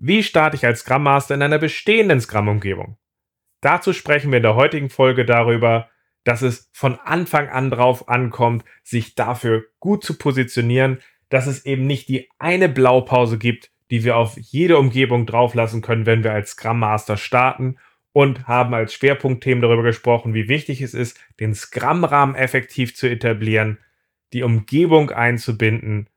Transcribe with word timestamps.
Wie 0.00 0.22
starte 0.22 0.56
ich 0.56 0.64
als 0.64 0.80
Scrum 0.80 1.02
Master 1.02 1.34
in 1.34 1.42
einer 1.42 1.58
bestehenden 1.58 2.20
Scrum-Umgebung? 2.20 2.98
Dazu 3.60 3.92
sprechen 3.92 4.30
wir 4.30 4.36
in 4.36 4.44
der 4.44 4.54
heutigen 4.54 4.90
Folge 4.90 5.24
darüber, 5.24 5.90
dass 6.22 6.42
es 6.42 6.70
von 6.72 7.00
Anfang 7.00 7.48
an 7.48 7.68
drauf 7.68 8.08
ankommt, 8.08 8.64
sich 8.84 9.16
dafür 9.16 9.64
gut 9.80 10.04
zu 10.04 10.16
positionieren, 10.16 11.00
dass 11.30 11.48
es 11.48 11.66
eben 11.66 11.88
nicht 11.88 12.08
die 12.08 12.28
eine 12.38 12.68
Blaupause 12.68 13.38
gibt, 13.38 13.72
die 13.90 14.04
wir 14.04 14.16
auf 14.16 14.38
jede 14.38 14.78
Umgebung 14.78 15.26
drauflassen 15.26 15.82
können, 15.82 16.06
wenn 16.06 16.22
wir 16.22 16.32
als 16.32 16.50
Scrum 16.50 16.78
Master 16.78 17.16
starten 17.16 17.78
und 18.12 18.46
haben 18.46 18.74
als 18.74 18.94
Schwerpunktthemen 18.94 19.62
darüber 19.62 19.82
gesprochen, 19.82 20.32
wie 20.32 20.48
wichtig 20.48 20.80
es 20.80 20.94
ist, 20.94 21.18
den 21.40 21.56
Scrum-Rahmen 21.56 22.36
effektiv 22.36 22.94
zu 22.94 23.10
etablieren, 23.10 23.78
die 24.32 24.44
Umgebung 24.44 25.10
einzubinden, 25.10 26.08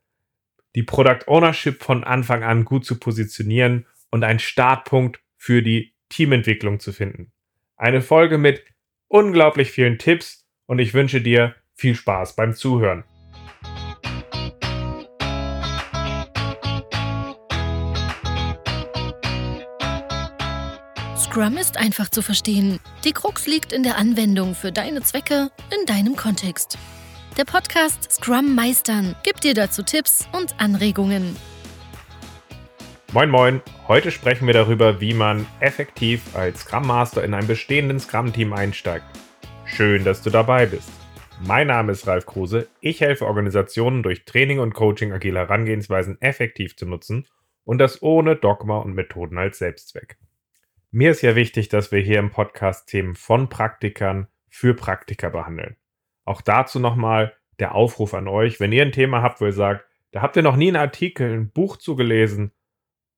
die 0.74 0.82
Product 0.82 1.26
Ownership 1.26 1.82
von 1.82 2.04
Anfang 2.04 2.42
an 2.42 2.64
gut 2.64 2.84
zu 2.84 2.98
positionieren 2.98 3.86
und 4.10 4.24
einen 4.24 4.38
Startpunkt 4.38 5.20
für 5.36 5.62
die 5.62 5.94
Teamentwicklung 6.08 6.80
zu 6.80 6.92
finden. 6.92 7.32
Eine 7.76 8.00
Folge 8.00 8.38
mit 8.38 8.64
unglaublich 9.08 9.70
vielen 9.70 9.98
Tipps 9.98 10.46
und 10.66 10.78
ich 10.78 10.94
wünsche 10.94 11.20
dir 11.20 11.54
viel 11.74 11.94
Spaß 11.94 12.36
beim 12.36 12.54
Zuhören. 12.54 13.04
Scrum 21.16 21.56
ist 21.56 21.78
einfach 21.78 22.10
zu 22.10 22.20
verstehen. 22.20 22.78
Die 23.04 23.12
Krux 23.12 23.46
liegt 23.46 23.72
in 23.72 23.82
der 23.82 23.96
Anwendung 23.96 24.54
für 24.54 24.70
deine 24.70 25.00
Zwecke 25.00 25.50
in 25.70 25.86
deinem 25.86 26.14
Kontext. 26.14 26.76
Der 27.38 27.46
Podcast 27.46 28.12
Scrum 28.12 28.54
Meistern 28.54 29.16
gibt 29.22 29.42
dir 29.42 29.54
dazu 29.54 29.82
Tipps 29.82 30.28
und 30.32 30.60
Anregungen. 30.60 31.34
Moin 33.14 33.30
Moin, 33.30 33.62
heute 33.88 34.10
sprechen 34.10 34.46
wir 34.46 34.52
darüber, 34.52 35.00
wie 35.00 35.14
man 35.14 35.46
effektiv 35.60 36.36
als 36.36 36.60
Scrum 36.60 36.86
Master 36.86 37.24
in 37.24 37.32
einem 37.32 37.46
bestehenden 37.46 37.98
Scrum-Team 38.00 38.52
einsteigt. 38.52 39.06
Schön, 39.64 40.04
dass 40.04 40.20
du 40.20 40.28
dabei 40.28 40.66
bist. 40.66 40.90
Mein 41.40 41.68
Name 41.68 41.92
ist 41.92 42.06
Ralf 42.06 42.26
Kruse. 42.26 42.68
Ich 42.82 43.00
helfe 43.00 43.24
Organisationen 43.24 44.02
durch 44.02 44.26
Training 44.26 44.58
und 44.58 44.74
Coaching 44.74 45.12
agile 45.12 45.38
Herangehensweisen 45.38 46.20
effektiv 46.20 46.76
zu 46.76 46.84
nutzen 46.84 47.26
und 47.64 47.78
das 47.78 48.02
ohne 48.02 48.36
Dogma 48.36 48.76
und 48.76 48.92
Methoden 48.92 49.38
als 49.38 49.56
Selbstzweck. 49.56 50.18
Mir 50.90 51.12
ist 51.12 51.22
ja 51.22 51.34
wichtig, 51.34 51.70
dass 51.70 51.92
wir 51.92 52.00
hier 52.00 52.18
im 52.18 52.28
Podcast 52.28 52.90
Themen 52.90 53.14
von 53.14 53.48
Praktikern 53.48 54.26
für 54.50 54.74
Praktiker 54.74 55.30
behandeln. 55.30 55.76
Auch 56.24 56.40
dazu 56.40 56.78
nochmal 56.78 57.34
der 57.58 57.74
Aufruf 57.74 58.14
an 58.14 58.28
euch, 58.28 58.60
wenn 58.60 58.72
ihr 58.72 58.82
ein 58.82 58.92
Thema 58.92 59.22
habt, 59.22 59.40
wo 59.40 59.46
ihr 59.46 59.52
sagt, 59.52 59.84
da 60.10 60.22
habt 60.22 60.36
ihr 60.36 60.42
noch 60.42 60.56
nie 60.56 60.68
einen 60.68 60.76
Artikel, 60.76 61.32
ein 61.32 61.50
Buch 61.50 61.76
zugelesen 61.76 62.52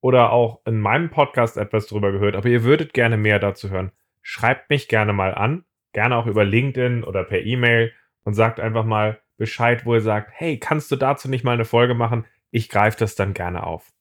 oder 0.01 0.31
auch 0.31 0.61
in 0.65 0.79
meinem 0.79 1.09
Podcast 1.09 1.57
etwas 1.57 1.87
drüber 1.87 2.11
gehört, 2.11 2.35
aber 2.35 2.49
ihr 2.49 2.63
würdet 2.63 2.93
gerne 2.93 3.17
mehr 3.17 3.39
dazu 3.39 3.69
hören, 3.69 3.91
schreibt 4.21 4.69
mich 4.69 4.87
gerne 4.87 5.13
mal 5.13 5.33
an, 5.33 5.65
gerne 5.93 6.15
auch 6.15 6.25
über 6.25 6.45
LinkedIn 6.45 7.03
oder 7.03 7.23
per 7.23 7.41
E-Mail 7.41 7.91
und 8.23 8.33
sagt 8.33 8.59
einfach 8.59 8.85
mal 8.85 9.19
Bescheid, 9.37 9.85
wo 9.85 9.93
ihr 9.93 10.01
sagt, 10.01 10.31
hey, 10.33 10.59
kannst 10.59 10.91
du 10.91 10.95
dazu 10.95 11.29
nicht 11.29 11.43
mal 11.43 11.53
eine 11.53 11.65
Folge 11.65 11.93
machen? 11.93 12.25
Ich 12.51 12.69
greife 12.69 12.97
das 12.97 13.15
dann 13.15 13.33
gerne 13.33 13.65
auf. 13.65 13.91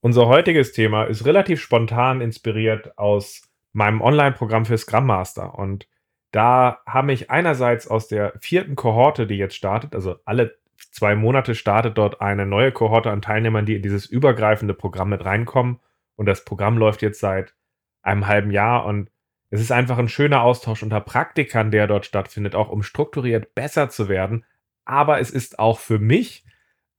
Unser 0.00 0.26
heutiges 0.28 0.72
Thema 0.72 1.04
ist 1.04 1.26
relativ 1.26 1.60
spontan 1.60 2.20
inspiriert 2.20 2.96
aus 2.98 3.42
meinem 3.72 4.00
Online-Programm 4.00 4.64
für 4.64 4.78
Scrum 4.78 5.06
Master. 5.06 5.58
Und 5.58 5.86
da 6.30 6.80
habe 6.86 7.12
ich 7.12 7.30
einerseits 7.30 7.88
aus 7.88 8.08
der 8.08 8.34
vierten 8.40 8.76
Kohorte, 8.76 9.26
die 9.26 9.36
jetzt 9.36 9.56
startet, 9.56 9.94
also 9.94 10.16
alle 10.24 10.58
zwei 10.92 11.14
Monate 11.14 11.54
startet 11.54 11.98
dort 11.98 12.20
eine 12.20 12.46
neue 12.46 12.72
Kohorte 12.72 13.10
an 13.10 13.22
Teilnehmern, 13.22 13.66
die 13.66 13.76
in 13.76 13.82
dieses 13.82 14.06
übergreifende 14.06 14.74
Programm 14.74 15.10
mit 15.10 15.24
reinkommen. 15.24 15.80
Und 16.16 16.26
das 16.26 16.44
Programm 16.44 16.78
läuft 16.78 17.02
jetzt 17.02 17.20
seit 17.20 17.54
einem 18.02 18.26
halben 18.26 18.50
Jahr 18.50 18.86
und 18.86 19.10
es 19.50 19.60
ist 19.60 19.72
einfach 19.72 19.98
ein 19.98 20.08
schöner 20.08 20.42
Austausch 20.42 20.82
unter 20.82 21.00
Praktikern, 21.00 21.70
der 21.70 21.86
dort 21.86 22.06
stattfindet, 22.06 22.54
auch 22.54 22.68
um 22.68 22.82
strukturiert 22.82 23.54
besser 23.54 23.88
zu 23.88 24.08
werden. 24.08 24.44
Aber 24.84 25.20
es 25.20 25.30
ist 25.30 25.58
auch 25.58 25.80
für 25.80 25.98
mich 25.98 26.44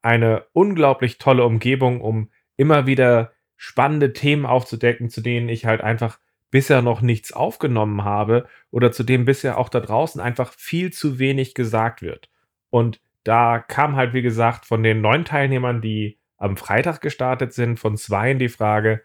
eine 0.02 0.46
unglaublich 0.52 1.18
tolle 1.18 1.46
Umgebung, 1.46 2.02
um 2.02 2.30
immer 2.58 2.88
wieder 2.88 3.32
spannende 3.56 4.12
Themen 4.12 4.46
aufzudecken, 4.46 5.10
zu 5.10 5.22
denen 5.22 5.48
ich 5.48 5.66
halt 5.66 5.82
einfach 5.82 6.20
bisher 6.52 6.82
noch 6.82 7.02
nichts 7.02 7.32
aufgenommen 7.34 8.04
habe 8.04 8.48
oder 8.70 8.92
zu 8.92 9.04
dem 9.04 9.26
bisher 9.26 9.58
auch 9.58 9.70
da 9.70 9.80
draußen 9.80 10.22
einfach 10.22 10.54
viel 10.54 10.92
zu 10.92 11.18
wenig 11.18 11.56
gesagt 11.56 12.02
wird. 12.02 12.30
Und 12.70 13.02
da 13.24 13.60
kam 13.60 13.96
halt, 13.96 14.14
wie 14.14 14.22
gesagt, 14.22 14.66
von 14.66 14.84
den 14.84 15.02
neun 15.02 15.26
Teilnehmern, 15.26 15.82
die 15.82 16.20
am 16.38 16.58
Freitag 16.58 17.02
gestartet 17.02 17.54
sind, 17.54 17.80
von 17.80 17.98
zwei 17.98 18.34
die 18.34 18.50
Frage, 18.50 19.02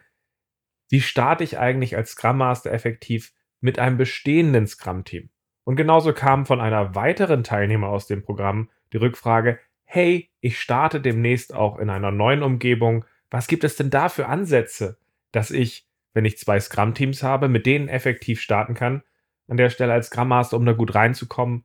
wie 0.88 1.00
starte 1.00 1.44
ich 1.44 1.58
eigentlich 1.58 1.96
als 1.96 2.12
Scrum 2.12 2.38
Master 2.38 2.72
effektiv 2.72 3.32
mit 3.60 3.78
einem 3.78 3.96
bestehenden 3.96 4.66
Scrum-Team? 4.66 5.30
Und 5.64 5.76
genauso 5.76 6.12
kam 6.12 6.46
von 6.46 6.60
einer 6.60 6.94
weiteren 6.94 7.42
Teilnehmer 7.42 7.88
aus 7.88 8.06
dem 8.06 8.22
Programm 8.22 8.70
die 8.92 8.98
Rückfrage, 8.98 9.58
hey, 9.84 10.30
ich 10.40 10.60
starte 10.60 11.00
demnächst 11.00 11.54
auch 11.54 11.78
in 11.78 11.90
einer 11.90 12.10
neuen 12.10 12.42
Umgebung, 12.42 13.04
was 13.30 13.48
gibt 13.48 13.64
es 13.64 13.76
denn 13.76 13.90
da 13.90 14.08
für 14.08 14.26
Ansätze, 14.26 14.98
dass 15.32 15.50
ich, 15.50 15.85
wenn 16.16 16.24
ich 16.24 16.38
zwei 16.38 16.58
Scrum-Teams 16.58 17.22
habe, 17.22 17.46
mit 17.46 17.66
denen 17.66 17.88
effektiv 17.88 18.40
starten 18.40 18.72
kann, 18.72 19.02
an 19.48 19.58
der 19.58 19.68
Stelle 19.68 19.92
als 19.92 20.06
Scrum 20.06 20.28
Master, 20.28 20.56
um 20.56 20.64
da 20.64 20.72
gut 20.72 20.94
reinzukommen? 20.94 21.64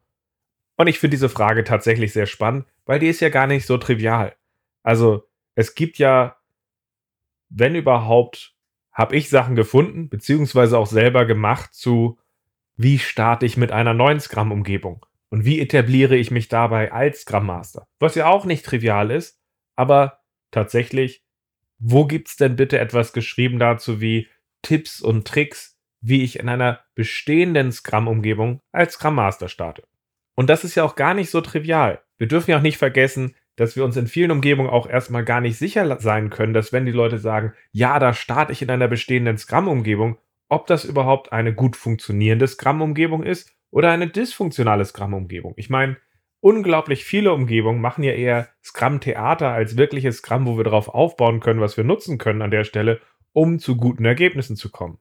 Und 0.75 0.88
ich 0.88 1.00
finde 1.00 1.16
diese 1.16 1.29
Frage 1.29 1.63
tatsächlich 1.63 2.12
sehr 2.12 2.25
spannend, 2.25 2.66
weil 2.84 3.00
die 3.00 3.07
ist 3.07 3.22
ja 3.22 3.29
gar 3.29 3.47
nicht 3.47 3.66
so 3.66 3.78
trivial. 3.78 4.35
Also, 4.84 5.25
es 5.56 5.73
gibt 5.73 6.00
ja, 6.00 6.35
wenn 7.47 7.75
überhaupt, 7.75 8.53
habe 8.91 9.16
ich 9.16 9.29
Sachen 9.29 9.56
gefunden, 9.56 10.09
beziehungsweise 10.09 10.78
auch 10.78 10.88
selber 10.88 11.25
gemacht 11.25 11.73
zu, 11.73 12.19
wie 12.75 13.00
starte 13.00 13.45
ich 13.45 13.56
mit 13.56 13.72
einer 13.72 13.94
neuen 13.94 14.19
Scrum-Umgebung 14.19 15.06
und 15.29 15.45
wie 15.45 15.62
etabliere 15.62 16.18
ich 16.18 16.29
mich 16.29 16.50
dabei 16.50 16.91
als 16.91 17.22
Scrum 17.22 17.45
Master. 17.45 17.88
Was 18.00 18.16
ja 18.16 18.28
auch 18.28 18.44
nicht 18.44 18.66
trivial 18.66 19.12
ist, 19.12 19.39
aber 19.78 20.19
tatsächlich 20.51 21.23
wo 21.81 22.06
gibt's 22.06 22.38
denn 22.38 22.56
bitte 22.56 22.79
etwas 22.79 23.12
geschrieben 23.12 23.57
dazu 23.57 24.00
wie 24.00 24.28
Tipps 24.61 25.01
und 25.01 25.27
Tricks, 25.27 25.77
wie 26.01 26.23
ich 26.23 26.39
in 26.39 26.49
einer 26.49 26.79
bestehenden 26.95 27.72
Scrum-Umgebung 27.72 28.59
als 28.72 28.94
Scrum 28.94 29.16
Master 29.16 29.49
starte? 29.49 29.83
Und 30.35 30.49
das 30.49 30.63
ist 30.63 30.75
ja 30.75 30.83
auch 30.83 30.95
gar 30.95 31.13
nicht 31.13 31.29
so 31.29 31.41
trivial. 31.41 32.01
Wir 32.17 32.27
dürfen 32.27 32.51
ja 32.51 32.57
auch 32.57 32.61
nicht 32.61 32.77
vergessen, 32.77 33.35
dass 33.55 33.75
wir 33.75 33.83
uns 33.83 33.97
in 33.97 34.07
vielen 34.07 34.31
Umgebungen 34.31 34.69
auch 34.69 34.88
erstmal 34.88 35.23
gar 35.25 35.41
nicht 35.41 35.57
sicher 35.57 36.00
sein 36.00 36.29
können, 36.29 36.53
dass 36.53 36.73
wenn 36.73 36.85
die 36.85 36.91
Leute 36.91 37.17
sagen, 37.17 37.53
ja, 37.71 38.00
da 38.00 38.13
starte 38.13 38.53
ich 38.53 38.61
in 38.61 38.69
einer 38.69 38.88
bestehenden 38.88 39.38
Scrum-Umgebung, 39.38 40.17
ob 40.50 40.67
das 40.67 40.85
überhaupt 40.85 41.31
eine 41.31 41.53
gut 41.53 41.75
funktionierende 41.75 42.47
Scrum-Umgebung 42.47 43.23
ist 43.23 43.53
oder 43.71 43.91
eine 43.91 44.07
dysfunktionale 44.07 44.85
Scrum-Umgebung. 44.85 45.53
Ich 45.57 45.69
meine, 45.69 45.97
unglaublich 46.41 47.05
viele 47.05 47.33
Umgebungen 47.33 47.81
machen 47.81 48.03
ja 48.03 48.13
eher 48.13 48.50
Scrum-Theater 48.63 49.50
als 49.50 49.77
wirkliches 49.77 50.17
Scrum, 50.17 50.45
wo 50.45 50.57
wir 50.57 50.63
darauf 50.63 50.89
aufbauen 50.89 51.39
können, 51.39 51.61
was 51.61 51.77
wir 51.77 51.83
nutzen 51.83 52.17
können 52.17 52.41
an 52.41 52.51
der 52.51 52.63
Stelle, 52.63 53.00
um 53.34 53.59
zu 53.59 53.78
guten 53.78 54.06
Ergebnissen 54.06 54.56
zu 54.56 54.69
kommen. 54.69 55.00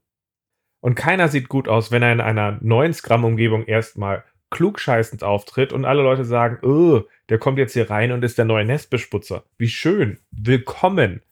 Und 0.81 0.95
keiner 0.95 1.29
sieht 1.29 1.49
gut 1.49 1.69
aus, 1.69 1.91
wenn 1.91 2.03
er 2.03 2.13
in 2.13 2.21
einer 2.21 2.59
neuen 2.63 2.93
Scrum-Umgebung 2.93 3.67
erstmal 3.67 4.25
klugscheißend 4.51 5.23
auftritt 5.23 5.73
und 5.73 5.85
alle 5.85 6.03
Leute 6.03 6.25
sagen, 6.25 6.59
oh, 6.67 7.03
der 7.29 7.39
kommt 7.39 7.59
jetzt 7.59 7.75
hier 7.75 7.91
rein 7.91 8.13
und 8.13 8.25
ist 8.25 8.39
der 8.39 8.45
neue 8.45 8.65
Nestbesputzer. 8.65 9.45
Wie 9.59 9.69
schön. 9.69 10.19
Willkommen. 10.31 11.23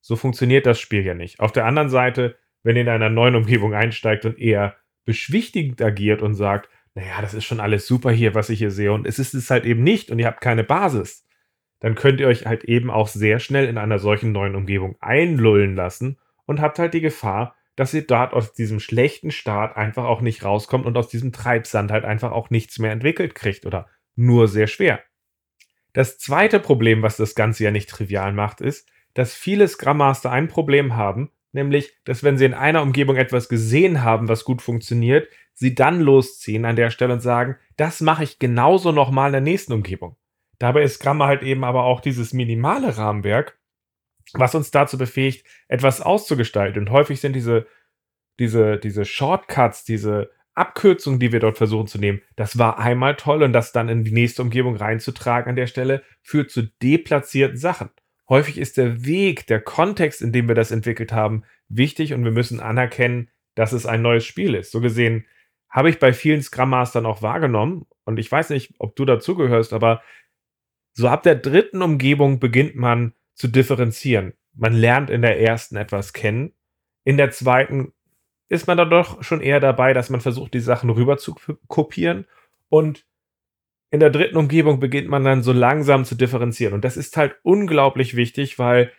So 0.00 0.16
funktioniert 0.16 0.66
das 0.66 0.78
Spiel 0.78 1.04
ja 1.04 1.14
nicht. 1.14 1.40
Auf 1.40 1.52
der 1.52 1.64
anderen 1.64 1.88
Seite, 1.88 2.36
wenn 2.62 2.76
ihr 2.76 2.82
in 2.82 2.88
einer 2.88 3.08
neuen 3.08 3.36
Umgebung 3.36 3.74
einsteigt 3.74 4.24
und 4.26 4.38
eher 4.38 4.76
beschwichtigend 5.04 5.80
agiert 5.80 6.20
und 6.20 6.34
sagt, 6.34 6.68
naja, 6.94 7.20
das 7.22 7.32
ist 7.32 7.44
schon 7.44 7.60
alles 7.60 7.86
super 7.86 8.10
hier, 8.10 8.34
was 8.34 8.50
ich 8.50 8.58
hier 8.58 8.70
sehe, 8.70 8.92
und 8.92 9.06
es 9.06 9.18
ist 9.18 9.32
es 9.32 9.50
halt 9.50 9.64
eben 9.64 9.82
nicht 9.82 10.10
und 10.10 10.18
ihr 10.18 10.26
habt 10.26 10.40
keine 10.40 10.64
Basis, 10.64 11.26
dann 11.80 11.94
könnt 11.94 12.20
ihr 12.20 12.26
euch 12.26 12.44
halt 12.44 12.64
eben 12.64 12.90
auch 12.90 13.08
sehr 13.08 13.38
schnell 13.38 13.66
in 13.66 13.78
einer 13.78 13.98
solchen 13.98 14.32
neuen 14.32 14.56
Umgebung 14.56 14.96
einlullen 15.00 15.76
lassen 15.76 16.18
und 16.48 16.60
habt 16.60 16.78
halt 16.78 16.94
die 16.94 17.00
Gefahr, 17.00 17.54
dass 17.76 17.94
ihr 17.94 18.04
dort 18.04 18.32
aus 18.32 18.54
diesem 18.54 18.80
schlechten 18.80 19.30
Start 19.30 19.76
einfach 19.76 20.04
auch 20.04 20.20
nicht 20.20 20.44
rauskommt 20.44 20.86
und 20.86 20.96
aus 20.96 21.08
diesem 21.08 21.30
Treibsand 21.30 21.92
halt 21.92 22.04
einfach 22.04 22.32
auch 22.32 22.50
nichts 22.50 22.80
mehr 22.80 22.90
entwickelt 22.90 23.36
kriegt 23.36 23.66
oder 23.66 23.86
nur 24.16 24.48
sehr 24.48 24.66
schwer. 24.66 25.00
Das 25.92 26.18
zweite 26.18 26.58
Problem, 26.58 27.02
was 27.02 27.16
das 27.16 27.34
Ganze 27.34 27.64
ja 27.64 27.70
nicht 27.70 27.88
trivial 27.88 28.32
macht, 28.32 28.60
ist, 28.60 28.88
dass 29.14 29.34
viele 29.34 29.68
Scrum 29.68 29.98
Master 29.98 30.30
ein 30.32 30.48
Problem 30.48 30.96
haben, 30.96 31.30
nämlich, 31.52 31.96
dass 32.04 32.24
wenn 32.24 32.38
sie 32.38 32.46
in 32.46 32.54
einer 32.54 32.82
Umgebung 32.82 33.16
etwas 33.16 33.48
gesehen 33.48 34.02
haben, 34.02 34.28
was 34.28 34.44
gut 34.44 34.62
funktioniert, 34.62 35.28
sie 35.54 35.74
dann 35.74 36.00
losziehen 36.00 36.64
an 36.64 36.76
der 36.76 36.90
Stelle 36.90 37.12
und 37.12 37.20
sagen, 37.20 37.56
das 37.76 38.00
mache 38.00 38.24
ich 38.24 38.38
genauso 38.38 38.90
nochmal 38.90 39.28
in 39.28 39.32
der 39.32 39.40
nächsten 39.40 39.72
Umgebung. 39.72 40.16
Dabei 40.58 40.82
ist 40.82 41.00
Grammar 41.00 41.28
halt 41.28 41.42
eben 41.42 41.62
aber 41.64 41.84
auch 41.84 42.00
dieses 42.00 42.32
minimale 42.32 42.96
Rahmenwerk, 42.96 43.57
was 44.34 44.54
uns 44.54 44.70
dazu 44.70 44.98
befähigt, 44.98 45.46
etwas 45.68 46.00
auszugestalten. 46.00 46.82
Und 46.82 46.90
häufig 46.90 47.20
sind 47.20 47.34
diese, 47.34 47.66
diese, 48.38 48.78
diese 48.78 49.04
Shortcuts, 49.04 49.84
diese 49.84 50.30
Abkürzungen, 50.54 51.20
die 51.20 51.32
wir 51.32 51.40
dort 51.40 51.56
versuchen 51.56 51.86
zu 51.86 51.98
nehmen, 51.98 52.20
das 52.36 52.58
war 52.58 52.78
einmal 52.78 53.16
toll 53.16 53.42
und 53.42 53.52
das 53.52 53.72
dann 53.72 53.88
in 53.88 54.04
die 54.04 54.12
nächste 54.12 54.42
Umgebung 54.42 54.76
reinzutragen 54.76 55.50
an 55.50 55.56
der 55.56 55.68
Stelle, 55.68 56.02
führt 56.22 56.50
zu 56.50 56.62
deplatzierten 56.82 57.56
Sachen. 57.56 57.90
häufig 58.28 58.58
ist 58.58 58.76
der 58.76 59.06
Weg, 59.06 59.46
der 59.46 59.60
Kontext, 59.60 60.20
in 60.20 60.32
dem 60.32 60.48
wir 60.48 60.54
das 60.54 60.70
entwickelt 60.70 61.12
haben, 61.12 61.44
wichtig 61.70 62.12
und 62.12 62.24
wir 62.24 62.30
müssen 62.30 62.60
anerkennen, 62.60 63.30
dass 63.54 63.72
es 63.72 63.86
ein 63.86 64.02
neues 64.02 64.26
Spiel 64.26 64.54
ist. 64.54 64.70
So 64.70 64.80
gesehen 64.80 65.24
habe 65.70 65.88
ich 65.90 65.98
bei 65.98 66.12
vielen 66.12 66.42
Scrum 66.42 66.70
Mastern 66.70 67.06
auch 67.06 67.22
wahrgenommen 67.22 67.86
und 68.04 68.18
ich 68.18 68.30
weiß 68.30 68.50
nicht, 68.50 68.74
ob 68.78 68.96
du 68.96 69.04
dazugehörst, 69.04 69.72
aber 69.72 70.02
so 70.92 71.08
ab 71.08 71.22
der 71.22 71.36
dritten 71.36 71.82
Umgebung 71.82 72.40
beginnt 72.40 72.74
man 72.76 73.14
zu 73.38 73.48
differenzieren. 73.48 74.34
Man 74.54 74.72
lernt 74.72 75.10
in 75.10 75.22
der 75.22 75.40
ersten 75.40 75.76
etwas 75.76 76.12
kennen, 76.12 76.52
in 77.04 77.16
der 77.16 77.30
zweiten 77.30 77.94
ist 78.48 78.66
man 78.66 78.76
dann 78.76 78.90
doch 78.90 79.22
schon 79.22 79.40
eher 79.40 79.60
dabei, 79.60 79.92
dass 79.92 80.10
man 80.10 80.20
versucht, 80.20 80.54
die 80.54 80.60
Sachen 80.60 80.90
rüber 80.90 81.18
zu 81.18 81.34
kopieren 81.68 82.26
und 82.68 83.06
in 83.90 84.00
der 84.00 84.10
dritten 84.10 84.36
Umgebung 84.36 84.80
beginnt 84.80 85.08
man 85.08 85.24
dann 85.24 85.42
so 85.42 85.52
langsam 85.52 86.04
zu 86.04 86.14
differenzieren. 86.14 86.74
Und 86.74 86.84
das 86.84 86.98
ist 86.98 87.16
halt 87.16 87.36
unglaublich 87.42 88.16
wichtig, 88.16 88.58
weil 88.58 88.92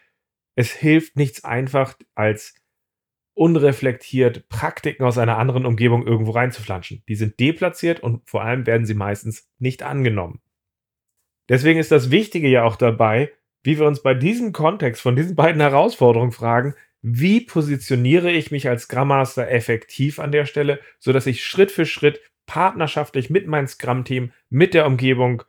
es 0.56 0.72
hilft 0.72 1.16
nichts 1.16 1.44
einfach 1.44 1.96
als 2.16 2.56
unreflektiert 3.36 4.50
Praktiken 4.50 5.04
aus 5.04 5.18
einer 5.18 5.38
anderen 5.38 5.66
Umgebung 5.66 6.06
irgendwo 6.08 6.32
reinzuflanschen. 6.32 7.04
Die 7.08 7.16
sind 7.16 7.40
deplatziert 7.40 8.00
und 8.00 8.28
vor 8.28 8.44
allem 8.44 8.66
werden 8.66 8.86
sie 8.86 8.96
meistens 8.96 9.48
nicht 9.60 9.84
angenommen. 9.84 10.42
Deswegen 11.48 11.80
ist 11.80 11.92
das 11.92 12.12
Wichtige 12.12 12.48
ja 12.48 12.64
auch 12.64 12.76
dabei, 12.76 13.32
wie 13.64 13.80
wir 13.80 13.86
uns 13.86 14.02
bei 14.02 14.14
diesem 14.14 14.54
Kontext 14.54 15.02
von 15.02 15.16
diesen 15.16 15.36
beiden 15.36 15.62
Herausforderungen 15.62 16.32
fragen, 16.32 16.76
wie 17.02 17.42
positioniere 17.42 18.32
ich 18.32 18.52
mich 18.52 18.68
als 18.68 18.84
Scrum 18.84 19.10
Master 19.10 19.50
effektiv 19.50 20.20
an 20.20 20.32
der 20.32 20.46
Stelle, 20.46 20.80
sodass 21.00 21.28
ich 21.28 21.46
Schritt 21.46 21.72
für 21.72 21.86
Schritt 21.86 22.22
partnerschaftlich 22.46 23.30
mit 23.30 23.48
meinem 23.48 23.68
Scrum-Team, 23.68 24.32
mit 24.50 24.74
der 24.74 24.86
Umgebung 24.86 25.44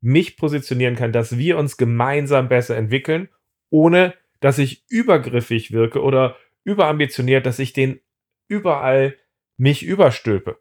mich 0.00 0.36
positionieren 0.36 0.96
kann, 0.96 1.12
dass 1.12 1.38
wir 1.38 1.56
uns 1.56 1.76
gemeinsam 1.76 2.48
besser 2.48 2.76
entwickeln, 2.76 3.28
ohne 3.70 4.14
dass 4.40 4.58
ich 4.58 4.84
übergriffig 4.88 5.72
wirke 5.72 6.02
oder 6.02 6.36
überambitioniert, 6.64 7.46
dass 7.46 7.58
ich 7.58 7.72
den 7.72 8.00
überall 8.48 9.16
mich 9.56 9.84
überstülpe. 9.84 10.58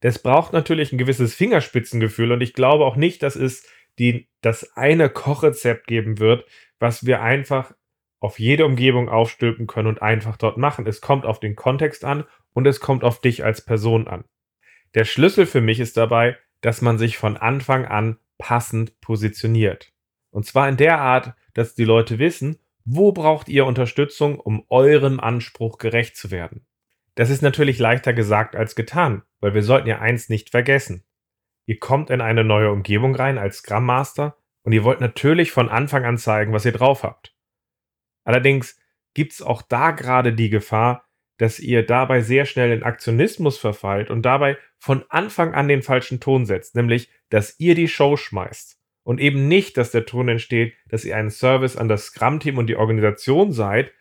Das 0.00 0.18
braucht 0.18 0.52
natürlich 0.52 0.92
ein 0.92 0.98
gewisses 0.98 1.34
Fingerspitzengefühl 1.34 2.32
und 2.32 2.40
ich 2.40 2.54
glaube 2.54 2.84
auch 2.84 2.96
nicht, 2.96 3.22
dass 3.22 3.36
es 3.36 3.66
die, 3.98 4.28
das 4.40 4.76
eine 4.76 5.08
Kochrezept 5.08 5.86
geben 5.86 6.18
wird, 6.18 6.44
was 6.78 7.06
wir 7.06 7.22
einfach 7.22 7.72
auf 8.20 8.38
jede 8.38 8.64
Umgebung 8.64 9.08
aufstülpen 9.08 9.66
können 9.66 9.88
und 9.88 10.02
einfach 10.02 10.36
dort 10.36 10.56
machen. 10.56 10.86
Es 10.86 11.00
kommt 11.00 11.26
auf 11.26 11.40
den 11.40 11.56
Kontext 11.56 12.04
an 12.04 12.24
und 12.52 12.66
es 12.66 12.80
kommt 12.80 13.04
auf 13.04 13.20
dich 13.20 13.44
als 13.44 13.64
Person 13.64 14.08
an. 14.08 14.24
Der 14.94 15.04
Schlüssel 15.04 15.46
für 15.46 15.60
mich 15.60 15.80
ist 15.80 15.96
dabei, 15.96 16.36
dass 16.60 16.80
man 16.80 16.98
sich 16.98 17.18
von 17.18 17.36
Anfang 17.36 17.84
an 17.84 18.18
passend 18.38 19.00
positioniert. 19.00 19.92
Und 20.30 20.46
zwar 20.46 20.68
in 20.68 20.76
der 20.76 21.00
Art, 21.00 21.34
dass 21.52 21.74
die 21.74 21.84
Leute 21.84 22.18
wissen, 22.18 22.58
wo 22.84 23.12
braucht 23.12 23.48
ihr 23.48 23.66
Unterstützung, 23.66 24.38
um 24.38 24.64
eurem 24.68 25.20
Anspruch 25.20 25.78
gerecht 25.78 26.16
zu 26.16 26.30
werden. 26.30 26.66
Das 27.14 27.30
ist 27.30 27.42
natürlich 27.42 27.78
leichter 27.78 28.12
gesagt 28.12 28.56
als 28.56 28.74
getan, 28.74 29.22
weil 29.40 29.54
wir 29.54 29.62
sollten 29.62 29.88
ja 29.88 30.00
eins 30.00 30.28
nicht 30.28 30.50
vergessen. 30.50 31.04
Ihr 31.66 31.78
kommt 31.78 32.10
in 32.10 32.20
eine 32.20 32.44
neue 32.44 32.70
Umgebung 32.70 33.14
rein 33.14 33.38
als 33.38 33.58
Scrum 33.58 33.86
Master 33.86 34.36
und 34.62 34.72
ihr 34.72 34.84
wollt 34.84 35.00
natürlich 35.00 35.52
von 35.52 35.68
Anfang 35.68 36.04
an 36.04 36.18
zeigen, 36.18 36.52
was 36.52 36.64
ihr 36.64 36.72
drauf 36.72 37.02
habt. 37.02 37.34
Allerdings 38.24 38.78
gibt 39.14 39.32
es 39.32 39.42
auch 39.42 39.62
da 39.62 39.92
gerade 39.92 40.32
die 40.32 40.50
Gefahr, 40.50 41.06
dass 41.38 41.58
ihr 41.58 41.84
dabei 41.84 42.20
sehr 42.20 42.46
schnell 42.46 42.72
in 42.72 42.82
Aktionismus 42.82 43.58
verfallt 43.58 44.10
und 44.10 44.22
dabei 44.22 44.56
von 44.78 45.04
Anfang 45.08 45.54
an 45.54 45.68
den 45.68 45.82
falschen 45.82 46.20
Ton 46.20 46.46
setzt, 46.46 46.76
nämlich, 46.76 47.10
dass 47.28 47.58
ihr 47.58 47.74
die 47.74 47.88
Show 47.88 48.16
schmeißt. 48.16 48.78
Und 49.02 49.20
eben 49.20 49.48
nicht, 49.48 49.76
dass 49.76 49.90
der 49.90 50.06
Ton 50.06 50.28
entsteht, 50.28 50.74
dass 50.88 51.04
ihr 51.04 51.16
ein 51.16 51.30
Service 51.30 51.76
an 51.76 51.88
das 51.88 52.06
Scrum-Team 52.06 52.56
und 52.56 52.68
die 52.68 52.76
Organisation 52.76 53.52
seid, 53.52 53.92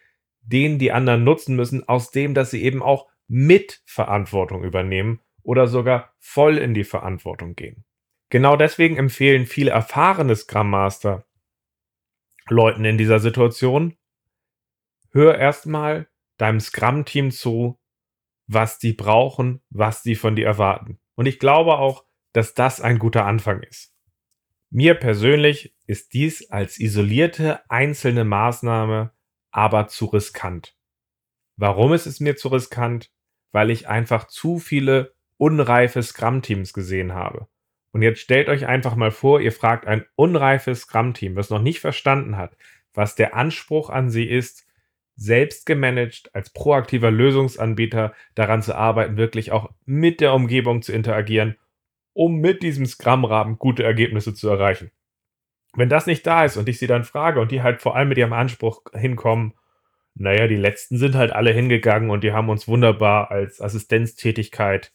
den 0.42 0.80
die 0.80 0.92
anderen 0.92 1.24
nutzen 1.24 1.56
müssen, 1.56 1.88
aus 1.88 2.12
dem, 2.12 2.34
dass 2.34 2.52
sie 2.52 2.64
eben 2.64 2.82
auch 2.82 3.10
mit 3.28 3.82
Verantwortung 3.86 4.64
übernehmen 4.64 5.20
oder 5.44 5.68
sogar 5.68 6.14
voll 6.20 6.58
in 6.58 6.74
die 6.74 6.84
Verantwortung 6.84 7.56
gehen. 7.56 7.86
Genau 8.30 8.56
deswegen 8.56 8.98
empfehlen 8.98 9.46
viele 9.46 9.72
erfahrene 9.72 10.36
Scrum 10.36 10.70
Master 10.70 11.26
Leuten 12.50 12.84
in 12.84 12.98
dieser 12.98 13.20
Situation, 13.20 13.96
hör 15.12 15.38
erstmal 15.38 16.10
deinem 16.38 16.60
Scrum-Team 16.60 17.32
zu, 17.32 17.80
was 18.48 18.80
die 18.80 18.94
brauchen, 18.94 19.62
was 19.70 20.04
die 20.04 20.16
von 20.16 20.36
dir 20.36 20.46
erwarten. 20.46 21.00
Und 21.16 21.26
ich 21.26 21.40
glaube 21.40 21.78
auch, 21.78 22.06
dass 22.34 22.54
das 22.54 22.82
ein 22.82 23.00
guter 23.00 23.26
Anfang 23.26 23.62
ist. 23.64 23.94
Mir 24.70 24.96
persönlich 24.96 25.76
ist 25.86 26.14
dies 26.14 26.50
als 26.50 26.80
isolierte 26.80 27.70
einzelne 27.70 28.26
Maßnahme 28.26 29.14
aber 29.52 29.88
zu 29.88 30.06
riskant. 30.06 30.76
Warum 31.56 31.94
ist 31.94 32.08
es 32.08 32.20
mir 32.20 32.36
zu 32.36 32.48
riskant? 32.48 33.12
Weil 33.52 33.70
ich 33.70 33.88
einfach 33.88 34.28
zu 34.28 34.58
viele 34.58 35.13
unreife 35.38 36.02
Scrum-Teams 36.02 36.74
gesehen 36.74 37.14
habe. 37.14 37.48
Und 37.92 38.02
jetzt 38.02 38.20
stellt 38.20 38.50
euch 38.50 38.66
einfach 38.66 38.96
mal 38.96 39.12
vor, 39.12 39.40
ihr 39.40 39.52
fragt 39.52 39.86
ein 39.86 40.06
unreifes 40.16 40.82
Scrum-Team, 40.82 41.36
was 41.36 41.50
noch 41.50 41.62
nicht 41.62 41.80
verstanden 41.80 42.38
hat, 42.38 42.58
was 42.94 43.16
der 43.16 43.36
Anspruch 43.36 43.90
an 43.90 44.10
sie 44.10 44.26
ist, 44.26 44.66
selbst 45.16 45.68
gemanagt, 45.68 46.32
als 46.34 46.50
proaktiver 46.50 47.12
Lösungsanbieter 47.12 48.14
daran 48.34 48.64
zu 48.64 48.76
arbeiten, 48.76 49.18
wirklich 49.18 49.52
auch 49.52 49.70
mit 49.86 50.22
der 50.22 50.34
Umgebung 50.34 50.82
zu 50.82 50.92
interagieren, 50.92 51.56
um 52.14 52.40
mit 52.40 52.64
diesem 52.64 52.86
Scrum-Rahmen 52.86 53.60
gute 53.60 53.84
Ergebnisse 53.84 54.34
zu 54.34 54.50
erreichen. 54.50 54.92
Wenn 55.76 55.90
das 55.90 56.06
nicht 56.06 56.26
da 56.26 56.46
ist 56.46 56.58
und 56.58 56.70
ich 56.70 56.80
sie 56.80 56.88
dann 56.88 57.04
frage 57.04 57.40
und 57.40 57.52
die 57.52 57.62
halt 57.62 57.82
vor 57.82 57.96
allem 57.96 58.10
mit 58.10 58.18
ihrem 58.18 58.34
Anspruch 58.34 58.82
hinkommen, 58.94 59.54
naja, 60.16 60.48
die 60.48 60.56
letzten 60.56 60.98
sind 60.98 61.16
halt 61.16 61.32
alle 61.32 61.52
hingegangen 61.52 62.12
und 62.12 62.24
die 62.24 62.34
haben 62.34 62.50
uns 62.50 62.68
wunderbar 62.68 63.32
als 63.32 63.62
Assistenztätigkeit 63.62 64.92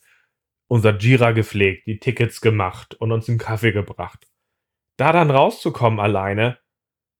unser 0.69 0.95
Jira 0.97 1.31
gepflegt, 1.31 1.87
die 1.87 1.99
Tickets 1.99 2.41
gemacht 2.41 2.93
und 2.93 3.11
uns 3.11 3.27
einen 3.27 3.39
Kaffee 3.39 3.71
gebracht. 3.71 4.27
Da 4.97 5.11
dann 5.11 5.31
rauszukommen 5.31 5.99
alleine, 5.99 6.59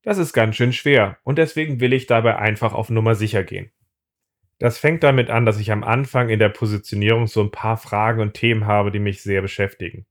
das 0.03 0.17
ist 0.17 0.33
ganz 0.33 0.55
schön 0.55 0.71
schwer 0.71 1.17
und 1.23 1.37
deswegen 1.37 1.79
will 1.79 1.91
ich 1.91 2.05
dabei 2.05 2.37
einfach 2.37 2.73
auf 2.73 2.89
Nummer 2.89 3.15
sicher 3.15 3.43
gehen. 3.43 3.71
Das 4.59 4.77
fängt 4.77 5.03
damit 5.03 5.29
an, 5.29 5.45
dass 5.45 5.59
ich 5.59 5.71
am 5.71 5.83
Anfang 5.83 6.29
in 6.29 6.39
der 6.39 6.49
Positionierung 6.49 7.27
so 7.27 7.41
ein 7.41 7.51
paar 7.51 7.77
Fragen 7.77 8.21
und 8.21 8.33
Themen 8.33 8.67
habe, 8.67 8.91
die 8.91 8.99
mich 8.99 9.21
sehr 9.23 9.41
beschäftigen. 9.41 10.05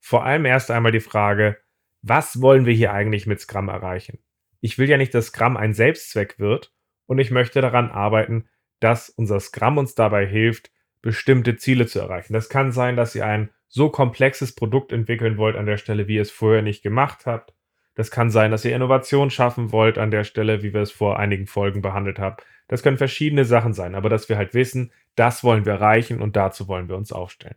Vor 0.00 0.24
allem 0.24 0.46
erst 0.46 0.70
einmal 0.70 0.92
die 0.92 1.00
Frage, 1.00 1.58
was 2.00 2.40
wollen 2.40 2.64
wir 2.64 2.72
hier 2.72 2.92
eigentlich 2.92 3.26
mit 3.26 3.40
Scrum 3.40 3.68
erreichen? 3.68 4.18
Ich 4.60 4.78
will 4.78 4.88
ja 4.88 4.96
nicht, 4.96 5.12
dass 5.14 5.26
Scrum 5.26 5.56
ein 5.56 5.74
Selbstzweck 5.74 6.38
wird 6.38 6.72
und 7.06 7.18
ich 7.18 7.30
möchte 7.30 7.60
daran 7.60 7.90
arbeiten, 7.90 8.48
dass 8.80 9.10
unser 9.10 9.40
Scrum 9.40 9.76
uns 9.76 9.94
dabei 9.94 10.26
hilft, 10.26 10.70
bestimmte 11.02 11.56
Ziele 11.56 11.86
zu 11.86 12.00
erreichen. 12.00 12.32
Das 12.32 12.48
kann 12.48 12.72
sein, 12.72 12.96
dass 12.96 13.14
ihr 13.14 13.26
ein 13.26 13.50
so 13.68 13.90
komplexes 13.90 14.54
Produkt 14.54 14.92
entwickeln 14.92 15.36
wollt 15.36 15.56
an 15.56 15.66
der 15.66 15.76
Stelle, 15.76 16.08
wie 16.08 16.16
ihr 16.16 16.22
es 16.22 16.30
vorher 16.30 16.62
nicht 16.62 16.82
gemacht 16.82 17.26
habt. 17.26 17.52
Das 17.94 18.10
kann 18.10 18.30
sein, 18.30 18.50
dass 18.50 18.64
ihr 18.64 18.74
Innovation 18.74 19.30
schaffen 19.30 19.72
wollt 19.72 19.98
an 19.98 20.10
der 20.10 20.24
Stelle, 20.24 20.62
wie 20.62 20.72
wir 20.72 20.82
es 20.82 20.92
vor 20.92 21.18
einigen 21.18 21.46
Folgen 21.46 21.82
behandelt 21.82 22.18
haben. 22.18 22.36
Das 22.68 22.82
können 22.82 22.98
verschiedene 22.98 23.44
Sachen 23.44 23.72
sein, 23.72 23.94
aber 23.94 24.08
dass 24.08 24.28
wir 24.28 24.36
halt 24.36 24.54
wissen, 24.54 24.92
das 25.16 25.42
wollen 25.42 25.64
wir 25.64 25.74
erreichen 25.74 26.22
und 26.22 26.36
dazu 26.36 26.68
wollen 26.68 26.88
wir 26.88 26.96
uns 26.96 27.12
aufstellen. 27.12 27.56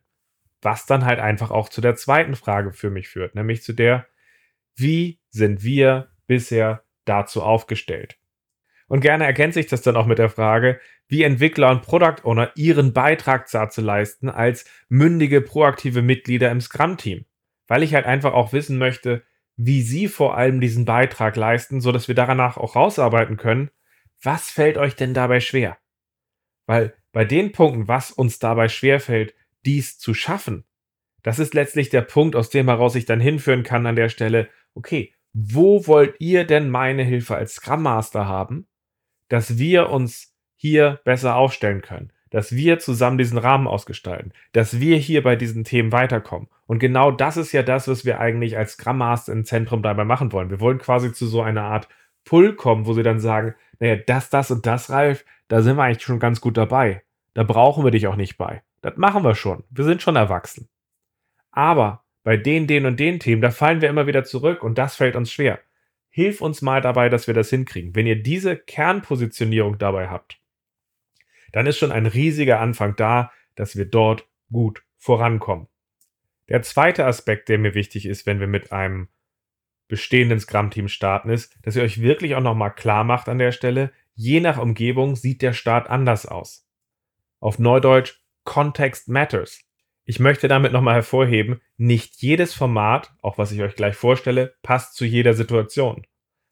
Was 0.61 0.85
dann 0.85 1.05
halt 1.05 1.19
einfach 1.19 1.51
auch 1.51 1.69
zu 1.69 1.81
der 1.81 1.95
zweiten 1.95 2.35
Frage 2.35 2.71
für 2.71 2.89
mich 2.89 3.07
führt, 3.07 3.35
nämlich 3.35 3.61
zu 3.61 3.73
der, 3.73 4.07
wie 4.75 5.19
sind 5.29 5.63
wir 5.63 6.09
bisher 6.27 6.83
dazu 7.05 7.43
aufgestellt? 7.43 8.17
Und 8.91 8.99
gerne 8.99 9.23
ergänze 9.23 9.61
ich 9.61 9.67
das 9.67 9.81
dann 9.83 9.95
auch 9.95 10.05
mit 10.05 10.17
der 10.17 10.27
Frage, 10.27 10.81
wie 11.07 11.23
Entwickler 11.23 11.71
und 11.71 11.81
Product 11.81 12.25
Owner 12.25 12.51
ihren 12.55 12.91
Beitrag 12.91 13.49
dazu 13.49 13.79
leisten 13.79 14.27
als 14.27 14.65
mündige, 14.89 15.39
proaktive 15.39 16.01
Mitglieder 16.01 16.51
im 16.51 16.59
Scrum-Team. 16.59 17.23
Weil 17.69 17.83
ich 17.83 17.93
halt 17.93 18.05
einfach 18.05 18.33
auch 18.33 18.51
wissen 18.51 18.77
möchte, 18.77 19.23
wie 19.55 19.81
Sie 19.81 20.09
vor 20.09 20.35
allem 20.35 20.59
diesen 20.59 20.83
Beitrag 20.83 21.37
leisten, 21.37 21.79
sodass 21.79 22.09
wir 22.09 22.15
danach 22.15 22.57
auch 22.57 22.75
rausarbeiten 22.75 23.37
können, 23.37 23.71
was 24.21 24.51
fällt 24.51 24.77
euch 24.77 24.97
denn 24.97 25.13
dabei 25.13 25.39
schwer? 25.39 25.77
Weil 26.65 26.93
bei 27.13 27.23
den 27.23 27.53
Punkten, 27.53 27.87
was 27.87 28.11
uns 28.11 28.39
dabei 28.39 28.67
schwerfällt, 28.67 29.33
dies 29.65 29.99
zu 29.99 30.13
schaffen, 30.13 30.65
das 31.23 31.39
ist 31.39 31.53
letztlich 31.53 31.91
der 31.91 32.01
Punkt, 32.01 32.35
aus 32.35 32.49
dem 32.49 32.67
heraus 32.67 32.95
ich 32.95 33.05
dann 33.05 33.21
hinführen 33.21 33.63
kann 33.63 33.85
an 33.85 33.95
der 33.95 34.09
Stelle, 34.09 34.49
okay, 34.73 35.13
wo 35.31 35.87
wollt 35.87 36.15
ihr 36.19 36.43
denn 36.43 36.69
meine 36.69 37.03
Hilfe 37.03 37.37
als 37.37 37.53
Scrum 37.53 37.83
Master 37.83 38.27
haben, 38.27 38.67
dass 39.31 39.57
wir 39.57 39.89
uns 39.89 40.33
hier 40.55 40.99
besser 41.03 41.35
aufstellen 41.35 41.81
können? 41.81 42.11
dass 42.31 42.55
wir 42.55 42.79
zusammen 42.79 43.17
diesen 43.17 43.37
Rahmen 43.37 43.67
ausgestalten, 43.67 44.33
dass 44.53 44.79
wir 44.79 44.97
hier 44.97 45.21
bei 45.21 45.35
diesen 45.35 45.63
Themen 45.63 45.91
weiterkommen. 45.91 46.47
Und 46.65 46.79
genau 46.79 47.11
das 47.11 47.37
ist 47.37 47.51
ja 47.51 47.61
das, 47.61 47.87
was 47.87 48.05
wir 48.05 48.19
eigentlich 48.19 48.57
als 48.57 48.73
Scrum 48.73 48.97
Master 48.97 49.33
im 49.33 49.43
Zentrum 49.43 49.83
dabei 49.83 50.05
machen 50.05 50.31
wollen. 50.31 50.49
Wir 50.49 50.61
wollen 50.61 50.79
quasi 50.79 51.13
zu 51.13 51.27
so 51.27 51.41
einer 51.41 51.63
Art 51.63 51.87
Pull 52.23 52.55
kommen, 52.55 52.85
wo 52.85 52.93
sie 52.93 53.03
dann 53.03 53.19
sagen, 53.19 53.53
naja, 53.79 53.97
das, 53.97 54.29
das 54.29 54.49
und 54.49 54.65
das, 54.65 54.89
Ralf, 54.89 55.25
da 55.49 55.61
sind 55.61 55.75
wir 55.75 55.83
eigentlich 55.83 56.03
schon 56.03 56.19
ganz 56.19 56.39
gut 56.39 56.57
dabei. 56.57 57.03
Da 57.33 57.43
brauchen 57.43 57.83
wir 57.83 57.91
dich 57.91 58.07
auch 58.07 58.15
nicht 58.15 58.37
bei. 58.37 58.63
Das 58.81 58.95
machen 58.95 59.23
wir 59.23 59.35
schon. 59.35 59.63
Wir 59.69 59.83
sind 59.83 60.01
schon 60.01 60.15
erwachsen. 60.15 60.69
Aber 61.51 62.03
bei 62.23 62.37
den, 62.37 62.65
den 62.67 62.85
und 62.85 62.99
den 62.99 63.19
Themen, 63.19 63.41
da 63.41 63.51
fallen 63.51 63.81
wir 63.81 63.89
immer 63.89 64.07
wieder 64.07 64.23
zurück 64.23 64.63
und 64.63 64.77
das 64.77 64.95
fällt 64.95 65.15
uns 65.15 65.31
schwer. 65.31 65.59
Hilf 66.11 66.41
uns 66.41 66.61
mal 66.61 66.81
dabei, 66.81 67.09
dass 67.09 67.25
wir 67.25 67.33
das 67.33 67.49
hinkriegen. 67.49 67.95
Wenn 67.95 68.05
ihr 68.05 68.21
diese 68.21 68.55
Kernpositionierung 68.55 69.77
dabei 69.79 70.09
habt, 70.09 70.39
dann 71.51 71.65
ist 71.65 71.77
schon 71.77 71.91
ein 71.91 72.05
riesiger 72.05 72.59
Anfang 72.59 72.95
da, 72.95 73.31
dass 73.55 73.75
wir 73.75 73.85
dort 73.85 74.27
gut 74.51 74.83
vorankommen. 74.97 75.67
Der 76.49 76.61
zweite 76.61 77.05
Aspekt, 77.05 77.49
der 77.49 77.57
mir 77.57 77.73
wichtig 77.73 78.05
ist, 78.05 78.25
wenn 78.25 78.39
wir 78.39 78.47
mit 78.47 78.71
einem 78.71 79.07
bestehenden 79.87 80.39
Scrum-Team 80.39 80.87
starten, 80.89 81.29
ist, 81.29 81.57
dass 81.63 81.75
ihr 81.75 81.83
euch 81.83 82.01
wirklich 82.01 82.35
auch 82.35 82.41
nochmal 82.41 82.73
klar 82.73 83.03
macht 83.03 83.27
an 83.27 83.39
der 83.39 83.51
Stelle, 83.51 83.91
je 84.15 84.39
nach 84.39 84.57
Umgebung 84.57 85.15
sieht 85.15 85.41
der 85.41 85.53
Start 85.53 85.89
anders 85.89 86.25
aus. 86.25 86.67
Auf 87.39 87.57
Neudeutsch, 87.59 88.21
Context 88.43 89.07
matters. 89.09 89.61
Ich 90.03 90.19
möchte 90.19 90.47
damit 90.47 90.73
nochmal 90.73 90.95
hervorheben, 90.95 91.61
nicht 91.77 92.21
jedes 92.21 92.53
Format, 92.53 93.13
auch 93.21 93.37
was 93.37 93.51
ich 93.51 93.61
euch 93.61 93.75
gleich 93.75 93.95
vorstelle, 93.95 94.55
passt 94.63 94.95
zu 94.95 95.05
jeder 95.05 95.33
Situation. 95.33 96.05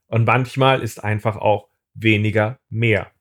Und 0.07 0.25
manchmal 0.25 0.81
ist 0.81 1.03
einfach 1.03 1.37
auch 1.37 1.69
weniger 1.93 2.59
mehr. 2.69 3.11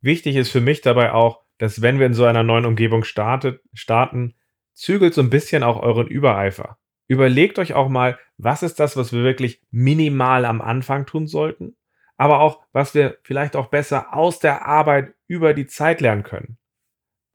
Wichtig 0.00 0.36
ist 0.36 0.50
für 0.50 0.60
mich 0.60 0.80
dabei 0.80 1.12
auch, 1.12 1.42
dass 1.58 1.82
wenn 1.82 1.98
wir 1.98 2.06
in 2.06 2.14
so 2.14 2.24
einer 2.24 2.42
neuen 2.42 2.66
Umgebung 2.66 3.04
startet, 3.04 3.60
starten, 3.72 4.34
zügelt 4.74 5.14
so 5.14 5.20
ein 5.20 5.30
bisschen 5.30 5.62
auch 5.62 5.80
euren 5.82 6.06
Übereifer. 6.06 6.78
Überlegt 7.08 7.58
euch 7.58 7.74
auch 7.74 7.88
mal, 7.88 8.18
was 8.36 8.62
ist 8.62 8.78
das, 8.78 8.96
was 8.96 9.12
wir 9.12 9.24
wirklich 9.24 9.60
minimal 9.70 10.44
am 10.44 10.60
Anfang 10.60 11.06
tun 11.06 11.26
sollten, 11.26 11.76
aber 12.16 12.40
auch, 12.40 12.62
was 12.72 12.94
wir 12.94 13.18
vielleicht 13.22 13.56
auch 13.56 13.68
besser 13.68 14.14
aus 14.14 14.38
der 14.38 14.66
Arbeit 14.66 15.14
über 15.26 15.54
die 15.54 15.66
Zeit 15.66 16.00
lernen 16.00 16.22
können. 16.22 16.58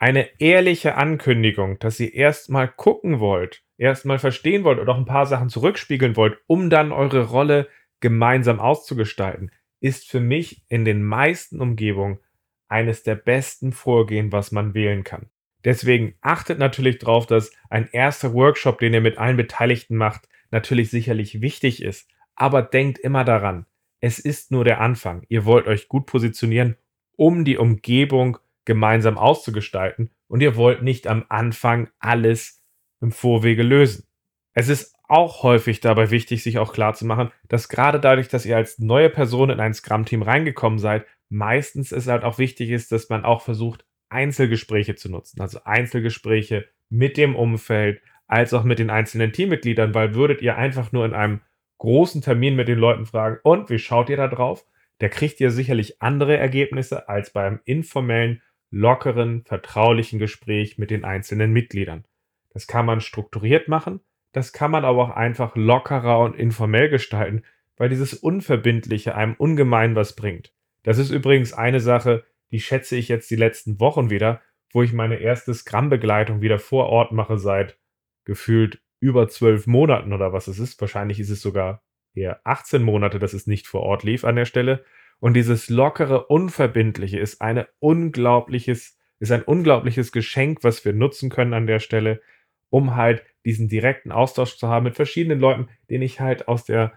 Eine 0.03 0.27
ehrliche 0.37 0.95
Ankündigung, 0.95 1.79
dass 1.79 1.97
ihr 1.97 2.13
erstmal 2.13 2.67
gucken 2.67 3.21
wollt, 3.21 3.63
erstmal 3.77 4.19
verstehen 4.19 4.65
wollt 4.65 4.79
oder 4.79 4.91
auch 4.91 4.97
ein 4.97 5.05
paar 5.05 5.25
Sachen 5.25 5.47
zurückspiegeln 5.47 6.17
wollt, 6.17 6.39
um 6.45 6.69
dann 6.69 6.91
eure 6.91 7.29
Rolle 7.29 7.69
gemeinsam 8.01 8.59
auszugestalten, 8.59 9.49
ist 9.79 10.11
für 10.11 10.19
mich 10.19 10.65
in 10.67 10.83
den 10.83 11.03
meisten 11.03 11.61
Umgebungen 11.61 12.19
eines 12.67 13.03
der 13.03 13.15
besten 13.15 13.71
Vorgehen, 13.71 14.33
was 14.33 14.51
man 14.51 14.73
wählen 14.73 15.05
kann. 15.05 15.27
Deswegen 15.63 16.15
achtet 16.19 16.59
natürlich 16.59 16.97
darauf, 16.97 17.25
dass 17.25 17.53
ein 17.69 17.87
erster 17.93 18.33
Workshop, 18.33 18.79
den 18.79 18.93
ihr 18.93 18.99
mit 18.99 19.17
allen 19.17 19.37
Beteiligten 19.37 19.95
macht, 19.95 20.27
natürlich 20.51 20.89
sicherlich 20.89 21.39
wichtig 21.39 21.81
ist. 21.81 22.09
Aber 22.35 22.61
denkt 22.61 22.99
immer 22.99 23.23
daran, 23.23 23.67
es 24.01 24.19
ist 24.19 24.51
nur 24.51 24.65
der 24.65 24.81
Anfang. 24.81 25.23
Ihr 25.29 25.45
wollt 25.45 25.65
euch 25.65 25.87
gut 25.87 26.07
positionieren, 26.07 26.75
um 27.15 27.45
die 27.45 27.57
Umgebung 27.57 28.37
gemeinsam 28.65 29.17
auszugestalten 29.17 30.11
und 30.27 30.41
ihr 30.41 30.55
wollt 30.55 30.81
nicht 30.81 31.07
am 31.07 31.25
Anfang 31.29 31.89
alles 31.99 32.63
im 33.01 33.11
Vorwege 33.11 33.63
lösen. 33.63 34.05
Es 34.53 34.69
ist 34.69 34.95
auch 35.07 35.43
häufig 35.43 35.79
dabei 35.79 36.11
wichtig, 36.11 36.43
sich 36.43 36.57
auch 36.59 36.73
klar 36.73 36.93
zu 36.93 37.05
machen, 37.05 37.31
dass 37.49 37.69
gerade 37.69 37.99
dadurch, 37.99 38.29
dass 38.29 38.45
ihr 38.45 38.55
als 38.55 38.79
neue 38.79 39.09
Person 39.09 39.49
in 39.49 39.59
ein 39.59 39.73
Scrum-Team 39.73 40.21
reingekommen 40.21 40.79
seid, 40.79 41.05
meistens 41.29 41.91
es 41.91 42.07
halt 42.07 42.23
auch 42.23 42.37
wichtig 42.37 42.69
ist, 42.69 42.91
dass 42.91 43.09
man 43.09 43.25
auch 43.25 43.41
versucht, 43.41 43.85
Einzelgespräche 44.09 44.95
zu 44.95 45.09
nutzen. 45.09 45.41
Also 45.41 45.59
Einzelgespräche 45.65 46.65
mit 46.89 47.17
dem 47.17 47.35
Umfeld, 47.35 48.01
als 48.27 48.53
auch 48.53 48.63
mit 48.63 48.79
den 48.79 48.89
einzelnen 48.89 49.33
Teammitgliedern, 49.33 49.93
weil 49.93 50.15
würdet 50.15 50.41
ihr 50.41 50.55
einfach 50.57 50.91
nur 50.91 51.05
in 51.05 51.13
einem 51.13 51.41
großen 51.79 52.21
Termin 52.21 52.55
mit 52.55 52.67
den 52.67 52.79
Leuten 52.79 53.05
fragen, 53.05 53.39
und 53.43 53.69
wie 53.69 53.79
schaut 53.79 54.09
ihr 54.09 54.17
da 54.17 54.27
drauf? 54.27 54.65
Der 55.01 55.09
kriegt 55.09 55.41
ihr 55.41 55.51
sicherlich 55.51 56.01
andere 56.01 56.37
Ergebnisse 56.37 57.09
als 57.09 57.31
beim 57.31 57.59
informellen, 57.65 58.41
lockeren, 58.73 59.43
vertraulichen 59.45 60.17
Gespräch 60.17 60.79
mit 60.79 60.89
den 60.89 61.05
einzelnen 61.05 61.53
Mitgliedern. 61.53 62.05
Das 62.49 62.65
kann 62.65 62.85
man 62.87 63.01
strukturiert 63.01 63.67
machen, 63.67 63.99
das 64.31 64.51
kann 64.51 64.71
man 64.71 64.83
aber 64.83 65.03
auch 65.03 65.15
einfach 65.15 65.55
lockerer 65.55 66.19
und 66.19 66.35
informell 66.35 66.89
gestalten, 66.89 67.43
weil 67.77 67.89
dieses 67.89 68.15
Unverbindliche 68.15 69.15
einem 69.15 69.35
ungemein 69.35 69.95
was 69.95 70.15
bringt. 70.15 70.53
Das 70.81 70.97
ist 70.97 71.11
übrigens 71.11 71.53
eine 71.53 71.79
Sache, 71.79 72.23
die 72.51 72.59
schätze 72.59 72.95
ich 72.95 73.09
jetzt 73.09 73.29
die 73.29 73.35
letzten 73.35 73.79
Wochen 73.79 74.09
wieder, 74.09 74.41
wo 74.71 74.81
ich 74.81 74.91
meine 74.91 75.17
erste 75.17 75.53
Scrum-Begleitung 75.53 76.41
wieder 76.41 76.57
vor 76.57 76.87
Ort 76.87 77.11
mache 77.11 77.37
seit 77.37 77.77
gefühlt 78.25 78.81
über 78.99 79.27
zwölf 79.27 79.67
Monaten 79.67 80.13
oder 80.13 80.33
was 80.33 80.47
es 80.47 80.57
ist. 80.57 80.81
Wahrscheinlich 80.81 81.19
ist 81.19 81.29
es 81.29 81.41
sogar 81.41 81.83
eher 82.15 82.41
18 82.43 82.81
Monate, 82.81 83.19
dass 83.19 83.33
es 83.33 83.45
nicht 83.45 83.67
vor 83.67 83.81
Ort 83.81 84.03
lief 84.03 84.23
an 84.23 84.35
der 84.35 84.45
Stelle. 84.45 84.83
Und 85.23 85.35
dieses 85.35 85.69
lockere, 85.69 86.25
unverbindliche 86.25 87.17
ist 87.17 87.41
eine 87.41 87.67
unglaubliches, 87.79 88.97
ist 89.19 89.31
ein 89.31 89.43
unglaubliches 89.43 90.11
Geschenk, 90.11 90.63
was 90.63 90.83
wir 90.83 90.91
nutzen 90.91 91.29
können 91.29 91.53
an 91.53 91.67
der 91.67 91.79
Stelle, 91.79 92.21
um 92.69 92.95
halt 92.95 93.23
diesen 93.45 93.69
direkten 93.69 94.11
Austausch 94.11 94.57
zu 94.57 94.67
haben 94.67 94.83
mit 94.83 94.95
verschiedenen 94.95 95.39
Leuten, 95.39 95.69
den 95.89 96.01
ich 96.01 96.19
halt 96.19 96.47
aus 96.47 96.65
der 96.65 96.93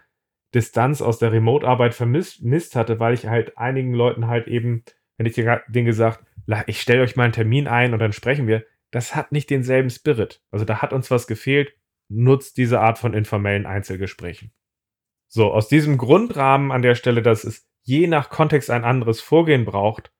Distanz, 0.54 1.02
aus 1.02 1.18
der 1.18 1.30
Remote-Arbeit 1.30 1.94
vermisst 1.94 2.74
hatte, 2.74 2.98
weil 2.98 3.14
ich 3.14 3.26
halt 3.26 3.56
einigen 3.58 3.94
Leuten 3.94 4.26
halt 4.26 4.48
eben 4.48 4.82
wenn 5.16 5.26
ich 5.26 5.34
denen 5.34 5.86
gesagt, 5.86 6.24
ich 6.66 6.80
stelle 6.80 7.02
euch 7.02 7.16
mal 7.16 7.24
einen 7.24 7.32
Termin 7.32 7.66
ein 7.68 7.92
und 7.92 7.98
dann 7.98 8.12
sprechen 8.12 8.46
wir, 8.46 8.64
das 8.90 9.16
hat 9.16 9.32
nicht 9.32 9.50
denselben 9.50 9.90
Spirit. 9.90 10.42
Also 10.50 10.64
da 10.64 10.80
hat 10.82 10.92
uns 10.92 11.10
was 11.10 11.26
gefehlt. 11.26 11.72
Nutzt 12.08 12.56
diese 12.56 12.80
Art 12.80 12.98
von 12.98 13.14
informellen 13.14 13.66
Einzelgesprächen. 13.66 14.52
So, 15.26 15.52
aus 15.52 15.68
diesem 15.68 15.98
Grundrahmen 15.98 16.70
an 16.70 16.82
der 16.82 16.94
Stelle, 16.94 17.20
dass 17.20 17.42
es 17.42 17.68
je 17.86 18.06
nach 18.08 18.28
Kontext 18.30 18.70
ein 18.70 18.84
anderes 18.84 19.20
Vorgehen 19.20 19.64
braucht 19.64 20.12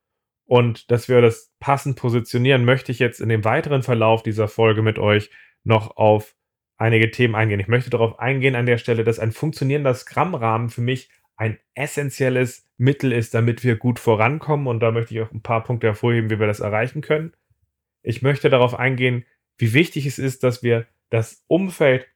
und 0.47 0.91
dass 0.91 1.09
wir 1.09 1.21
das 1.21 1.53
passend 1.59 1.97
positionieren, 1.97 2.65
möchte 2.65 2.93
ich 2.93 3.01
jetzt 3.01 3.21
in 3.21 3.29
dem 3.29 3.45
weiteren 3.45 3.83
Verlauf 3.83 4.23
dieser 4.23 4.49
Folge 4.49 4.83
mit 4.83 4.99
euch 4.99 5.31
noch 5.65 5.97
auf 5.97 6.37
einige 6.79 7.11
Themen 7.11 7.35
eingehen. 7.35 7.59
Ich 7.59 7.69
möchte 7.69 7.91
darauf 7.91 8.19
eingehen 8.21 8.55
an 8.55 8.67
der 8.67 8.79
Stelle, 8.79 9.03
dass 9.03 9.19
ein 9.19 9.33
funktionierender 9.33 9.95
Scrum-Rahmen 9.95 10.71
für 10.71 10.81
mich 10.81 11.11
ein 11.37 11.59
essentielles 11.75 12.69
Mittel 12.79 13.13
ist, 13.13 13.35
damit 13.35 13.65
wir 13.65 13.77
gut 13.77 13.99
vorankommen. 13.99 14.69
Und 14.69 14.81
da 14.81 14.93
möchte 14.93 15.15
ich 15.15 15.21
auch 15.21 15.33
ein 15.33 15.43
paar 15.43 15.65
Punkte 15.65 15.89
hervorheben, 15.89 16.31
wie 16.31 16.39
wir 16.39 16.47
das 16.47 16.61
erreichen 16.61 17.03
können. 17.03 17.33
Ich 18.03 18.23
möchte 18.23 18.49
darauf 18.49 18.79
eingehen, 18.79 19.25
wie 19.59 19.75
wichtig 19.75 20.07
es 20.07 20.19
ist, 20.19 20.45
dass 20.45 20.63
wir 20.63 20.87
das 21.11 21.45
Umfeld 21.49 22.07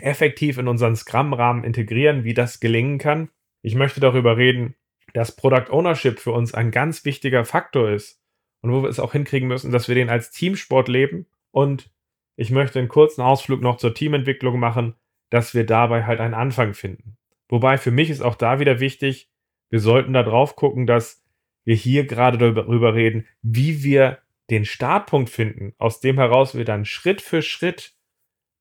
effektiv 0.00 0.58
in 0.58 0.66
unseren 0.66 0.96
Scrum-Rahmen 0.96 1.62
integrieren, 1.62 2.24
wie 2.24 2.34
das 2.34 2.58
gelingen 2.58 2.98
kann. 2.98 3.30
Ich 3.64 3.74
möchte 3.74 3.98
darüber 3.98 4.36
reden, 4.36 4.74
dass 5.14 5.34
Product 5.34 5.70
Ownership 5.70 6.20
für 6.20 6.32
uns 6.32 6.52
ein 6.52 6.70
ganz 6.70 7.06
wichtiger 7.06 7.46
Faktor 7.46 7.88
ist 7.88 8.20
und 8.60 8.70
wo 8.70 8.82
wir 8.82 8.90
es 8.90 9.00
auch 9.00 9.12
hinkriegen 9.12 9.48
müssen, 9.48 9.72
dass 9.72 9.88
wir 9.88 9.94
den 9.94 10.10
als 10.10 10.30
Teamsport 10.30 10.86
leben. 10.88 11.26
Und 11.50 11.90
ich 12.36 12.50
möchte 12.50 12.78
einen 12.78 12.88
kurzen 12.88 13.22
Ausflug 13.22 13.62
noch 13.62 13.78
zur 13.78 13.94
Teamentwicklung 13.94 14.60
machen, 14.60 14.96
dass 15.30 15.54
wir 15.54 15.64
dabei 15.64 16.04
halt 16.04 16.20
einen 16.20 16.34
Anfang 16.34 16.74
finden. 16.74 17.16
Wobei 17.48 17.78
für 17.78 17.90
mich 17.90 18.10
ist 18.10 18.20
auch 18.20 18.34
da 18.34 18.60
wieder 18.60 18.80
wichtig, 18.80 19.30
wir 19.70 19.80
sollten 19.80 20.12
da 20.12 20.22
drauf 20.22 20.56
gucken, 20.56 20.86
dass 20.86 21.24
wir 21.64 21.74
hier 21.74 22.06
gerade 22.06 22.36
darüber 22.36 22.94
reden, 22.94 23.26
wie 23.40 23.82
wir 23.82 24.18
den 24.50 24.66
Startpunkt 24.66 25.30
finden, 25.30 25.72
aus 25.78 26.00
dem 26.00 26.18
heraus 26.18 26.54
wir 26.54 26.66
dann 26.66 26.84
Schritt 26.84 27.22
für 27.22 27.40
Schritt 27.40 27.94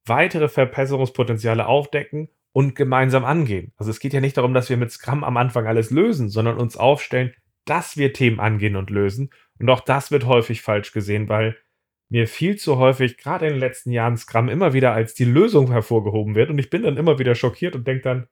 weitere 0.05 0.47
Verbesserungspotenziale 0.47 1.65
aufdecken 1.67 2.29
und 2.53 2.75
gemeinsam 2.75 3.25
angehen. 3.25 3.73
Also 3.77 3.91
es 3.91 3.99
geht 3.99 4.13
ja 4.13 4.21
nicht 4.21 4.37
darum, 4.37 4.53
dass 4.53 4.69
wir 4.69 4.77
mit 4.77 4.91
Scrum 4.91 5.23
am 5.23 5.37
Anfang 5.37 5.67
alles 5.67 5.91
lösen, 5.91 6.29
sondern 6.29 6.57
uns 6.57 6.77
aufstellen, 6.77 7.33
dass 7.65 7.97
wir 7.97 8.13
Themen 8.13 8.39
angehen 8.39 8.75
und 8.75 8.89
lösen. 8.89 9.31
Und 9.59 9.69
auch 9.69 9.81
das 9.81 10.11
wird 10.11 10.25
häufig 10.25 10.61
falsch 10.61 10.91
gesehen, 10.91 11.27
weil 11.29 11.57
mir 12.09 12.27
viel 12.27 12.57
zu 12.57 12.77
häufig, 12.77 13.17
gerade 13.17 13.47
in 13.47 13.53
den 13.53 13.59
letzten 13.59 13.91
Jahren, 13.91 14.17
Scrum 14.17 14.47
immer 14.49 14.73
wieder 14.73 14.93
als 14.93 15.15
die 15.15 15.25
Lösung 15.25 15.71
hervorgehoben 15.71 16.35
wird. 16.35 16.51
Und 16.51 16.59
ich 16.59 16.69
bin 16.69 16.83
dann 16.83 16.97
immer 16.97 17.17
wieder 17.17 17.33
schockiert 17.33 17.75
und 17.75 17.87
denke 17.87 18.03
dann, 18.03 18.27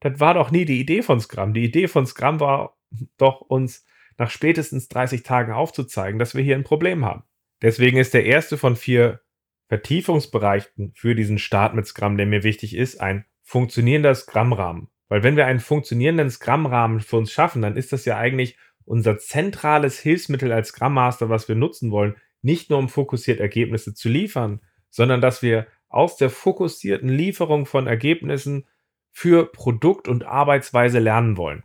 das 0.00 0.18
war 0.18 0.34
doch 0.34 0.50
nie 0.50 0.64
die 0.64 0.80
Idee 0.80 1.02
von 1.02 1.20
Scrum. 1.20 1.54
Die 1.54 1.64
Idee 1.64 1.86
von 1.86 2.06
Scrum 2.06 2.40
war 2.40 2.76
doch 3.18 3.40
uns 3.40 3.86
nach 4.18 4.30
spätestens 4.30 4.88
30 4.88 5.22
Tagen 5.22 5.52
aufzuzeigen, 5.52 6.18
dass 6.18 6.34
wir 6.34 6.42
hier 6.42 6.56
ein 6.56 6.64
Problem 6.64 7.04
haben. 7.04 7.22
Deswegen 7.62 7.98
ist 7.98 8.14
der 8.14 8.24
erste 8.24 8.58
von 8.58 8.74
vier 8.74 9.20
Vertiefungsbereichen 9.68 10.92
für 10.96 11.14
diesen 11.14 11.38
Start 11.38 11.74
mit 11.74 11.86
Scrum, 11.86 12.16
der 12.16 12.26
mir 12.26 12.42
wichtig 12.42 12.74
ist, 12.74 13.00
ein 13.00 13.24
funktionierender 13.50 14.14
Scrum-Rahmen. 14.14 14.90
Weil 15.08 15.24
wenn 15.24 15.34
wir 15.34 15.46
einen 15.46 15.58
funktionierenden 15.58 16.30
Scrum-Rahmen 16.30 17.00
für 17.00 17.16
uns 17.16 17.32
schaffen, 17.32 17.62
dann 17.62 17.76
ist 17.76 17.92
das 17.92 18.04
ja 18.04 18.16
eigentlich 18.16 18.56
unser 18.84 19.18
zentrales 19.18 19.98
Hilfsmittel 19.98 20.52
als 20.52 20.68
Scrum 20.68 20.94
Master, 20.94 21.30
was 21.30 21.48
wir 21.48 21.56
nutzen 21.56 21.90
wollen, 21.90 22.14
nicht 22.42 22.70
nur 22.70 22.78
um 22.78 22.88
fokussiert 22.88 23.40
Ergebnisse 23.40 23.92
zu 23.92 24.08
liefern, 24.08 24.60
sondern 24.88 25.20
dass 25.20 25.42
wir 25.42 25.66
aus 25.88 26.16
der 26.16 26.30
fokussierten 26.30 27.08
Lieferung 27.08 27.66
von 27.66 27.88
Ergebnissen 27.88 28.68
für 29.10 29.50
Produkt 29.50 30.06
und 30.06 30.24
Arbeitsweise 30.24 31.00
lernen 31.00 31.36
wollen. 31.36 31.64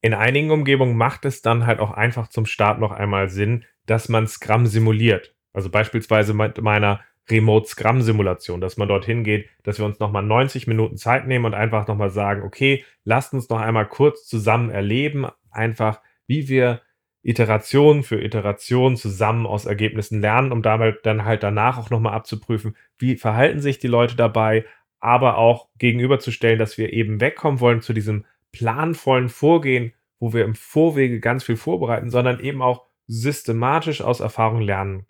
In 0.00 0.14
einigen 0.14 0.50
Umgebungen 0.50 0.96
macht 0.96 1.26
es 1.26 1.42
dann 1.42 1.66
halt 1.66 1.80
auch 1.80 1.90
einfach 1.90 2.28
zum 2.28 2.46
Start 2.46 2.80
noch 2.80 2.92
einmal 2.92 3.28
Sinn, 3.28 3.66
dass 3.84 4.08
man 4.08 4.26
Scrum 4.26 4.64
simuliert. 4.64 5.34
Also 5.52 5.68
beispielsweise 5.68 6.32
mit 6.32 6.62
meiner 6.62 7.04
Remote 7.30 7.66
Scrum 7.68 8.02
Simulation, 8.02 8.60
dass 8.60 8.76
man 8.76 8.88
dorthin 8.88 9.24
geht, 9.24 9.48
dass 9.62 9.78
wir 9.78 9.86
uns 9.86 9.98
nochmal 9.98 10.22
90 10.22 10.66
Minuten 10.66 10.96
Zeit 10.96 11.26
nehmen 11.26 11.44
und 11.44 11.54
einfach 11.54 11.86
nochmal 11.86 12.10
sagen, 12.10 12.42
okay, 12.42 12.84
lasst 13.04 13.34
uns 13.34 13.48
noch 13.48 13.60
einmal 13.60 13.86
kurz 13.86 14.26
zusammen 14.26 14.70
erleben, 14.70 15.26
einfach 15.50 16.00
wie 16.26 16.48
wir 16.48 16.82
Iteration 17.22 18.02
für 18.02 18.22
Iteration 18.22 18.96
zusammen 18.96 19.46
aus 19.46 19.66
Ergebnissen 19.66 20.20
lernen, 20.20 20.52
um 20.52 20.62
damit 20.62 21.00
dann 21.04 21.24
halt 21.24 21.42
danach 21.42 21.78
auch 21.78 21.90
nochmal 21.90 22.14
abzuprüfen, 22.14 22.76
wie 22.98 23.16
verhalten 23.16 23.60
sich 23.60 23.78
die 23.78 23.88
Leute 23.88 24.16
dabei, 24.16 24.64
aber 25.00 25.36
auch 25.36 25.68
gegenüberzustellen, 25.78 26.58
dass 26.58 26.78
wir 26.78 26.92
eben 26.92 27.20
wegkommen 27.20 27.60
wollen 27.60 27.82
zu 27.82 27.92
diesem 27.92 28.24
planvollen 28.52 29.28
Vorgehen, 29.28 29.92
wo 30.20 30.32
wir 30.32 30.44
im 30.44 30.54
Vorwege 30.54 31.20
ganz 31.20 31.44
viel 31.44 31.56
vorbereiten, 31.56 32.10
sondern 32.10 32.40
eben 32.40 32.62
auch 32.62 32.86
systematisch 33.06 34.00
aus 34.00 34.20
Erfahrung 34.20 34.60
lernen 34.60 35.06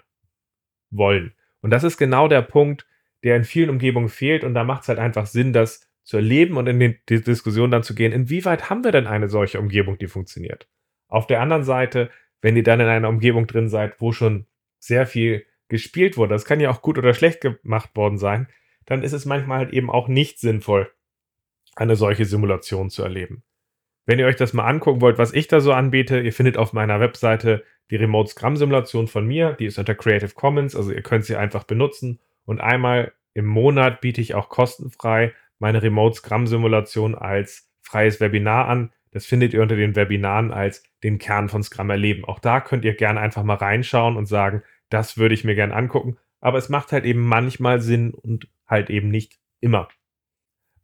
wollen. 0.90 1.34
Und 1.60 1.70
das 1.70 1.84
ist 1.84 1.96
genau 1.96 2.28
der 2.28 2.42
Punkt, 2.42 2.86
der 3.22 3.36
in 3.36 3.44
vielen 3.44 3.70
Umgebungen 3.70 4.08
fehlt. 4.08 4.44
Und 4.44 4.54
da 4.54 4.64
macht 4.64 4.82
es 4.82 4.88
halt 4.88 4.98
einfach 4.98 5.26
Sinn, 5.26 5.52
das 5.52 5.88
zu 6.08 6.16
erleben 6.16 6.56
und 6.56 6.66
in 6.66 6.78
die 6.80 7.22
Diskussion 7.22 7.70
dann 7.70 7.82
zu 7.82 7.94
gehen, 7.94 8.12
inwieweit 8.12 8.70
haben 8.70 8.82
wir 8.82 8.92
denn 8.92 9.06
eine 9.06 9.28
solche 9.28 9.60
Umgebung, 9.60 9.98
die 9.98 10.06
funktioniert. 10.06 10.66
Auf 11.06 11.26
der 11.26 11.42
anderen 11.42 11.64
Seite, 11.64 12.10
wenn 12.40 12.56
ihr 12.56 12.62
dann 12.62 12.80
in 12.80 12.86
einer 12.86 13.10
Umgebung 13.10 13.46
drin 13.46 13.68
seid, 13.68 14.00
wo 14.00 14.12
schon 14.12 14.46
sehr 14.78 15.06
viel 15.06 15.44
gespielt 15.68 16.16
wurde, 16.16 16.32
das 16.32 16.46
kann 16.46 16.60
ja 16.60 16.70
auch 16.70 16.80
gut 16.80 16.96
oder 16.96 17.12
schlecht 17.12 17.42
gemacht 17.42 17.94
worden 17.94 18.16
sein, 18.16 18.48
dann 18.86 19.02
ist 19.02 19.12
es 19.12 19.26
manchmal 19.26 19.58
halt 19.58 19.74
eben 19.74 19.90
auch 19.90 20.08
nicht 20.08 20.40
sinnvoll, 20.40 20.90
eine 21.76 21.94
solche 21.94 22.24
Simulation 22.24 22.88
zu 22.88 23.02
erleben. 23.02 23.42
Wenn 24.08 24.18
ihr 24.18 24.24
euch 24.24 24.36
das 24.36 24.54
mal 24.54 24.64
angucken 24.64 25.02
wollt, 25.02 25.18
was 25.18 25.34
ich 25.34 25.48
da 25.48 25.60
so 25.60 25.74
anbiete, 25.74 26.18
ihr 26.18 26.32
findet 26.32 26.56
auf 26.56 26.72
meiner 26.72 26.98
Webseite 26.98 27.62
die 27.90 27.96
Remote 27.96 28.30
Scrum 28.30 28.56
Simulation 28.56 29.06
von 29.06 29.26
mir, 29.26 29.52
die 29.52 29.66
ist 29.66 29.78
unter 29.78 29.94
Creative 29.94 30.32
Commons, 30.32 30.74
also 30.74 30.92
ihr 30.92 31.02
könnt 31.02 31.26
sie 31.26 31.36
einfach 31.36 31.64
benutzen 31.64 32.18
und 32.46 32.58
einmal 32.58 33.12
im 33.34 33.44
Monat 33.44 34.00
biete 34.00 34.22
ich 34.22 34.34
auch 34.34 34.48
kostenfrei 34.48 35.34
meine 35.58 35.82
Remote 35.82 36.16
Scrum 36.16 36.46
Simulation 36.46 37.14
als 37.14 37.70
freies 37.82 38.18
Webinar 38.18 38.66
an. 38.68 38.92
Das 39.10 39.26
findet 39.26 39.52
ihr 39.52 39.60
unter 39.60 39.76
den 39.76 39.94
Webinaren 39.94 40.52
als 40.52 40.84
den 41.04 41.18
Kern 41.18 41.50
von 41.50 41.62
Scrum 41.62 41.90
erleben. 41.90 42.24
Auch 42.24 42.38
da 42.38 42.62
könnt 42.62 42.86
ihr 42.86 42.94
gerne 42.94 43.20
einfach 43.20 43.42
mal 43.42 43.56
reinschauen 43.56 44.16
und 44.16 44.24
sagen, 44.24 44.62
das 44.88 45.18
würde 45.18 45.34
ich 45.34 45.44
mir 45.44 45.54
gerne 45.54 45.74
angucken. 45.74 46.16
Aber 46.40 46.56
es 46.56 46.70
macht 46.70 46.92
halt 46.92 47.04
eben 47.04 47.26
manchmal 47.26 47.82
Sinn 47.82 48.14
und 48.14 48.48
halt 48.66 48.88
eben 48.88 49.10
nicht 49.10 49.38
immer. 49.60 49.88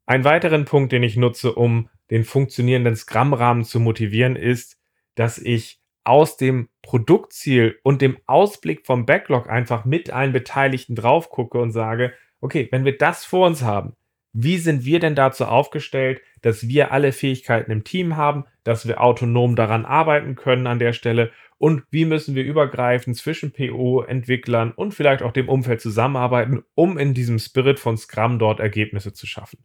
Ein 0.05 0.25
weiteren 0.25 0.67
Punkt, 0.67 0.93
den 0.93 1.03
ich 1.03 1.17
nutze, 1.17 1.55
um 1.55 1.89
den 2.11 2.25
funktionierenden 2.25 2.97
Scrum-Rahmen 2.97 3.65
zu 3.65 3.81
motivieren, 3.81 4.37
ist, 4.37 4.79
dass 5.15 5.39
ich 5.39 5.81
aus 6.05 6.37
dem 6.37 6.69
Produktziel 6.83 7.79
und 7.83 8.03
dem 8.03 8.19
Ausblick 8.27 8.87
vom 8.87 9.07
Backlog 9.07 9.49
einfach 9.49 9.85
mit 9.85 10.11
allen 10.11 10.33
Beteiligten 10.33 10.95
drauf 10.95 11.31
gucke 11.31 11.59
und 11.59 11.73
sage, 11.73 12.13
okay, 12.41 12.69
wenn 12.71 12.85
wir 12.85 12.99
das 12.99 13.25
vor 13.25 13.47
uns 13.47 13.63
haben, 13.63 13.97
wie 14.35 14.59
sind 14.59 14.85
wir 14.85 15.01
denn 15.01 15.15
dazu 15.15 15.47
aufgestellt, 15.47 16.21
dass 16.43 16.69
wir 16.69 16.93
alle 16.93 17.13
Fähigkeiten 17.13 17.71
im 17.71 17.85
Team 17.85 18.17
haben, 18.17 18.45
dass 18.65 18.87
wir 18.87 19.01
autonom 19.01 19.57
daran 19.57 19.87
arbeiten 19.87 20.35
können 20.35 20.67
an 20.67 20.79
der 20.79 20.93
Stelle 20.93 21.31
und 21.57 21.85
wie 21.91 22.05
müssen 22.05 22.35
wir 22.35 22.45
übergreifend 22.45 23.17
zwischen 23.17 23.53
PO, 23.53 24.03
Entwicklern 24.03 24.73
und 24.73 24.93
vielleicht 24.93 25.23
auch 25.23 25.33
dem 25.33 25.49
Umfeld 25.49 25.81
zusammenarbeiten, 25.81 26.65
um 26.75 26.99
in 26.99 27.15
diesem 27.15 27.39
Spirit 27.39 27.79
von 27.79 27.97
Scrum 27.97 28.39
dort 28.39 28.61
Ergebnisse 28.61 29.13
zu 29.13 29.27
schaffen. 29.27 29.65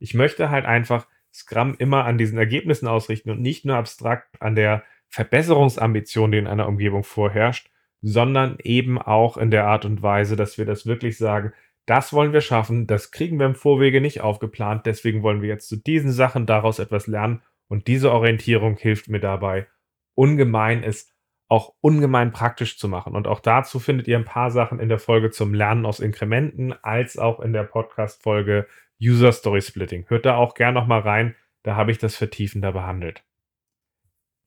Ich 0.00 0.14
möchte 0.14 0.50
halt 0.50 0.66
einfach 0.66 1.06
Scrum 1.32 1.74
immer 1.78 2.04
an 2.04 2.18
diesen 2.18 2.38
Ergebnissen 2.38 2.88
ausrichten 2.88 3.30
und 3.30 3.40
nicht 3.40 3.64
nur 3.64 3.76
abstrakt 3.76 4.40
an 4.40 4.54
der 4.54 4.82
Verbesserungsambition, 5.08 6.32
die 6.32 6.38
in 6.38 6.46
einer 6.46 6.68
Umgebung 6.68 7.04
vorherrscht, 7.04 7.70
sondern 8.02 8.58
eben 8.62 9.00
auch 9.00 9.36
in 9.36 9.50
der 9.50 9.66
Art 9.66 9.84
und 9.84 10.02
Weise, 10.02 10.36
dass 10.36 10.58
wir 10.58 10.64
das 10.64 10.86
wirklich 10.86 11.18
sagen, 11.18 11.52
das 11.86 12.12
wollen 12.12 12.32
wir 12.32 12.42
schaffen, 12.42 12.86
das 12.86 13.10
kriegen 13.10 13.38
wir 13.38 13.46
im 13.46 13.54
Vorwege 13.54 14.00
nicht 14.00 14.20
aufgeplant, 14.20 14.84
deswegen 14.84 15.22
wollen 15.22 15.40
wir 15.40 15.48
jetzt 15.48 15.68
zu 15.68 15.76
diesen 15.76 16.12
Sachen 16.12 16.44
daraus 16.44 16.78
etwas 16.78 17.06
lernen 17.06 17.42
und 17.68 17.86
diese 17.86 18.12
Orientierung 18.12 18.76
hilft 18.76 19.08
mir 19.08 19.20
dabei, 19.20 19.66
ungemein 20.14 20.82
es 20.82 21.14
auch 21.48 21.74
ungemein 21.80 22.30
praktisch 22.30 22.78
zu 22.78 22.88
machen. 22.88 23.14
Und 23.14 23.26
auch 23.26 23.40
dazu 23.40 23.80
findet 23.80 24.06
ihr 24.06 24.18
ein 24.18 24.24
paar 24.24 24.50
Sachen 24.50 24.80
in 24.80 24.88
der 24.88 24.98
Folge 24.98 25.30
zum 25.30 25.54
Lernen 25.54 25.86
aus 25.86 26.00
Inkrementen, 26.00 26.72
als 26.82 27.18
auch 27.18 27.40
in 27.40 27.52
der 27.52 27.64
Podcast-Folge 27.64 28.66
User 29.02 29.32
Story 29.32 29.62
Splitting. 29.62 30.04
Hört 30.08 30.26
da 30.26 30.36
auch 30.36 30.54
gern 30.54 30.74
nochmal 30.74 31.00
rein, 31.00 31.34
da 31.62 31.76
habe 31.76 31.90
ich 31.90 31.98
das 31.98 32.16
vertiefender 32.16 32.72
behandelt 32.72 33.24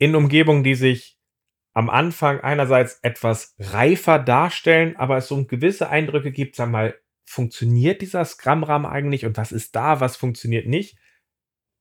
in 0.02 0.16
Umgebungen, 0.16 0.64
die 0.64 0.74
sich 0.74 1.20
am 1.74 1.88
Anfang 1.88 2.40
einerseits 2.40 2.98
etwas 3.04 3.56
reifer 3.60 4.18
darstellen, 4.18 4.96
aber 4.98 5.18
es 5.18 5.28
so 5.28 5.46
gewisse 5.46 5.90
Eindrücke 5.90 6.32
gibt, 6.32 6.56
sag 6.56 6.72
mal, 6.72 6.96
funktioniert 7.24 8.02
dieser 8.02 8.26
Scrum-Rahmen 8.26 8.88
eigentlich 8.88 9.28
und 9.28 9.38
was 9.38 9.52
ist 9.52 9.76
da, 9.76 10.00
was 10.00 10.18
funktioniert 10.18 10.66
nicht? 10.66 10.98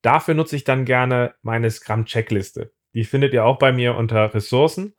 Dafür 0.02 0.34
nutze 0.34 0.54
ich 0.54 0.64
dann 0.64 0.84
gerne 0.84 1.34
meine 1.40 1.70
Scrum-Checkliste. 1.70 2.74
Die 2.92 3.04
findet 3.04 3.32
ihr 3.32 3.46
auch 3.46 3.58
bei 3.58 3.72
mir 3.72 3.94
unter 3.94 4.34
Ressourcen, 4.34 4.94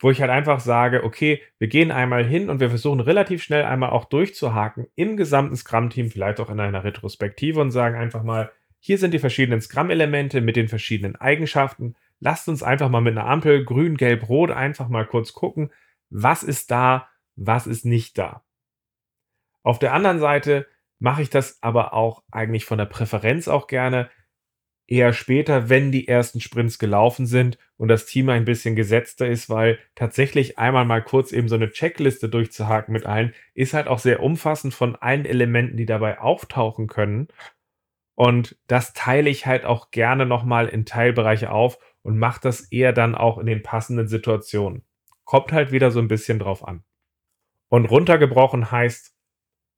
wo 0.00 0.10
ich 0.10 0.20
halt 0.20 0.30
einfach 0.30 0.60
sage, 0.60 1.04
okay, 1.04 1.40
wir 1.58 1.68
gehen 1.68 1.92
einmal 1.92 2.24
hin 2.24 2.50
und 2.50 2.58
wir 2.58 2.70
versuchen 2.70 3.00
relativ 3.00 3.42
schnell 3.42 3.64
einmal 3.64 3.90
auch 3.90 4.06
durchzuhaken 4.06 4.86
im 4.96 5.16
gesamten 5.16 5.54
Scrum-Team, 5.54 6.10
vielleicht 6.10 6.40
auch 6.40 6.50
in 6.50 6.58
einer 6.58 6.82
Retrospektive 6.82 7.60
und 7.60 7.70
sagen 7.70 7.96
einfach 7.96 8.22
mal, 8.22 8.50
hier 8.78 8.98
sind 8.98 9.12
die 9.12 9.18
verschiedenen 9.18 9.60
Scrum-Elemente 9.60 10.40
mit 10.40 10.56
den 10.56 10.68
verschiedenen 10.68 11.16
Eigenschaften 11.16 11.94
lasst 12.20 12.48
uns 12.48 12.62
einfach 12.62 12.88
mal 12.88 13.00
mit 13.00 13.16
einer 13.16 13.26
Ampel 13.26 13.64
grün, 13.64 13.96
gelb, 13.96 14.28
rot 14.28 14.50
einfach 14.50 14.88
mal 14.88 15.06
kurz 15.06 15.32
gucken, 15.32 15.72
was 16.10 16.42
ist 16.42 16.70
da, 16.70 17.08
was 17.36 17.66
ist 17.66 17.84
nicht 17.84 18.16
da. 18.18 18.44
Auf 19.62 19.78
der 19.78 19.94
anderen 19.94 20.20
Seite 20.20 20.66
mache 20.98 21.22
ich 21.22 21.30
das 21.30 21.62
aber 21.62 21.94
auch 21.94 22.22
eigentlich 22.30 22.64
von 22.66 22.78
der 22.78 22.86
Präferenz 22.86 23.48
auch 23.48 23.66
gerne 23.66 24.10
eher 24.90 25.12
später, 25.12 25.68
wenn 25.68 25.92
die 25.92 26.08
ersten 26.08 26.40
Sprints 26.40 26.78
gelaufen 26.78 27.24
sind 27.24 27.58
und 27.76 27.88
das 27.88 28.06
Team 28.06 28.28
ein 28.28 28.44
bisschen 28.44 28.74
gesetzter 28.74 29.28
ist, 29.28 29.48
weil 29.48 29.78
tatsächlich 29.94 30.58
einmal 30.58 30.84
mal 30.84 31.02
kurz 31.02 31.32
eben 31.32 31.48
so 31.48 31.54
eine 31.54 31.70
Checkliste 31.70 32.28
durchzuhaken 32.28 32.92
mit 32.92 33.06
allen 33.06 33.32
ist 33.54 33.72
halt 33.72 33.86
auch 33.86 34.00
sehr 34.00 34.20
umfassend 34.20 34.74
von 34.74 34.96
allen 34.96 35.24
Elementen, 35.24 35.76
die 35.76 35.86
dabei 35.86 36.18
auftauchen 36.18 36.88
können. 36.88 37.28
Und 38.16 38.58
das 38.66 38.92
teile 38.92 39.30
ich 39.30 39.46
halt 39.46 39.64
auch 39.64 39.92
gerne 39.92 40.26
nochmal 40.26 40.66
in 40.68 40.84
Teilbereiche 40.84 41.52
auf 41.52 41.78
und 42.02 42.18
macht 42.18 42.44
das 42.44 42.60
eher 42.72 42.92
dann 42.92 43.14
auch 43.14 43.38
in 43.38 43.46
den 43.46 43.62
passenden 43.62 44.08
Situationen. 44.08 44.84
Kommt 45.24 45.52
halt 45.52 45.70
wieder 45.70 45.92
so 45.92 46.00
ein 46.00 46.08
bisschen 46.08 46.40
drauf 46.40 46.66
an. 46.66 46.82
Und 47.68 47.86
runtergebrochen 47.86 48.72
heißt 48.72 49.14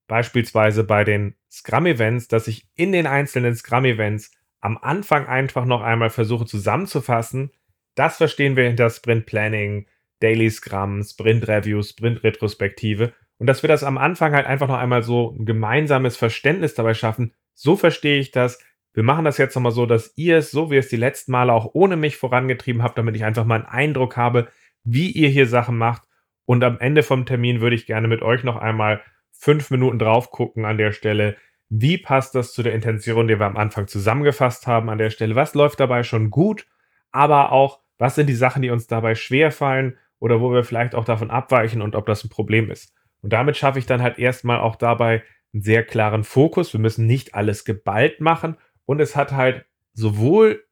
beispielsweise 0.08 0.84
bei 0.84 1.04
den 1.04 1.36
Scrum-Events, 1.50 2.28
dass 2.28 2.48
ich 2.48 2.66
in 2.74 2.92
den 2.92 3.06
einzelnen 3.06 3.54
Scrum-Events 3.54 4.30
am 4.62 4.78
Anfang 4.78 5.26
einfach 5.26 5.66
noch 5.66 5.82
einmal 5.82 6.08
versuche 6.08 6.46
zusammenzufassen, 6.46 7.50
das 7.94 8.16
verstehen 8.16 8.56
wir 8.56 8.64
hinter 8.64 8.88
Sprint 8.88 9.26
Planning, 9.26 9.86
Daily 10.20 10.48
Scrum, 10.48 11.02
Sprint 11.02 11.46
Review, 11.46 11.82
Sprint 11.82 12.24
Retrospektive 12.24 13.12
und 13.36 13.46
dass 13.46 13.62
wir 13.62 13.68
das 13.68 13.84
am 13.84 13.98
Anfang 13.98 14.32
halt 14.32 14.46
einfach 14.46 14.68
noch 14.68 14.78
einmal 14.78 15.02
so 15.02 15.36
ein 15.38 15.44
gemeinsames 15.44 16.16
Verständnis 16.16 16.74
dabei 16.74 16.94
schaffen. 16.94 17.34
So 17.54 17.76
verstehe 17.76 18.18
ich 18.18 18.30
das, 18.30 18.58
wir 18.94 19.02
machen 19.02 19.24
das 19.24 19.38
jetzt 19.38 19.54
nochmal 19.54 19.72
so, 19.72 19.86
dass 19.86 20.12
ihr 20.16 20.36
es, 20.38 20.50
so 20.50 20.70
wie 20.70 20.76
es 20.76 20.88
die 20.88 20.96
letzten 20.96 21.32
Male 21.32 21.52
auch 21.52 21.70
ohne 21.72 21.96
mich 21.96 22.16
vorangetrieben 22.16 22.82
habt, 22.82 22.98
damit 22.98 23.16
ich 23.16 23.24
einfach 23.24 23.44
mal 23.44 23.56
einen 23.56 23.64
Eindruck 23.64 24.16
habe, 24.16 24.48
wie 24.84 25.10
ihr 25.10 25.28
hier 25.28 25.46
Sachen 25.46 25.78
macht. 25.78 26.02
Und 26.44 26.62
am 26.62 26.78
Ende 26.78 27.02
vom 27.02 27.24
Termin 27.24 27.60
würde 27.60 27.76
ich 27.76 27.86
gerne 27.86 28.08
mit 28.08 28.20
euch 28.20 28.44
noch 28.44 28.56
einmal 28.56 29.02
fünf 29.30 29.70
Minuten 29.70 29.98
drauf 29.98 30.30
gucken 30.30 30.64
an 30.64 30.76
der 30.76 30.92
Stelle. 30.92 31.36
Wie 31.74 31.96
passt 31.96 32.34
das 32.34 32.52
zu 32.52 32.62
der 32.62 32.74
Intention, 32.74 33.28
die 33.28 33.38
wir 33.38 33.46
am 33.46 33.56
Anfang 33.56 33.86
zusammengefasst 33.86 34.66
haben 34.66 34.90
an 34.90 34.98
der 34.98 35.08
Stelle? 35.08 35.36
Was 35.36 35.54
läuft 35.54 35.80
dabei 35.80 36.02
schon 36.02 36.28
gut? 36.28 36.66
Aber 37.12 37.50
auch, 37.50 37.80
was 37.96 38.14
sind 38.14 38.26
die 38.26 38.34
Sachen, 38.34 38.60
die 38.60 38.68
uns 38.68 38.88
dabei 38.88 39.14
schwer 39.14 39.50
fallen 39.50 39.96
oder 40.18 40.42
wo 40.42 40.52
wir 40.52 40.64
vielleicht 40.64 40.94
auch 40.94 41.06
davon 41.06 41.30
abweichen 41.30 41.80
und 41.80 41.96
ob 41.96 42.04
das 42.04 42.24
ein 42.24 42.28
Problem 42.28 42.70
ist? 42.70 42.92
Und 43.22 43.32
damit 43.32 43.56
schaffe 43.56 43.78
ich 43.78 43.86
dann 43.86 44.02
halt 44.02 44.18
erstmal 44.18 44.60
auch 44.60 44.76
dabei 44.76 45.22
einen 45.54 45.62
sehr 45.62 45.82
klaren 45.82 46.24
Fokus. 46.24 46.74
Wir 46.74 46.80
müssen 46.80 47.06
nicht 47.06 47.34
alles 47.34 47.64
geballt 47.64 48.20
machen 48.20 48.58
und 48.84 49.00
es 49.00 49.16
hat 49.16 49.32
halt 49.32 49.64
sowohl 49.94 50.62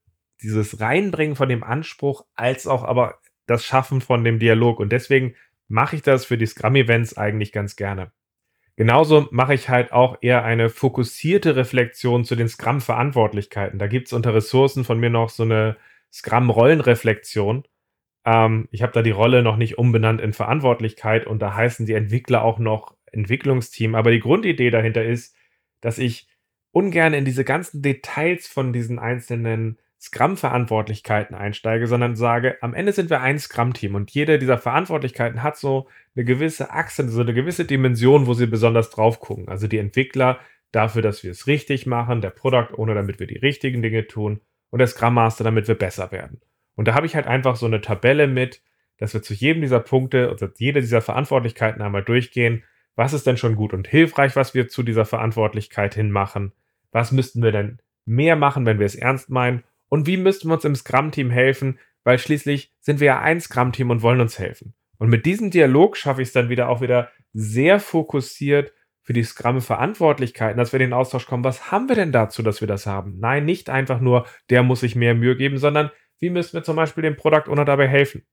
dieses 0.43 0.81
Reinbringen 0.81 1.35
von 1.35 1.49
dem 1.49 1.65
Anspruch 1.65 2.27
als 2.35 2.67
auch 2.67 2.85
aber 2.85 3.21
das 3.47 3.65
Schaffen 3.65 4.03
von 4.03 4.23
dem 4.23 4.39
Dialog. 4.39 4.79
Und 4.79 4.93
deswegen 4.93 5.35
mache 5.67 5.97
ich 5.97 6.03
das 6.03 6.27
für 6.27 6.37
die 6.37 6.45
Scrum-Events 6.45 7.17
eigentlich 7.17 7.53
ganz 7.53 7.75
gerne. 7.77 8.13
Genauso 8.77 9.29
mache 9.31 9.55
ich 9.55 9.69
halt 9.69 9.93
auch 9.93 10.19
eher 10.21 10.45
eine 10.45 10.71
fokussierte 10.71 11.57
Reflexion 11.57 12.25
zu 12.25 12.37
den 12.37 12.49
Scrum-Verantwortlichkeiten. 12.49 13.79
Da 13.79 13.87
gibt 13.87 14.07
es 14.07 14.13
unter 14.13 14.35
Ressourcen 14.35 14.85
von 14.85 14.99
mir 14.99 15.11
noch 15.11 15.29
so 15.29 15.43
eine 15.43 15.77
Scrum-Rollenreflexion. 16.13 17.65
Ähm, 18.25 18.69
ich 18.71 18.83
habe 18.83 18.93
da 18.93 19.03
die 19.03 19.11
Rolle 19.11 19.43
noch 19.43 19.57
nicht 19.57 19.79
umbenannt 19.79 20.21
in 20.21 20.33
Verantwortlichkeit 20.33 21.27
und 21.27 21.41
da 21.41 21.55
heißen 21.55 21.87
die 21.87 21.95
Entwickler 21.95 22.43
auch 22.43 22.59
noch 22.59 22.97
Entwicklungsteam. 23.13 23.95
Aber 23.95 24.11
die 24.11 24.21
Grundidee 24.21 24.71
dahinter 24.71 25.05
ist, 25.05 25.37
dass 25.81 25.99
ich 25.99 26.29
ungern 26.73 27.15
in 27.15 27.25
diese 27.25 27.45
ganzen 27.45 27.83
Details 27.83 28.47
von 28.47 28.73
diesen 28.73 28.99
einzelnen 28.99 29.79
Scrum-Verantwortlichkeiten 30.01 31.37
einsteige, 31.37 31.87
sondern 31.87 32.17
sage, 32.17 32.57
am 32.63 32.73
Ende 32.73 32.93
sind 32.93 33.11
wir 33.11 33.21
ein 33.21 33.39
Scrum-Team 33.39 33.95
und 33.95 34.11
jede 34.11 34.39
dieser 34.39 34.57
Verantwortlichkeiten 34.57 35.43
hat 35.43 35.59
so 35.59 35.89
eine 36.17 36.25
gewisse 36.25 36.71
Achse, 36.71 37.09
so 37.09 37.21
eine 37.21 37.35
gewisse 37.35 37.65
Dimension, 37.65 38.27
wo 38.27 38.35
sie 38.35 38.47
besonders 38.47 38.91
drauf 38.91 39.21
gucken. 39.21 39.49
Also 39.49 39.69
die 39.69 39.79
Entwickler 39.79 40.41
dafür, 40.73 41.03
dass 41.03 41.23
wir 41.23 41.31
es 41.31 41.47
richtig 41.47 41.87
machen, 41.87 42.21
der 42.21 42.31
Product 42.31 42.75
Owner, 42.77 42.95
damit 42.95 43.21
wir 43.21 43.27
die 43.27 43.39
richtigen 43.39 43.83
Dinge 43.83 44.07
tun 44.07 44.41
und 44.71 44.79
der 44.79 44.89
Scrum 44.89 45.15
Master, 45.15 45.45
damit 45.45 45.69
wir 45.69 45.75
besser 45.75 46.13
werden. 46.13 46.41
Und 46.77 46.89
da 46.89 46.95
habe 46.95 47.07
ich 47.07 47.15
halt 47.15 47.27
einfach 47.27 47.57
so 47.57 47.67
eine 47.67 47.81
Tabelle 47.81 48.27
mit, 48.27 48.63
dass 48.99 49.15
wir 49.15 49.23
zu 49.23 49.35
jedem 49.35 49.63
dieser 49.63 49.81
Punkte 49.81 50.31
oder 50.31 50.51
jede 50.59 50.81
dieser 50.81 51.01
Verantwortlichkeiten 51.01 51.83
einmal 51.83 52.03
durchgehen, 52.03 52.65
was 52.97 53.13
ist 53.13 53.27
denn 53.27 53.37
schon 53.37 53.55
gut 53.55 53.73
und 53.73 53.89
hilfreich, 53.89 54.37
was 54.37 54.55
wir 54.55 54.69
zu 54.69 54.83
dieser 54.83 55.07
Verantwortlichkeit 55.07 55.95
hin 55.95 56.11
machen? 56.11 56.53
Was 56.93 57.13
müssten 57.13 57.43
wir 57.43 57.53
denn 57.53 57.79
mehr 58.05 58.37
machen, 58.37 58.67
wenn 58.67 58.79
wir 58.79 58.87
es 58.87 58.95
ernst 58.95 59.31
meinen? 59.31 59.65
Und 59.89 60.07
wie 60.07 60.17
müssten 60.17 60.49
wir 60.49 60.55
uns 60.55 60.65
im 60.65 60.75
Scrum-Team 60.75 61.31
helfen? 61.31 61.79
Weil 62.05 62.19
schließlich 62.19 62.73
sind 62.81 63.01
wir 63.01 63.07
ja 63.07 63.21
ein 63.21 63.41
Scrum-Team 63.41 63.91
und 63.91 64.03
wollen 64.03 64.21
uns 64.21 64.39
helfen. 64.39 64.75
Und 65.01 65.09
mit 65.09 65.25
diesem 65.25 65.51
Dialog 65.51 65.97
schaffe 65.97 66.21
ich 66.21 66.29
es 66.29 66.35
dann 66.35 66.51
wieder 66.51 66.69
auch 66.69 66.83
wieder 66.83 67.11
sehr 67.33 67.81
fokussiert 67.81 68.75
für 69.03 69.15
die 69.15 69.25
Scrum-Verantwortlichkeiten, 69.25 70.59
dass 70.59 70.73
wir 70.73 70.81
in 70.81 70.89
den 70.89 70.93
Austausch 70.93 71.27
kommen. 71.27 71.43
Was 71.43 71.73
haben 71.73 71.89
wir 71.89 71.97
denn 71.97 72.13
dazu, 72.13 72.43
dass 72.43 72.61
wir 72.61 72.69
das 72.69 72.85
haben? 72.85 73.19
Nein, 73.19 73.47
nicht 73.47 73.71
einfach 73.71 73.99
nur, 73.99 74.27
der 74.51 74.63
muss 74.63 74.81
sich 74.81 74.97
mehr 74.97 75.15
Mühe 75.15 75.37
geben, 75.37 75.57
sondern 75.57 75.91
wie 76.19 76.29
müssen 76.29 76.53
wir 76.53 76.63
zum 76.65 76.77
Beispiel 76.77 77.03
dem 77.03 77.17
Product 77.17 77.51
Owner 77.51 77.65
dabei 77.65 77.89
helfen? 77.89 78.27